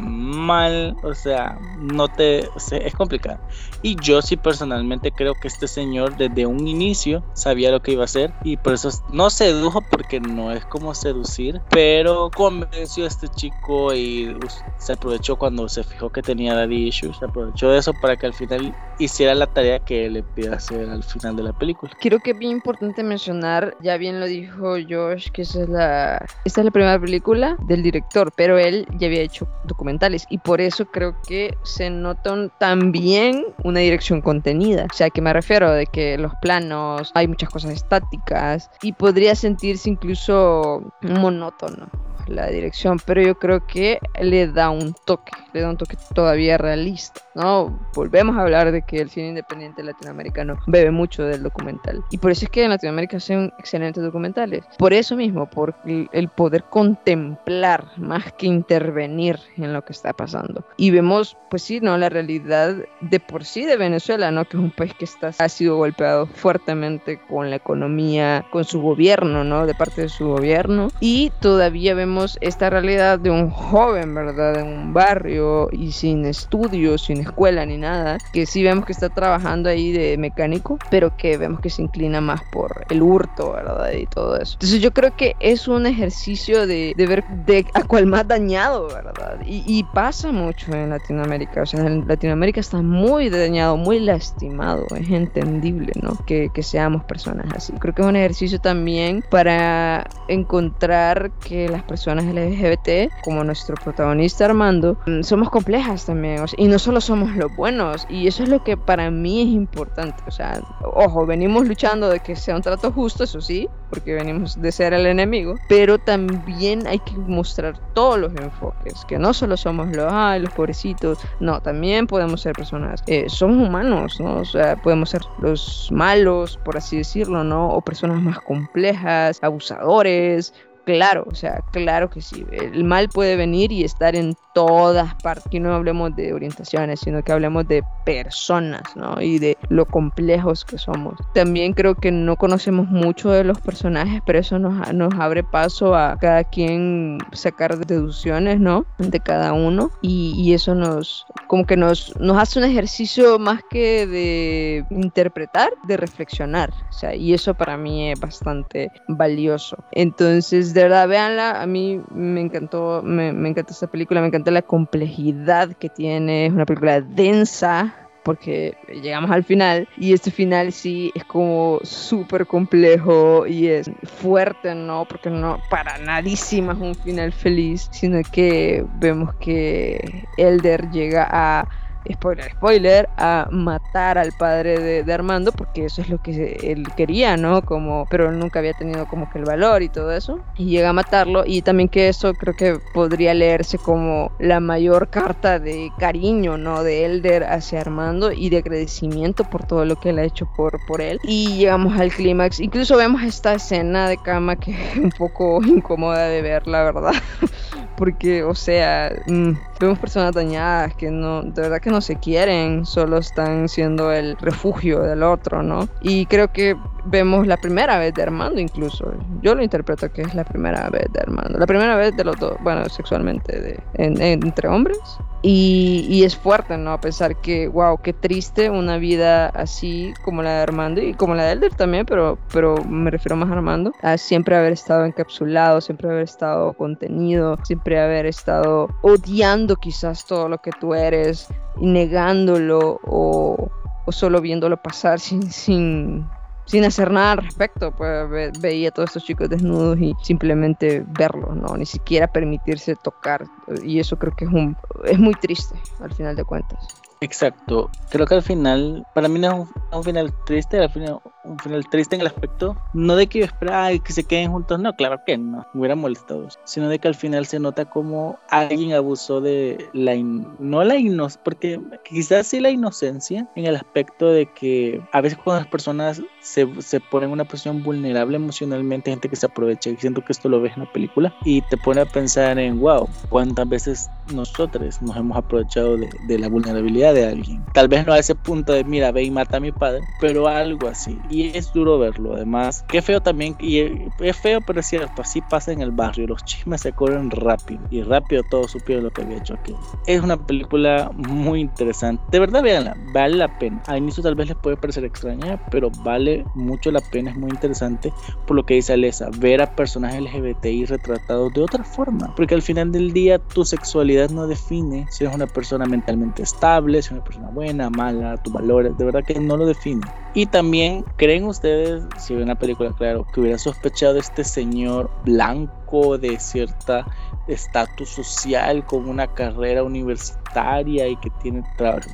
mal, 0.00 0.96
o 1.02 1.14
sea, 1.14 1.58
no 1.78 2.08
te, 2.08 2.48
es 2.56 2.94
complicado. 2.94 3.38
Y 3.82 3.96
yo 4.00 4.22
sí 4.22 4.36
personalmente 4.36 5.12
creo 5.12 5.34
que 5.34 5.48
este 5.48 5.68
señor 5.68 6.16
desde 6.16 6.46
un 6.46 6.66
inicio 6.66 7.22
sabía 7.34 7.70
lo 7.70 7.80
que 7.80 7.92
iba 7.92 8.02
a 8.02 8.04
hacer 8.04 8.32
y 8.44 8.56
por 8.56 8.74
eso 8.74 8.90
no 9.12 9.30
sedujo 9.30 9.80
porque 9.82 10.20
no 10.20 10.52
es 10.52 10.64
como 10.66 10.94
seducir, 10.94 11.60
pero 11.70 12.30
convenció 12.34 13.04
a 13.04 13.08
este 13.08 13.28
chico 13.28 13.94
y 13.94 14.36
se 14.78 14.92
aprovechó 14.92 15.36
cuando 15.36 15.68
se 15.68 15.84
fijó 15.84 16.10
que 16.10 16.22
tenía 16.22 16.54
daddy 16.54 16.88
issues, 16.88 17.16
se 17.18 17.24
aprovechó 17.24 17.70
de 17.70 17.78
eso 17.78 17.92
para 17.94 18.16
que 18.16 18.26
al 18.26 18.34
final 18.34 18.74
hiciera 18.98 19.34
la 19.34 19.46
tarea 19.46 19.78
que 19.78 20.10
le 20.10 20.22
pide 20.22 20.52
hacer 20.52 20.88
al 20.88 21.02
final 21.02 21.36
de 21.36 21.44
la 21.44 21.52
película. 21.52 21.92
Creo 22.00 22.18
que 22.20 22.32
es 22.32 22.38
bien 22.38 22.52
importante 22.52 23.02
mencionar, 23.02 23.76
ya 23.80 23.96
bien 23.96 24.20
lo 24.20 24.26
dijo 24.26 24.76
Josh, 24.88 25.30
que 25.30 25.42
esa 25.42 25.62
es 25.62 25.68
la, 25.68 26.26
esta 26.44 26.60
es 26.60 26.64
la 26.64 26.70
primera 26.70 27.00
película 27.00 27.56
del 27.66 27.82
director, 27.82 28.32
pero 28.36 28.58
él 28.58 28.86
ya 28.98 29.06
había 29.06 29.22
hecho 29.22 29.46
documentales 29.68 30.26
y 30.28 30.38
por 30.38 30.60
eso 30.60 30.86
creo 30.86 31.16
que 31.26 31.56
se 31.62 31.90
notan 31.90 32.50
también 32.58 33.44
una 33.64 33.80
dirección 33.80 34.20
contenida. 34.20 34.86
O 34.90 34.94
sea, 34.94 35.10
que 35.10 35.22
me 35.22 35.32
refiero 35.32 35.70
de 35.72 35.86
que 35.86 36.18
los 36.18 36.32
planos, 36.40 37.12
hay 37.14 37.28
muchas 37.28 37.50
cosas 37.50 37.72
estáticas 37.72 38.70
y 38.82 38.92
podría 38.92 39.34
sentirse 39.34 39.90
incluso 39.90 40.92
monótono 41.02 41.88
la 42.28 42.46
dirección, 42.48 42.98
pero 43.04 43.22
yo 43.22 43.38
creo 43.38 43.66
que 43.66 43.98
le 44.20 44.46
da 44.46 44.70
un 44.70 44.94
toque, 45.04 45.32
le 45.52 45.60
da 45.60 45.70
un 45.70 45.76
toque 45.76 45.96
todavía 46.14 46.58
realista, 46.58 47.20
¿no? 47.34 47.78
Volvemos 47.94 48.36
a 48.36 48.42
hablar 48.42 48.72
de 48.72 48.82
que 48.82 49.00
el 49.00 49.10
cine 49.10 49.28
independiente 49.28 49.82
latinoamericano 49.82 50.58
bebe 50.66 50.90
mucho 50.90 51.24
del 51.24 51.42
documental 51.42 52.02
y 52.10 52.18
por 52.18 52.30
eso 52.30 52.44
es 52.44 52.50
que 52.50 52.64
en 52.64 52.70
Latinoamérica 52.70 53.18
hacen 53.18 53.52
excelentes 53.58 54.02
documentales, 54.02 54.64
por 54.78 54.92
eso 54.92 55.16
mismo, 55.16 55.48
por 55.48 55.74
el 55.84 56.28
poder 56.28 56.64
contemplar 56.64 57.84
más 57.96 58.32
que 58.32 58.46
intervenir 58.46 59.38
en 59.56 59.72
lo 59.72 59.84
que 59.84 59.92
está 59.92 60.12
pasando. 60.12 60.64
Y 60.76 60.90
vemos, 60.90 61.36
pues 61.50 61.62
sí, 61.62 61.80
¿no? 61.80 61.96
La 61.98 62.08
realidad 62.08 62.76
de 63.00 63.20
por 63.20 63.44
sí 63.44 63.64
de 63.64 63.76
Venezuela, 63.76 64.30
¿no? 64.30 64.44
Que 64.44 64.56
es 64.56 64.62
un 64.62 64.70
país 64.70 64.94
que 64.94 65.04
está, 65.04 65.32
ha 65.38 65.48
sido 65.48 65.76
golpeado 65.76 66.26
fuertemente 66.26 67.20
con 67.28 67.50
la 67.50 67.56
economía, 67.56 68.44
con 68.50 68.64
su 68.64 68.80
gobierno, 68.80 69.44
¿no? 69.44 69.66
De 69.66 69.74
parte 69.74 70.02
de 70.02 70.08
su 70.08 70.28
gobierno 70.28 70.88
y 71.00 71.32
todavía 71.40 71.94
vemos 71.94 72.17
esta 72.40 72.70
realidad 72.70 73.18
de 73.18 73.30
un 73.30 73.50
joven, 73.50 74.14
¿verdad? 74.14 74.58
En 74.58 74.66
un 74.66 74.94
barrio 74.94 75.68
y 75.72 75.92
sin 75.92 76.24
estudios, 76.24 77.02
sin 77.02 77.20
escuela 77.20 77.64
ni 77.66 77.76
nada, 77.76 78.18
que 78.32 78.46
sí 78.46 78.62
vemos 78.62 78.84
que 78.84 78.92
está 78.92 79.08
trabajando 79.08 79.68
ahí 79.68 79.92
de 79.92 80.16
mecánico, 80.18 80.78
pero 80.90 81.16
que 81.16 81.36
vemos 81.36 81.60
que 81.60 81.70
se 81.70 81.82
inclina 81.82 82.20
más 82.20 82.40
por 82.52 82.84
el 82.90 83.02
hurto, 83.02 83.52
¿verdad? 83.52 83.92
Y 83.92 84.06
todo 84.06 84.36
eso. 84.36 84.54
Entonces 84.54 84.80
yo 84.80 84.92
creo 84.92 85.16
que 85.16 85.36
es 85.40 85.68
un 85.68 85.86
ejercicio 85.86 86.66
de, 86.66 86.94
de 86.96 87.06
ver 87.06 87.24
de 87.46 87.66
a 87.74 87.82
cuál 87.82 88.06
más 88.06 88.26
dañado, 88.26 88.88
¿verdad? 88.88 89.38
Y, 89.44 89.62
y, 89.66 89.84
pasa 89.84 90.32
mucho 90.32 90.72
en 90.72 90.90
Latinoamérica, 90.90 91.62
o 91.62 91.66
sea, 91.66 91.86
en 91.86 92.06
Latinoamérica 92.06 92.60
está 92.60 92.82
muy 92.82 93.30
dañado, 93.30 93.76
muy 93.76 94.00
lastimado, 94.00 94.86
es 94.96 95.10
entendible, 95.10 95.92
¿no? 96.02 96.16
Que, 96.26 96.50
que 96.52 96.62
seamos 96.62 97.04
personas 97.04 97.46
así. 97.54 97.72
Creo 97.74 97.94
que 97.94 98.02
es 98.02 98.08
un 98.08 98.16
ejercicio 98.16 98.60
también 98.60 99.24
para 99.30 100.06
encontrar 100.28 101.30
que 101.44 101.68
las 101.68 101.82
personas 101.82 102.07
LGBT, 102.14 103.12
como 103.22 103.44
nuestro 103.44 103.76
protagonista 103.76 104.44
Armando, 104.44 104.98
mm, 105.06 105.22
somos 105.22 105.50
complejas 105.50 106.06
también. 106.06 106.38
y 106.56 106.68
no 106.68 106.78
solo 106.78 107.00
somos 107.00 107.34
los 107.36 107.54
buenos 107.56 108.06
y 108.08 108.26
eso 108.26 108.42
es 108.42 108.48
lo 108.48 108.62
que 108.62 108.76
para 108.76 109.10
mí 109.10 109.42
es 109.42 109.48
importante. 109.48 110.22
O 110.26 110.30
sea, 110.30 110.60
ojo, 110.82 111.26
venimos 111.26 111.66
luchando 111.66 112.08
de 112.08 112.20
que 112.20 112.36
sea 112.36 112.56
un 112.56 112.62
trato 112.62 112.92
justo, 112.92 113.24
eso 113.24 113.40
sí, 113.40 113.68
porque 113.90 114.14
venimos 114.14 114.60
de 114.60 114.72
ser 114.72 114.92
el 114.92 115.06
enemigo, 115.06 115.54
pero 115.68 115.98
también 115.98 116.86
hay 116.86 116.98
que 116.98 117.14
mostrar 117.16 117.78
todos 117.94 118.18
los 118.18 118.34
enfoques, 118.36 119.04
que 119.06 119.18
no 119.18 119.32
solo 119.32 119.56
somos 119.56 119.88
los, 119.96 120.12
ay, 120.12 120.40
los 120.40 120.52
pobrecitos, 120.52 121.18
no, 121.40 121.60
también 121.60 122.06
podemos 122.06 122.40
ser 122.42 122.54
personas, 122.54 123.02
eh, 123.06 123.26
somos 123.28 123.68
humanos, 123.68 124.20
¿no? 124.20 124.40
O 124.40 124.44
sea, 124.44 124.76
podemos 124.76 125.10
ser 125.10 125.22
los 125.40 125.88
malos, 125.92 126.58
por 126.64 126.76
así 126.76 126.98
decirlo, 126.98 127.44
¿no? 127.44 127.68
O 127.68 127.80
personas 127.80 128.22
más 128.22 128.40
complejas, 128.40 129.38
abusadores, 129.42 130.54
Claro, 130.88 131.26
o 131.30 131.34
sea, 131.34 131.60
claro 131.70 132.08
que 132.08 132.22
sí. 132.22 132.46
El 132.50 132.82
mal 132.82 133.10
puede 133.10 133.36
venir 133.36 133.70
y 133.72 133.84
estar 133.84 134.16
en 134.16 134.34
todas 134.54 135.14
partes. 135.22 135.44
Que 135.50 135.60
no 135.60 135.74
hablemos 135.74 136.16
de 136.16 136.32
orientaciones, 136.32 137.00
sino 137.00 137.22
que 137.22 137.30
hablemos 137.30 137.68
de 137.68 137.82
personas, 138.06 138.96
¿no? 138.96 139.20
Y 139.20 139.38
de 139.38 139.58
lo 139.68 139.84
complejos 139.84 140.64
que 140.64 140.78
somos. 140.78 141.18
También 141.34 141.74
creo 141.74 141.94
que 141.94 142.10
no 142.10 142.36
conocemos 142.36 142.88
mucho 142.88 143.30
de 143.30 143.44
los 143.44 143.60
personajes, 143.60 144.22
pero 144.24 144.38
eso 144.38 144.58
nos, 144.58 144.94
nos 144.94 145.12
abre 145.18 145.44
paso 145.44 145.94
a 145.94 146.16
cada 146.18 146.42
quien 146.44 147.18
sacar 147.32 147.76
deducciones, 147.76 148.58
¿no? 148.58 148.86
De 148.96 149.20
cada 149.20 149.52
uno. 149.52 149.90
Y, 150.00 150.32
y 150.38 150.54
eso 150.54 150.74
nos, 150.74 151.26
como 151.48 151.66
que 151.66 151.76
nos, 151.76 152.18
nos 152.18 152.38
hace 152.38 152.60
un 152.60 152.64
ejercicio 152.64 153.38
más 153.38 153.60
que 153.68 154.06
de 154.06 154.86
interpretar, 154.88 155.70
de 155.86 155.98
reflexionar. 155.98 156.70
O 156.88 156.92
sea, 156.94 157.14
y 157.14 157.34
eso 157.34 157.52
para 157.52 157.76
mí 157.76 158.10
es 158.10 158.18
bastante 158.18 158.90
valioso. 159.06 159.76
Entonces, 159.92 160.72
de 160.78 160.84
verdad, 160.84 161.08
véanla. 161.08 161.60
A 161.60 161.66
mí 161.66 162.00
me 162.14 162.40
encantó, 162.40 163.02
me, 163.02 163.32
me 163.32 163.48
encanta 163.48 163.72
esta 163.72 163.88
película, 163.88 164.20
me 164.20 164.28
encanta 164.28 164.52
la 164.52 164.62
complejidad 164.62 165.72
que 165.72 165.88
tiene. 165.88 166.46
Es 166.46 166.52
una 166.52 166.66
película 166.66 167.00
densa, 167.00 167.94
porque 168.22 168.76
llegamos 169.02 169.32
al 169.32 169.42
final 169.42 169.88
y 169.96 170.12
este 170.12 170.30
final 170.30 170.72
sí 170.72 171.10
es 171.16 171.24
como 171.24 171.80
súper 171.82 172.46
complejo 172.46 173.44
y 173.44 173.66
es 173.66 173.90
fuerte, 174.04 174.76
¿no? 174.76 175.04
Porque 175.08 175.30
no 175.30 175.58
para 175.68 175.98
nadísima 175.98 176.74
es 176.74 176.78
un 176.78 176.94
final 176.94 177.32
feliz, 177.32 177.88
sino 177.90 178.20
que 178.30 178.84
vemos 179.00 179.34
que 179.40 180.26
Elder 180.36 180.90
llega 180.90 181.26
a 181.28 181.68
spoiler, 182.12 182.50
spoiler, 182.52 183.08
a 183.16 183.48
matar 183.50 184.18
al 184.18 184.32
padre 184.32 185.02
de, 185.02 185.12
Armando, 185.12 185.52
porque 185.52 185.86
eso 185.86 186.02
es 186.02 186.08
lo 186.08 186.18
que 186.18 186.58
él 186.62 186.86
quería, 186.96 187.36
¿no? 187.36 187.62
Como, 187.62 188.06
pero 188.10 188.30
nunca 188.30 188.58
había 188.58 188.72
tenido 188.74 189.06
como 189.06 189.30
que 189.30 189.38
el 189.38 189.44
valor 189.44 189.82
y 189.82 189.88
todo 189.88 190.12
eso. 190.12 190.40
Y 190.56 190.66
llega 190.66 190.90
a 190.90 190.92
matarlo, 190.92 191.44
y 191.46 191.62
también 191.62 191.88
que 191.88 192.08
eso 192.08 192.34
creo 192.34 192.54
que 192.54 192.78
podría 192.94 193.34
leerse 193.34 193.78
como 193.78 194.32
la 194.38 194.60
mayor 194.60 195.08
carta 195.08 195.58
de 195.58 195.90
cariño, 195.98 196.56
¿no? 196.56 196.82
De 196.82 197.04
Elder 197.04 197.44
hacia 197.44 197.80
Armando 197.80 198.32
y 198.32 198.50
de 198.50 198.58
agradecimiento 198.58 199.44
por 199.44 199.64
todo 199.64 199.84
lo 199.84 199.96
que 199.96 200.10
él 200.10 200.18
ha 200.18 200.24
hecho 200.24 200.46
por, 200.56 200.78
por 200.86 201.00
él. 201.00 201.18
Y 201.24 201.56
llegamos 201.56 201.98
al 201.98 202.12
clímax, 202.12 202.60
incluso 202.60 202.96
vemos 202.96 203.22
esta 203.22 203.54
escena 203.54 204.08
de 204.08 204.18
cama 204.18 204.56
que 204.56 204.72
es 204.72 204.96
un 205.02 205.10
poco 205.10 205.60
incómoda 205.62 206.28
de 206.28 206.42
ver, 206.42 206.66
la 206.66 206.84
verdad. 206.84 207.12
porque, 207.98 208.44
o 208.44 208.54
sea, 208.54 209.12
mm, 209.26 209.52
vemos 209.80 209.98
personas 209.98 210.32
dañadas 210.32 210.94
que 210.94 211.10
no, 211.10 211.42
de 211.42 211.62
verdad 211.62 211.80
que 211.80 211.87
no 211.88 212.00
se 212.00 212.16
quieren, 212.16 212.84
solo 212.86 213.18
están 213.18 213.68
siendo 213.68 214.12
el 214.12 214.36
refugio 214.38 215.00
del 215.00 215.22
otro, 215.22 215.62
¿no? 215.62 215.88
Y 216.02 216.26
creo 216.26 216.52
que 216.52 216.76
vemos 217.06 217.46
la 217.46 217.56
primera 217.56 217.98
vez 217.98 218.14
de 218.14 218.22
Armando 218.22 218.60
incluso. 218.60 219.12
Yo 219.42 219.54
lo 219.54 219.62
interpreto 219.62 220.10
que 220.12 220.22
es 220.22 220.34
la 220.34 220.44
primera 220.44 220.88
vez 220.90 221.06
de 221.12 221.20
Armando. 221.20 221.58
La 221.58 221.66
primera 221.66 221.96
vez 221.96 222.16
de 222.16 222.24
los 222.24 222.38
dos, 222.38 222.56
bueno, 222.62 222.88
sexualmente 222.88 223.60
de, 223.60 223.80
entre 223.94 224.68
hombres. 224.68 224.98
Y, 225.42 226.06
y, 226.08 226.24
es 226.24 226.36
fuerte, 226.36 226.76
¿no? 226.76 226.92
A 226.92 227.00
pensar 227.00 227.36
que, 227.36 227.68
wow, 227.68 227.98
qué 228.02 228.12
triste 228.12 228.70
una 228.70 228.98
vida 228.98 229.46
así 229.46 230.12
como 230.24 230.42
la 230.42 230.56
de 230.56 230.62
Armando 230.62 231.00
y 231.00 231.14
como 231.14 231.34
la 231.36 231.44
de 231.44 231.52
Elder 231.52 231.74
también, 231.74 232.04
pero, 232.06 232.38
pero 232.52 232.74
me 232.84 233.10
refiero 233.10 233.36
más 233.36 233.48
a 233.48 233.52
Armando. 233.52 233.92
A 234.02 234.18
siempre 234.18 234.56
haber 234.56 234.72
estado 234.72 235.04
encapsulado, 235.04 235.80
siempre 235.80 236.08
haber 236.08 236.24
estado 236.24 236.72
contenido, 236.72 237.56
siempre 237.62 238.00
haber 238.00 238.26
estado 238.26 238.88
odiando 239.02 239.76
quizás 239.76 240.26
todo 240.26 240.48
lo 240.48 240.58
que 240.58 240.72
tú 240.72 240.94
eres, 240.94 241.46
negándolo 241.80 243.00
o, 243.04 243.70
o 244.06 244.12
solo 244.12 244.40
viéndolo 244.40 244.76
pasar 244.82 245.20
sin, 245.20 245.50
sin, 245.50 246.26
sin 246.68 246.84
hacer 246.84 247.10
nada 247.10 247.32
al 247.32 247.38
respecto, 247.38 247.92
pues 247.92 248.28
veía 248.60 248.90
a 248.90 248.92
todos 248.92 249.08
estos 249.08 249.24
chicos 249.24 249.48
desnudos 249.48 249.98
y 249.98 250.14
simplemente 250.22 251.02
verlos, 251.18 251.56
¿no? 251.56 251.76
Ni 251.76 251.86
siquiera 251.86 252.26
permitirse 252.26 252.94
tocar. 252.94 253.46
Y 253.82 253.98
eso 253.98 254.18
creo 254.18 254.36
que 254.36 254.44
es, 254.44 254.50
un, 254.50 254.76
es 255.04 255.18
muy 255.18 255.34
triste, 255.34 255.74
al 256.00 256.12
final 256.14 256.36
de 256.36 256.44
cuentas. 256.44 256.78
Exacto. 257.20 257.90
Creo 258.10 258.26
que 258.26 258.34
al 258.34 258.42
final, 258.42 259.06
para 259.14 259.28
mí 259.28 259.38
no 259.38 259.66
es 259.90 259.96
un, 259.96 260.04
final 260.04 260.32
triste, 260.44 260.78
al 260.78 260.90
final, 260.90 261.20
un 261.48 261.58
final 261.58 261.88
triste 261.88 262.14
en 262.14 262.20
el 262.20 262.26
aspecto, 262.26 262.76
no 262.94 263.16
de 263.16 263.26
que 263.26 263.40
yo 263.40 263.44
esperaba 263.44 263.90
que 263.98 264.12
se 264.12 264.24
queden 264.24 264.52
juntos, 264.52 264.78
no, 264.78 264.94
claro 264.94 265.20
que 265.26 265.36
no, 265.38 265.66
me 265.72 265.80
hubiera 265.80 265.96
molestado, 265.96 266.48
sino 266.64 266.88
de 266.88 266.98
que 266.98 267.08
al 267.08 267.14
final 267.14 267.46
se 267.46 267.58
nota 267.58 267.86
como 267.86 268.38
alguien 268.48 268.92
abusó 268.92 269.40
de 269.40 269.88
la, 269.92 270.14
no 270.16 270.84
la 270.84 270.96
inocencia, 270.96 271.40
porque 271.42 271.80
quizás 272.04 272.46
sí 272.46 272.60
la 272.60 272.70
inocencia, 272.70 273.48
en 273.56 273.66
el 273.66 273.76
aspecto 273.76 274.28
de 274.28 274.46
que 274.52 275.02
a 275.12 275.20
veces 275.20 275.38
cuando 275.42 275.62
las 275.62 275.70
personas 275.70 276.22
se, 276.40 276.66
se 276.80 277.00
ponen 277.00 277.28
en 277.28 277.32
una 277.32 277.44
posición 277.44 277.82
vulnerable 277.82 278.36
emocionalmente, 278.36 279.10
gente 279.10 279.28
que 279.28 279.36
se 279.36 279.46
aprovecha, 279.46 279.90
y 279.90 279.96
siento 279.96 280.24
que 280.24 280.32
esto 280.32 280.48
lo 280.48 280.60
ves 280.60 280.76
en 280.76 280.84
la 280.84 280.92
película, 280.92 281.34
y 281.44 281.62
te 281.62 281.76
pone 281.76 282.00
a 282.00 282.06
pensar 282.06 282.58
en, 282.58 282.80
wow, 282.80 283.08
cuántas 283.28 283.68
veces 283.68 284.10
nosotros 284.32 285.00
nos 285.02 285.16
hemos 285.16 285.36
aprovechado 285.36 285.96
de, 285.96 286.08
de 286.26 286.38
la 286.38 286.48
vulnerabilidad 286.48 287.14
de 287.14 287.26
alguien. 287.26 287.64
Tal 287.72 287.88
vez 287.88 288.06
no 288.06 288.12
a 288.12 288.18
ese 288.18 288.34
punto 288.34 288.72
de, 288.72 288.84
mira, 288.84 289.12
ve 289.12 289.22
y 289.22 289.30
mata 289.30 289.58
a 289.58 289.60
mi 289.60 289.72
padre, 289.72 290.00
pero 290.20 290.48
algo 290.48 290.88
así. 290.88 291.18
Y 291.30 291.37
es 291.46 291.72
duro 291.72 291.98
verlo, 291.98 292.34
además. 292.34 292.84
Qué 292.88 293.02
feo 293.02 293.20
también, 293.20 293.56
y 293.58 293.78
es 294.20 294.36
feo, 294.36 294.60
pero 294.60 294.80
es 294.80 294.86
cierto, 294.86 295.22
así 295.22 295.40
pasa 295.40 295.72
en 295.72 295.80
el 295.80 295.90
barrio. 295.90 296.26
Los 296.26 296.44
chismes 296.44 296.80
se 296.80 296.92
corren 296.92 297.30
rápido, 297.30 297.80
y 297.90 298.02
rápido 298.02 298.42
todos 298.50 298.72
supieron 298.72 299.04
lo 299.04 299.10
que 299.10 299.22
había 299.22 299.38
hecho 299.38 299.54
aquí. 299.54 299.74
Es 300.06 300.22
una 300.22 300.36
película 300.36 301.10
muy 301.14 301.60
interesante. 301.60 302.22
De 302.30 302.38
verdad, 302.38 302.62
véanla, 302.62 302.96
vale 303.12 303.36
la 303.36 303.58
pena. 303.58 303.82
A 303.86 303.96
inicio 303.96 304.22
tal 304.22 304.34
vez 304.34 304.48
les 304.48 304.56
puede 304.56 304.76
parecer 304.76 305.04
extraña, 305.04 305.60
pero 305.70 305.90
vale 306.02 306.44
mucho 306.54 306.90
la 306.90 307.00
pena, 307.00 307.30
es 307.30 307.36
muy 307.36 307.50
interesante 307.50 308.12
por 308.46 308.56
lo 308.56 308.64
que 308.64 308.74
dice 308.74 308.92
Alesa, 308.92 309.28
ver 309.38 309.62
a 309.62 309.74
personajes 309.74 310.20
LGBTI 310.20 310.86
retratados 310.86 311.52
de 311.52 311.62
otra 311.62 311.84
forma. 311.84 312.34
Porque 312.34 312.54
al 312.54 312.62
final 312.62 312.92
del 312.92 313.12
día 313.12 313.38
tu 313.38 313.64
sexualidad 313.64 314.30
no 314.30 314.46
define 314.46 315.06
si 315.10 315.24
eres 315.24 315.34
una 315.34 315.46
persona 315.46 315.86
mentalmente 315.86 316.42
estable, 316.42 317.02
si 317.02 317.14
una 317.14 317.24
persona 317.24 317.48
buena, 317.50 317.90
mala, 317.90 318.36
tus 318.42 318.52
valores, 318.52 318.96
de 318.96 319.04
verdad 319.04 319.24
que 319.24 319.38
no 319.38 319.56
lo 319.56 319.66
define. 319.66 320.02
Y 320.34 320.46
también, 320.48 321.06
¿creen 321.16 321.44
ustedes, 321.44 322.04
si 322.16 322.34
ven 322.34 322.48
la 322.48 322.56
película, 322.56 322.92
claro, 322.92 323.26
que 323.32 323.40
hubiera 323.40 323.58
sospechado 323.58 324.18
este 324.18 324.44
señor 324.44 325.10
blanco 325.22 325.77
de 326.18 326.38
cierta 326.38 327.06
estatus 327.46 328.10
social 328.10 328.84
con 328.84 329.08
una 329.08 329.26
carrera 329.26 329.82
universitaria 329.82 331.08
y 331.08 331.16
que 331.16 331.30
tiene 331.42 331.62
trabajo? 331.76 332.08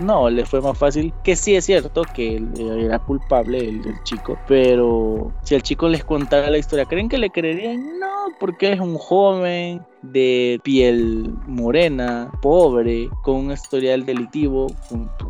No, 0.00 0.30
le 0.30 0.44
fue 0.46 0.60
más 0.60 0.78
fácil 0.78 1.12
que 1.22 1.36
sí 1.36 1.54
es 1.54 1.66
cierto 1.66 2.02
que 2.14 2.36
él 2.36 2.52
era 2.56 2.98
culpable, 2.98 3.58
el, 3.58 4.02
chico, 4.04 4.38
pero 4.46 5.32
si 5.42 5.54
el 5.54 5.62
chico 5.62 5.88
les 5.88 6.04
contara 6.04 6.50
la 6.50 6.58
historia, 6.58 6.86
¿creen 6.86 7.08
que 7.08 7.18
le 7.18 7.30
creerían? 7.30 7.98
No, 7.98 8.08
porque 8.40 8.72
es 8.72 8.80
un 8.80 8.96
joven 8.96 9.82
de 10.02 10.60
piel 10.62 11.34
morena, 11.46 12.30
pobre, 12.40 13.08
con 13.22 13.36
un 13.36 13.52
historial 13.52 14.06
delictivo. 14.06 14.68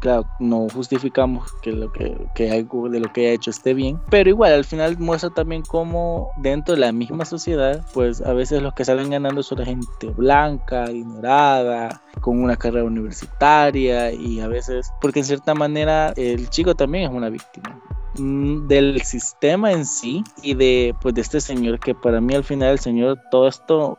Claro, 0.01 0.27
no 0.39 0.69
justificamos 0.69 1.51
que 1.63 2.51
algo 2.51 2.89
de 2.89 3.01
lo 3.01 3.13
que 3.13 3.23
haya 3.23 3.35
hecho 3.35 3.51
esté 3.51 3.75
bien, 3.75 3.99
pero 4.11 4.31
igual 4.31 4.53
al 4.53 4.65
final 4.65 4.97
muestra 4.99 5.31
también 5.31 5.63
cómo 5.63 6.31
dentro 6.39 6.75
de 6.75 6.81
la 6.81 6.93
misma 6.93 7.25
sociedad, 7.25 7.85
pues 7.93 8.21
a 8.21 8.33
veces 8.33 8.63
los 8.63 8.75
que 8.75 8.85
salen 8.85 9.11
ganando 9.11 9.43
son 9.43 9.59
la 9.59 9.65
gente 9.65 10.09
blanca, 10.17 10.85
adinerada, 10.85 12.03
con 12.21 12.43
una 12.43 12.57
carrera 12.57 12.85
universitaria 12.85 14.13
y 14.13 14.41
a 14.41 14.49
veces, 14.49 14.93
porque 15.01 15.21
en 15.21 15.25
cierta 15.25 15.55
manera 15.55 16.13
el 16.17 16.49
chico 16.51 16.75
también 16.75 17.05
es 17.05 17.17
una 17.17 17.31
víctima 17.31 17.81
mm, 18.17 18.67
del 18.67 19.03
sistema 19.03 19.73
en 19.73 19.87
sí 19.87 20.25
y 20.43 20.55
de 20.55 20.95
pues 21.01 21.15
de 21.15 21.21
este 21.21 21.41
señor 21.41 21.81
que 21.81 21.95
para 21.95 22.21
mí 22.21 22.35
al 22.35 22.45
final 22.45 22.71
el 22.71 22.79
señor 22.79 23.19
todo 23.31 23.49
esto 23.49 23.99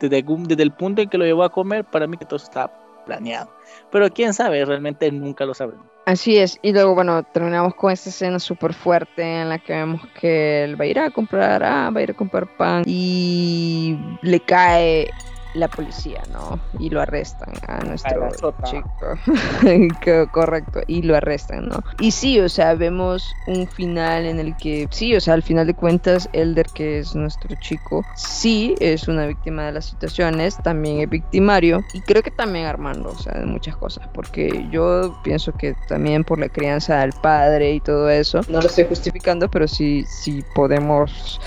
desde, 0.00 0.62
el 0.62 0.72
punto 0.72 1.02
en 1.02 1.08
que 1.08 1.18
lo 1.18 1.24
llevó 1.24 1.42
a 1.42 1.50
comer, 1.50 1.84
para 1.84 2.06
mí 2.06 2.16
que 2.16 2.24
todo 2.24 2.36
está 2.36 2.70
planeado. 3.04 3.50
Pero 3.90 4.10
quién 4.10 4.34
sabe, 4.34 4.64
realmente 4.64 5.10
nunca 5.10 5.44
lo 5.44 5.54
sabremos. 5.54 5.86
Así 6.06 6.38
es, 6.38 6.58
y 6.62 6.72
luego, 6.72 6.94
bueno, 6.94 7.22
terminamos 7.22 7.74
con 7.74 7.92
esta 7.92 8.08
escena 8.08 8.38
súper 8.38 8.72
fuerte 8.72 9.22
en 9.22 9.48
la 9.48 9.58
que 9.58 9.74
vemos 9.74 10.00
que 10.20 10.64
él 10.64 10.80
va 10.80 10.84
a 10.84 10.88
ir 10.88 10.98
a 10.98 11.10
comprar, 11.10 11.62
ah, 11.62 11.90
va 11.90 12.00
a 12.00 12.02
ir 12.02 12.10
a 12.10 12.14
comprar 12.14 12.56
pan 12.56 12.82
y 12.86 13.96
le 14.22 14.40
cae 14.40 15.10
la 15.54 15.68
policía, 15.68 16.22
¿no? 16.32 16.60
Y 16.78 16.90
lo 16.90 17.00
arrestan 17.00 17.54
a 17.66 17.80
nuestro 17.84 18.54
chico. 18.64 18.88
Correcto, 20.32 20.80
y 20.86 21.02
lo 21.02 21.16
arrestan, 21.16 21.68
¿no? 21.68 21.82
Y 21.98 22.10
sí, 22.12 22.40
o 22.40 22.48
sea, 22.48 22.74
vemos 22.74 23.34
un 23.46 23.66
final 23.66 24.26
en 24.26 24.40
el 24.40 24.56
que, 24.56 24.88
sí, 24.90 25.14
o 25.16 25.20
sea, 25.20 25.34
al 25.34 25.42
final 25.42 25.66
de 25.66 25.74
cuentas, 25.74 26.28
Elder, 26.32 26.66
que 26.74 27.00
es 27.00 27.14
nuestro 27.14 27.54
chico, 27.56 28.04
sí 28.14 28.74
es 28.80 29.08
una 29.08 29.26
víctima 29.26 29.66
de 29.66 29.72
las 29.72 29.86
situaciones, 29.86 30.56
también 30.62 31.00
es 31.00 31.08
victimario, 31.08 31.84
y 31.92 32.00
creo 32.00 32.22
que 32.22 32.30
también 32.30 32.66
Armando, 32.66 33.10
o 33.10 33.18
sea, 33.18 33.38
de 33.38 33.46
muchas 33.46 33.76
cosas, 33.76 34.08
porque 34.14 34.66
yo 34.70 35.18
pienso 35.22 35.52
que 35.52 35.74
también 35.88 36.24
por 36.24 36.38
la 36.38 36.48
crianza 36.48 37.00
del 37.00 37.12
padre 37.22 37.72
y 37.72 37.80
todo 37.80 38.08
eso, 38.08 38.40
no 38.48 38.60
lo 38.60 38.66
estoy 38.66 38.84
justificando, 38.84 39.48
pero 39.50 39.66
sí, 39.66 40.04
sí 40.06 40.44
podemos 40.54 41.40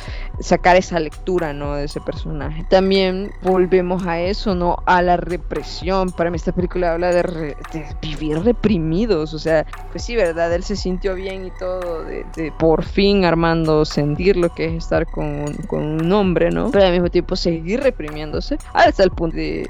sacar 0.43 0.75
esa 0.75 0.99
lectura, 0.99 1.53
¿no? 1.53 1.75
De 1.75 1.85
ese 1.85 2.01
personaje. 2.01 2.65
También 2.69 3.31
volvemos 3.41 4.05
a 4.05 4.19
eso, 4.19 4.55
¿no? 4.55 4.77
A 4.85 5.01
la 5.01 5.17
represión. 5.17 6.11
Para 6.11 6.29
mí 6.29 6.35
esta 6.35 6.51
película 6.51 6.93
habla 6.93 7.11
de, 7.11 7.23
re- 7.23 7.57
vivir 8.01 8.39
reprimidos, 8.43 9.33
o 9.33 9.39
sea, 9.39 9.65
pues 9.91 10.03
sí, 10.03 10.15
¿verdad? 10.15 10.53
Él 10.53 10.63
se 10.63 10.75
sintió 10.75 11.15
bien 11.15 11.45
y 11.47 11.51
todo, 11.59 12.03
de, 12.03 12.25
de 12.35 12.51
por 12.51 12.83
fin 12.83 13.25
Armando 13.25 13.85
sentir 13.85 14.37
lo 14.37 14.49
que 14.49 14.65
es 14.65 14.73
estar 14.83 15.05
con 15.07 15.25
un, 15.25 15.53
con 15.67 15.81
un 15.83 16.11
hombre, 16.11 16.51
¿no? 16.51 16.71
Pero 16.71 16.85
al 16.85 16.91
mismo 16.91 17.09
tiempo 17.09 17.35
seguir 17.35 17.81
reprimiéndose 17.81 18.57
hasta 18.73 19.03
el 19.03 19.11
punto 19.11 19.37
de 19.37 19.69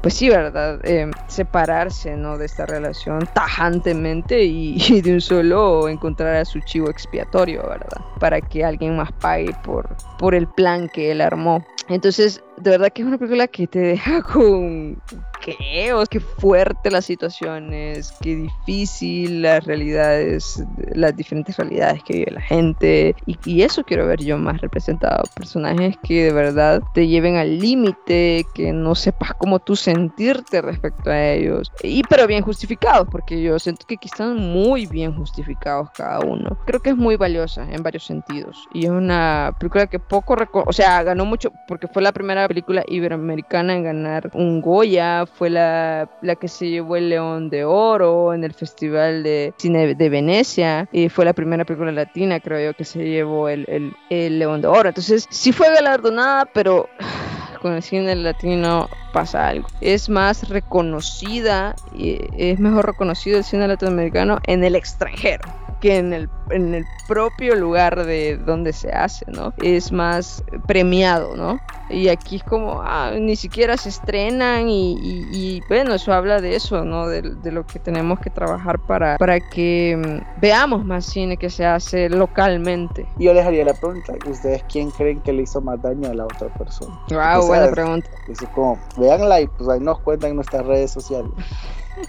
pues 0.00 0.14
sí, 0.14 0.28
¿verdad? 0.28 0.80
Eh, 0.84 1.10
separarse, 1.26 2.16
¿no? 2.16 2.36
De 2.36 2.46
esta 2.46 2.66
relación 2.66 3.28
tajantemente 3.32 4.44
y, 4.44 4.76
y 4.88 5.00
de 5.00 5.14
un 5.14 5.20
solo 5.20 5.88
encontrar 5.88 6.36
a 6.36 6.44
su 6.44 6.60
chivo 6.60 6.90
expiatorio, 6.90 7.62
¿verdad? 7.62 8.00
Para 8.18 8.40
que 8.40 8.64
alguien 8.64 8.96
más 8.96 9.10
pague 9.12 9.54
por, 9.64 9.88
por 10.18 10.34
el 10.34 10.46
plan 10.46 10.88
que 10.88 11.12
él 11.12 11.20
armó. 11.20 11.64
Entonces, 11.88 12.42
de 12.62 12.70
verdad 12.70 12.90
que 12.90 13.02
es 13.02 13.08
una 13.08 13.18
película 13.18 13.46
que 13.48 13.66
te 13.66 13.78
deja 13.78 14.22
con... 14.32 15.00
¿Qué? 15.40 15.94
O 15.94 16.04
qué 16.04 16.20
fuerte 16.20 16.90
las 16.90 17.06
situaciones, 17.06 18.12
qué 18.20 18.36
difícil 18.36 19.40
las 19.40 19.64
realidades, 19.64 20.62
las 20.92 21.16
diferentes 21.16 21.56
realidades 21.56 22.02
que 22.04 22.18
vive 22.18 22.32
la 22.32 22.42
gente. 22.42 23.16
Y, 23.24 23.38
y 23.46 23.62
eso 23.62 23.82
quiero 23.82 24.06
ver 24.06 24.22
yo 24.22 24.36
más 24.36 24.60
representado. 24.60 25.22
Personajes 25.34 25.96
que 26.02 26.24
de 26.24 26.32
verdad 26.32 26.82
te 26.92 27.08
lleven 27.08 27.36
al 27.36 27.58
límite, 27.58 28.44
que 28.54 28.74
no 28.74 28.94
sepas 28.94 29.32
cómo 29.32 29.60
tú 29.60 29.76
sentirte 29.76 30.60
respecto 30.60 31.08
a 31.08 31.28
ellos. 31.28 31.72
Y 31.82 32.02
pero 32.02 32.26
bien 32.26 32.42
justificados, 32.42 33.08
porque 33.10 33.40
yo 33.40 33.58
siento 33.58 33.86
que 33.86 33.94
aquí 33.94 34.08
están 34.08 34.36
muy 34.36 34.84
bien 34.84 35.14
justificados 35.16 35.88
cada 35.96 36.20
uno. 36.20 36.58
Creo 36.66 36.80
que 36.80 36.90
es 36.90 36.96
muy 36.96 37.16
valiosa 37.16 37.66
en 37.72 37.82
varios 37.82 38.04
sentidos. 38.04 38.68
Y 38.74 38.84
es 38.84 38.90
una 38.90 39.56
película 39.58 39.86
que 39.86 39.98
poco... 39.98 40.36
O 40.66 40.72
sea, 40.74 41.02
ganó 41.02 41.24
mucho 41.24 41.50
porque 41.66 41.88
fue 41.88 42.02
la 42.02 42.12
primera 42.12 42.46
película 42.50 42.82
iberoamericana 42.88 43.76
en 43.76 43.84
ganar 43.84 44.28
un 44.34 44.60
Goya, 44.60 45.24
fue 45.24 45.50
la, 45.50 46.10
la 46.20 46.34
que 46.34 46.48
se 46.48 46.68
llevó 46.68 46.96
el 46.96 47.08
León 47.08 47.48
de 47.48 47.64
Oro 47.64 48.34
en 48.34 48.42
el 48.42 48.52
Festival 48.54 49.22
de 49.22 49.54
Cine 49.56 49.94
de 49.94 50.08
Venecia, 50.08 50.88
y 50.90 51.08
fue 51.10 51.24
la 51.24 51.32
primera 51.32 51.64
película 51.64 51.92
latina, 51.92 52.40
creo 52.40 52.72
yo, 52.72 52.76
que 52.76 52.84
se 52.84 53.04
llevó 53.08 53.48
el, 53.48 53.66
el, 53.68 53.94
el 54.10 54.40
León 54.40 54.62
de 54.62 54.66
Oro. 54.66 54.88
Entonces, 54.88 55.28
sí 55.30 55.52
fue 55.52 55.72
galardonada, 55.72 56.44
pero 56.46 56.88
con 57.62 57.74
el 57.74 57.84
cine 57.84 58.16
latino 58.16 58.88
pasa 59.12 59.46
algo. 59.46 59.68
Es 59.80 60.08
más 60.08 60.48
reconocida 60.48 61.76
y 61.94 62.18
es 62.36 62.58
mejor 62.58 62.84
reconocido 62.84 63.38
el 63.38 63.44
cine 63.44 63.68
latinoamericano 63.68 64.40
en 64.48 64.64
el 64.64 64.74
extranjero 64.74 65.59
que 65.80 65.96
en 65.98 66.12
el, 66.12 66.28
en 66.50 66.74
el 66.74 66.86
propio 67.06 67.54
lugar 67.56 68.04
de 68.04 68.36
donde 68.36 68.72
se 68.72 68.92
hace, 68.92 69.24
¿no? 69.30 69.52
Es 69.58 69.90
más 69.92 70.44
premiado, 70.66 71.36
¿no? 71.36 71.58
Y 71.88 72.06
aquí 72.06 72.36
es 72.36 72.44
como, 72.44 72.80
ah, 72.84 73.12
ni 73.18 73.34
siquiera 73.34 73.76
se 73.76 73.88
estrenan 73.88 74.68
y, 74.68 74.92
y- 74.92 75.26
y, 75.32 75.62
bueno, 75.68 75.94
eso 75.94 76.12
habla 76.12 76.40
de 76.40 76.54
eso, 76.54 76.84
¿no? 76.84 77.08
De, 77.08 77.20
de 77.22 77.50
lo 77.50 77.66
que 77.66 77.80
tenemos 77.80 78.20
que 78.20 78.30
trabajar 78.30 78.78
para, 78.78 79.16
para 79.18 79.40
que 79.40 79.96
mm, 79.98 80.40
veamos 80.40 80.84
más 80.84 81.04
cine 81.06 81.36
que 81.36 81.50
se 81.50 81.66
hace 81.66 82.08
localmente. 82.08 83.06
Y 83.18 83.24
yo 83.24 83.34
les 83.34 83.44
haría 83.44 83.64
la 83.64 83.74
pregunta, 83.74 84.12
¿ustedes 84.28 84.62
quién 84.70 84.90
creen 84.92 85.20
que 85.20 85.32
le 85.32 85.42
hizo 85.42 85.60
más 85.62 85.82
daño 85.82 86.08
a 86.10 86.14
la 86.14 86.24
otra 86.26 86.46
persona? 86.48 86.96
Wow, 87.10 87.46
buena 87.46 87.64
¿sabes? 87.64 87.70
pregunta. 87.74 88.10
Eso 88.28 88.44
es 88.44 88.50
como, 88.50 88.78
véanla 88.96 89.40
y 89.40 89.48
pues 89.48 89.68
ahí 89.68 89.80
nos 89.80 89.98
cuentan 89.98 90.30
en 90.30 90.36
nuestras 90.36 90.64
redes 90.64 90.92
sociales. 90.92 91.30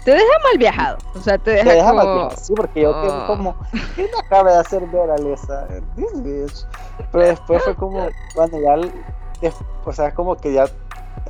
Te 0.04 0.10
deja 0.12 0.24
mal 0.44 0.58
viajado, 0.58 0.98
o 1.14 1.20
sea, 1.20 1.38
te 1.38 1.50
deja, 1.52 1.70
Te 1.70 1.76
deja 1.76 1.90
como... 1.90 2.04
mal, 2.26 2.36
sí, 2.36 2.54
porque 2.54 2.80
yo 2.82 2.92
quedé 3.00 3.10
Oh. 3.10 3.26
como, 3.26 3.56
¿qué 3.94 4.02
me 4.02 4.08
acaba 4.18 4.52
de 4.52 4.58
hacer 4.58 4.82
ver 4.86 5.10
a 5.10 5.16
Lesa? 5.18 5.66
This 5.96 6.22
bitch. 6.22 6.66
Pero 7.10 7.26
después 7.26 7.62
fue 7.62 7.74
como, 7.76 8.08
cuando 8.34 8.60
ya, 8.60 8.74
el- 8.74 8.92
o 9.84 9.92
sea, 9.92 10.12
como 10.14 10.36
que 10.36 10.52
ya 10.52 10.70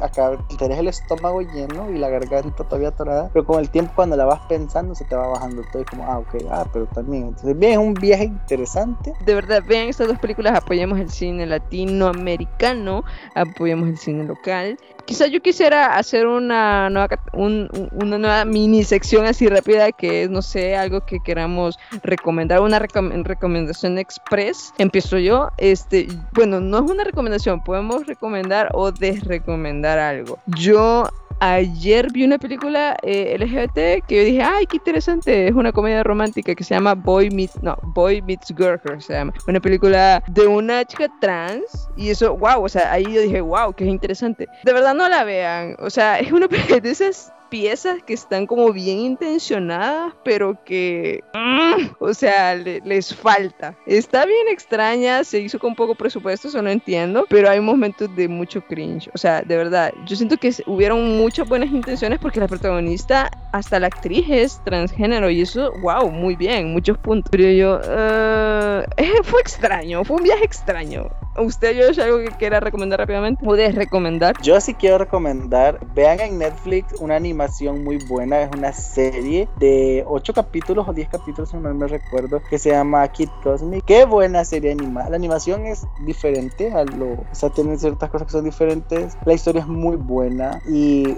acá 0.01 0.39
tenés 0.59 0.79
el 0.79 0.89
estómago 0.89 1.43
lleno 1.43 1.91
y 1.91 1.99
la 1.99 2.09
garganta 2.09 2.65
todavía 2.65 2.89
atorada, 2.89 3.29
pero 3.33 3.45
con 3.45 3.61
el 3.61 3.69
tiempo 3.69 3.93
cuando 3.95 4.17
la 4.17 4.25
vas 4.25 4.41
pensando 4.49 4.95
se 4.95 5.05
te 5.05 5.15
va 5.15 5.27
bajando 5.27 5.63
todo 5.71 5.83
y 5.83 5.85
como, 5.85 6.07
ah, 6.11 6.19
ok, 6.19 6.35
ah, 6.51 6.65
pero 6.73 6.87
también, 6.87 7.29
entonces 7.29 7.59
bien, 7.59 7.73
es 7.73 7.79
un 7.79 7.95
viaje 7.95 8.25
interesante. 8.25 9.13
De 9.21 9.35
verdad, 9.35 9.63
vean 9.67 9.89
estas 9.89 10.09
dos 10.09 10.19
películas, 10.19 10.55
apoyemos 10.57 10.99
el 10.99 11.11
cine 11.11 11.47
latinoamericano, 11.47 13.05
apoyemos 13.35 13.89
el 13.89 13.99
cine 13.99 14.25
local. 14.25 14.79
Quizás 15.05 15.31
yo 15.31 15.41
quisiera 15.41 15.97
hacer 15.97 16.27
una 16.27 16.89
nueva, 16.91 17.09
una 17.33 18.19
nueva 18.19 18.45
mini 18.45 18.85
sección 18.85 19.27
así 19.27 19.49
rápida 19.49 19.93
que 19.93 20.25
es, 20.25 20.31
no 20.31 20.43
sé, 20.43 20.77
algo 20.77 21.05
que 21.05 21.19
queramos 21.21 21.79
recomendar, 22.03 22.61
una 22.61 22.79
recom- 22.81 23.23
recomendación 23.25 23.99
express. 23.99 24.73
Empiezo 24.79 25.19
yo. 25.19 25.51
Este, 25.59 26.09
bueno, 26.33 26.61
no 26.61 26.79
es 26.85 26.91
una 26.91 27.05
recomendación, 27.05 27.63
podemos 27.63 28.07
recomendar 28.07 28.71
o 28.73 28.93
desrecomendar 28.93 29.99
algo. 29.99 30.39
Yo 30.47 31.09
ayer 31.43 32.07
vi 32.12 32.24
una 32.24 32.38
película 32.38 32.97
eh, 33.03 33.36
LGBT 33.36 34.07
que 34.07 34.16
yo 34.16 34.24
dije, 34.24 34.43
ay, 34.43 34.64
qué 34.66 34.76
interesante, 34.76 35.49
es 35.49 35.55
una 35.55 35.72
comedia 35.72 36.05
romántica 36.05 36.55
que 36.55 36.62
se 36.62 36.72
llama 36.72 36.95
Boy 36.95 37.30
Meets, 37.30 37.61
no, 37.62 37.76
Boy 37.82 38.22
Meets 38.22 38.55
Girl, 38.57 38.80
creo 38.80 38.97
que 38.97 39.03
se 39.03 39.12
llama. 39.12 39.32
Una 39.49 39.59
película 39.59 40.22
de 40.28 40.47
una 40.47 40.84
chica 40.84 41.09
trans 41.20 41.88
y 41.97 42.11
eso, 42.11 42.36
wow, 42.36 42.62
o 42.62 42.68
sea, 42.68 42.93
ahí 42.93 43.05
yo 43.05 43.20
dije, 43.20 43.40
wow, 43.40 43.72
qué 43.72 43.84
interesante. 43.84 44.49
De 44.62 44.72
verdad 44.72 44.95
no 44.95 45.09
la 45.09 45.24
vean, 45.24 45.74
o 45.80 45.90
sea, 45.90 46.20
es 46.20 46.30
una 46.30 46.47
de 46.82 46.90
esas 46.90 47.32
piezas 47.53 48.03
que 48.03 48.15
están 48.15 48.47
como 48.47 48.73
bien 48.73 48.99
intencionadas, 48.99 50.15
pero 50.25 50.57
que, 50.65 51.23
mm, 51.35 51.89
o 52.01 52.15
sea, 52.15 52.55
le- 52.55 52.81
les 52.81 53.15
falta. 53.15 53.77
Está 53.85 54.25
bien 54.25 54.49
extraña, 54.49 55.23
se 55.23 55.39
hizo 55.41 55.59
con 55.59 55.75
poco 55.75 55.95
presupuesto, 55.95 56.49
eso 56.49 56.63
no 56.63 56.71
entiendo, 56.71 57.27
pero 57.29 57.51
hay 57.51 57.61
momentos 57.61 58.09
de 58.17 58.27
mucho 58.27 58.63
cringe. 58.63 59.11
O 59.15 59.19
sea, 59.19 59.43
de 59.43 59.57
verdad, 59.59 59.93
yo 60.07 60.17
siento 60.17 60.39
que 60.39 60.51
hubieron 60.67 61.19
muchas 61.19 61.47
buenas 61.47 61.71
intenciones 61.71 62.19
porque 62.21 62.41
la 62.41 62.49
protagonista, 62.49 63.31
hasta 63.53 63.79
la 63.79 63.89
actriz 63.89 64.25
es 64.31 64.59
transgénero 64.65 65.29
y 65.29 65.43
eso, 65.43 65.73
wow, 65.83 66.11
muy 66.11 66.37
bien, 66.37 66.73
muchos 66.73 66.97
puntos. 66.97 67.29
Pero 67.31 67.51
yo, 67.51 67.81
eh, 67.85 68.87
fue 69.25 69.41
extraño, 69.43 70.05
fue 70.05 70.17
un 70.17 70.23
viaje 70.23 70.45
extraño. 70.45 71.11
¿Usted, 71.39 71.74
Josh, 71.80 71.99
algo 72.01 72.18
que 72.18 72.37
quiera 72.37 72.61
recomendar 72.61 73.01
rápidamente? 73.01 73.43
¿Puedes 73.43 73.74
recomendar? 73.74 74.37
Yo 74.43 74.61
sí 74.61 74.74
quiero 74.74 74.99
recomendar, 74.99 75.80
vean 75.95 76.20
en 76.20 76.39
Netflix 76.39 77.01
una 77.01 77.16
animación 77.16 77.83
muy 77.85 77.99
buena, 78.07 78.43
es 78.43 78.51
una 78.55 78.72
serie 78.72 79.49
de 79.59 80.05
8 80.07 80.35
capítulos 80.35 80.87
o 80.87 80.93
10 80.93 81.09
capítulos, 81.09 81.51
si 81.51 81.57
no 81.57 81.72
me 81.72 81.87
recuerdo, 81.87 82.43
que 82.51 82.59
se 82.59 82.70
llama 82.70 83.07
Kid 83.09 83.30
Cosmic. 83.43 83.83
Qué 83.85 84.05
buena 84.05 84.45
serie 84.45 84.72
animada. 84.72 85.09
La 85.09 85.16
animación 85.16 85.64
es 85.64 85.87
diferente 86.05 86.70
a 86.72 86.85
lo, 86.85 87.12
o 87.12 87.26
sea, 87.33 87.49
tiene 87.49 87.78
ciertas 87.78 88.11
cosas 88.11 88.26
que 88.26 88.33
son 88.33 88.45
diferentes. 88.45 89.16
La 89.24 89.33
historia 89.33 89.62
es 89.62 89.68
muy 89.68 89.97
buena 89.97 90.61
y 90.68 91.16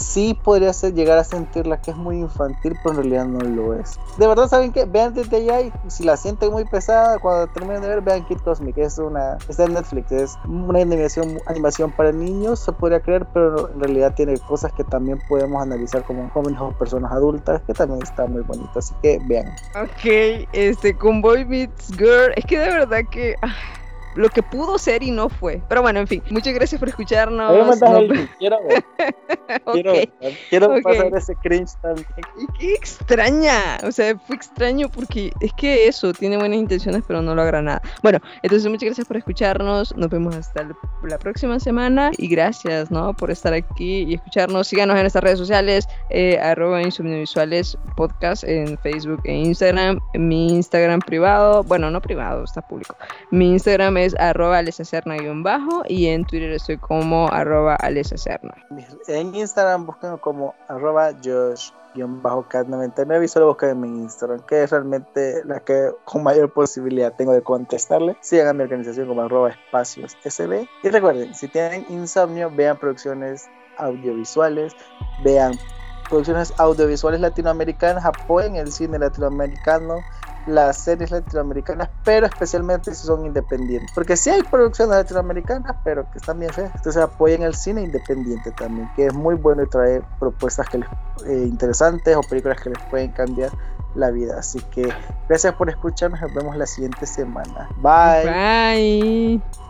sí 0.00 0.38
podría 0.42 0.72
ser 0.72 0.94
llegar 0.94 1.18
a 1.18 1.24
sentirla 1.24 1.80
que 1.80 1.90
es 1.90 1.96
muy 1.96 2.18
infantil, 2.18 2.76
pero 2.82 2.90
en 2.90 2.96
realidad 2.96 3.26
no 3.26 3.40
lo 3.40 3.74
es. 3.74 3.98
De 4.18 4.26
verdad, 4.26 4.48
¿saben 4.48 4.72
qué? 4.72 4.84
Vean 4.84 5.14
desde 5.14 5.36
allá 5.36 5.60
y 5.60 5.72
si 5.88 6.04
la 6.04 6.16
sienten 6.16 6.50
muy 6.52 6.64
pesada, 6.64 7.18
cuando 7.18 7.46
terminen 7.52 7.82
de 7.82 7.88
ver, 7.88 8.00
vean 8.00 8.24
Kid 8.26 8.38
Cosmic, 8.38 8.78
es 8.78 8.98
una, 8.98 9.36
está 9.48 9.64
en 9.64 9.74
Netflix, 9.74 10.10
es 10.12 10.38
una 10.46 10.80
animación, 10.80 11.38
animación 11.46 11.92
para 11.92 12.12
niños, 12.12 12.60
se 12.60 12.72
podría 12.72 13.00
creer, 13.00 13.26
pero 13.32 13.70
en 13.70 13.80
realidad 13.80 14.14
tiene 14.14 14.38
cosas 14.38 14.72
que 14.72 14.84
también 14.84 15.20
podemos 15.28 15.62
analizar 15.62 16.02
como 16.04 16.28
jóvenes 16.30 16.60
o 16.60 16.70
personas 16.72 17.12
adultas, 17.12 17.60
que 17.66 17.74
también 17.74 18.02
está 18.02 18.26
muy 18.26 18.42
bonito, 18.42 18.78
así 18.78 18.94
que 19.02 19.20
vean. 19.26 19.48
Ok, 19.80 20.46
este, 20.52 20.96
con 20.96 21.20
Boy 21.20 21.44
Meets 21.44 21.88
Girl, 21.96 22.32
es 22.36 22.44
que 22.44 22.58
de 22.58 22.70
verdad 22.70 23.00
que 23.10 23.34
ah, 23.42 23.54
lo 24.14 24.28
que 24.28 24.42
pudo 24.42 24.78
ser 24.78 25.02
y 25.02 25.10
no 25.10 25.28
fue. 25.28 25.62
Pero 25.68 25.82
bueno, 25.82 26.00
en 26.00 26.06
fin, 26.06 26.22
muchas 26.30 26.54
gracias 26.54 26.78
por 26.78 26.88
escucharnos. 26.88 27.80
Link, 28.08 28.28
quiero 28.38 28.58
ver, 28.66 28.84
quiero, 29.72 29.92
ver, 29.92 30.10
quiero 30.48 30.66
Ok. 30.74 30.82
pasar 30.82 31.14
ese 31.16 31.34
cringe 31.36 31.72
también. 31.80 32.06
Y 32.38 32.46
qué 32.58 32.74
extraña, 32.74 33.78
o 33.84 33.92
sea, 33.92 34.18
fue 34.18 34.36
extraño 34.36 34.88
porque 34.88 35.32
es 35.40 35.52
que 35.54 35.86
eso, 35.88 36.12
tiene 36.12 36.36
buenas 36.36 36.58
intenciones, 36.58 37.02
pero 37.06 37.22
no 37.22 37.34
logra 37.34 37.62
nada. 37.62 37.82
Bueno, 38.02 38.18
entonces 38.42 38.68
muchas 38.68 38.86
gracias 38.86 39.06
por 39.06 39.16
escucharnos, 39.16 39.96
nos 39.96 40.10
vemos 40.10 40.34
hasta 40.34 40.68
la 41.04 41.18
próxima 41.18 41.58
semana 41.60 42.10
y 42.18 42.28
gracias, 42.28 42.90
¿no? 42.90 43.14
Por 43.14 43.30
estar 43.30 43.52
aquí 43.52 44.02
y 44.04 44.14
escucharnos. 44.14 44.68
Síganos 44.68 44.96
en 44.96 45.02
nuestras 45.02 45.24
redes 45.24 45.38
sociales, 45.38 45.88
eh, 46.10 46.38
arroba 46.38 46.82
Insomniovisuales 46.82 47.76
Podcast 47.96 48.44
en 48.44 48.78
Facebook 48.78 49.20
e 49.24 49.34
Instagram. 49.34 50.00
Mi 50.14 50.48
Instagram 50.48 51.00
privado, 51.00 51.62
bueno, 51.64 51.90
no 51.90 52.00
privado, 52.00 52.44
está 52.44 52.62
público. 52.62 52.96
Mi 53.30 53.50
Instagram 53.52 53.96
es 54.04 54.14
arroba 54.18 54.62
bajo 55.42 55.82
y 55.86 56.08
en 56.08 56.24
Twitter 56.24 56.50
estoy 56.50 56.78
como 56.78 57.28
arroba 57.28 57.76
alesacerna. 57.76 58.54
En 59.08 59.34
Instagram 59.34 59.86
buscan 59.86 60.18
como 60.18 60.54
arroba 60.68 61.12
Josh-cat99 61.12 63.24
y 63.24 63.28
solo 63.28 63.46
buscan 63.48 63.70
en 63.70 63.80
mi 63.80 63.88
Instagram, 63.88 64.40
que 64.46 64.62
es 64.62 64.70
realmente 64.70 65.42
la 65.44 65.60
que 65.60 65.90
con 66.04 66.22
mayor 66.22 66.52
posibilidad 66.52 67.14
tengo 67.14 67.32
de 67.32 67.42
contestarle. 67.42 68.16
Sigan 68.20 68.48
a 68.48 68.52
mi 68.52 68.62
organización 68.62 69.08
como 69.08 69.22
arroba 69.22 69.50
espacios 69.50 70.16
SB. 70.24 70.68
Y 70.82 70.88
recuerden, 70.88 71.34
si 71.34 71.48
tienen 71.48 71.86
insomnio, 71.88 72.50
vean 72.50 72.78
producciones 72.78 73.48
audiovisuales, 73.78 74.74
vean 75.24 75.52
producciones 76.08 76.52
audiovisuales 76.58 77.20
latinoamericanas, 77.20 78.04
apoyen 78.04 78.56
el 78.56 78.72
cine 78.72 78.98
latinoamericano, 78.98 80.00
las 80.46 80.78
series 80.78 81.10
latinoamericanas, 81.10 81.88
pero 82.04 82.26
especialmente 82.26 82.94
si 82.94 83.06
son 83.06 83.26
independientes. 83.26 83.90
Porque 83.94 84.16
sí 84.16 84.30
hay 84.30 84.42
producciones 84.42 84.96
latinoamericanas, 84.96 85.76
pero 85.84 86.10
que 86.10 86.18
están 86.18 86.38
bien 86.38 86.52
feas. 86.52 86.72
Entonces 86.74 87.02
apoyen 87.02 87.42
el 87.42 87.54
cine 87.54 87.82
independiente 87.82 88.50
también, 88.52 88.90
que 88.96 89.06
es 89.06 89.14
muy 89.14 89.34
bueno 89.34 89.62
y 89.62 89.68
trae 89.68 90.02
propuestas 90.18 90.68
que 90.68 90.78
les, 90.78 90.88
eh, 91.26 91.44
interesantes 91.46 92.16
o 92.16 92.22
películas 92.22 92.60
que 92.60 92.70
les 92.70 92.82
pueden 92.84 93.12
cambiar 93.12 93.50
la 93.94 94.10
vida. 94.10 94.38
Así 94.38 94.60
que 94.70 94.88
gracias 95.28 95.54
por 95.54 95.68
escucharnos. 95.68 96.20
Nos 96.20 96.34
vemos 96.34 96.56
la 96.56 96.66
siguiente 96.66 97.06
semana. 97.06 97.68
Bye. 97.76 99.40
Bye. 99.44 99.69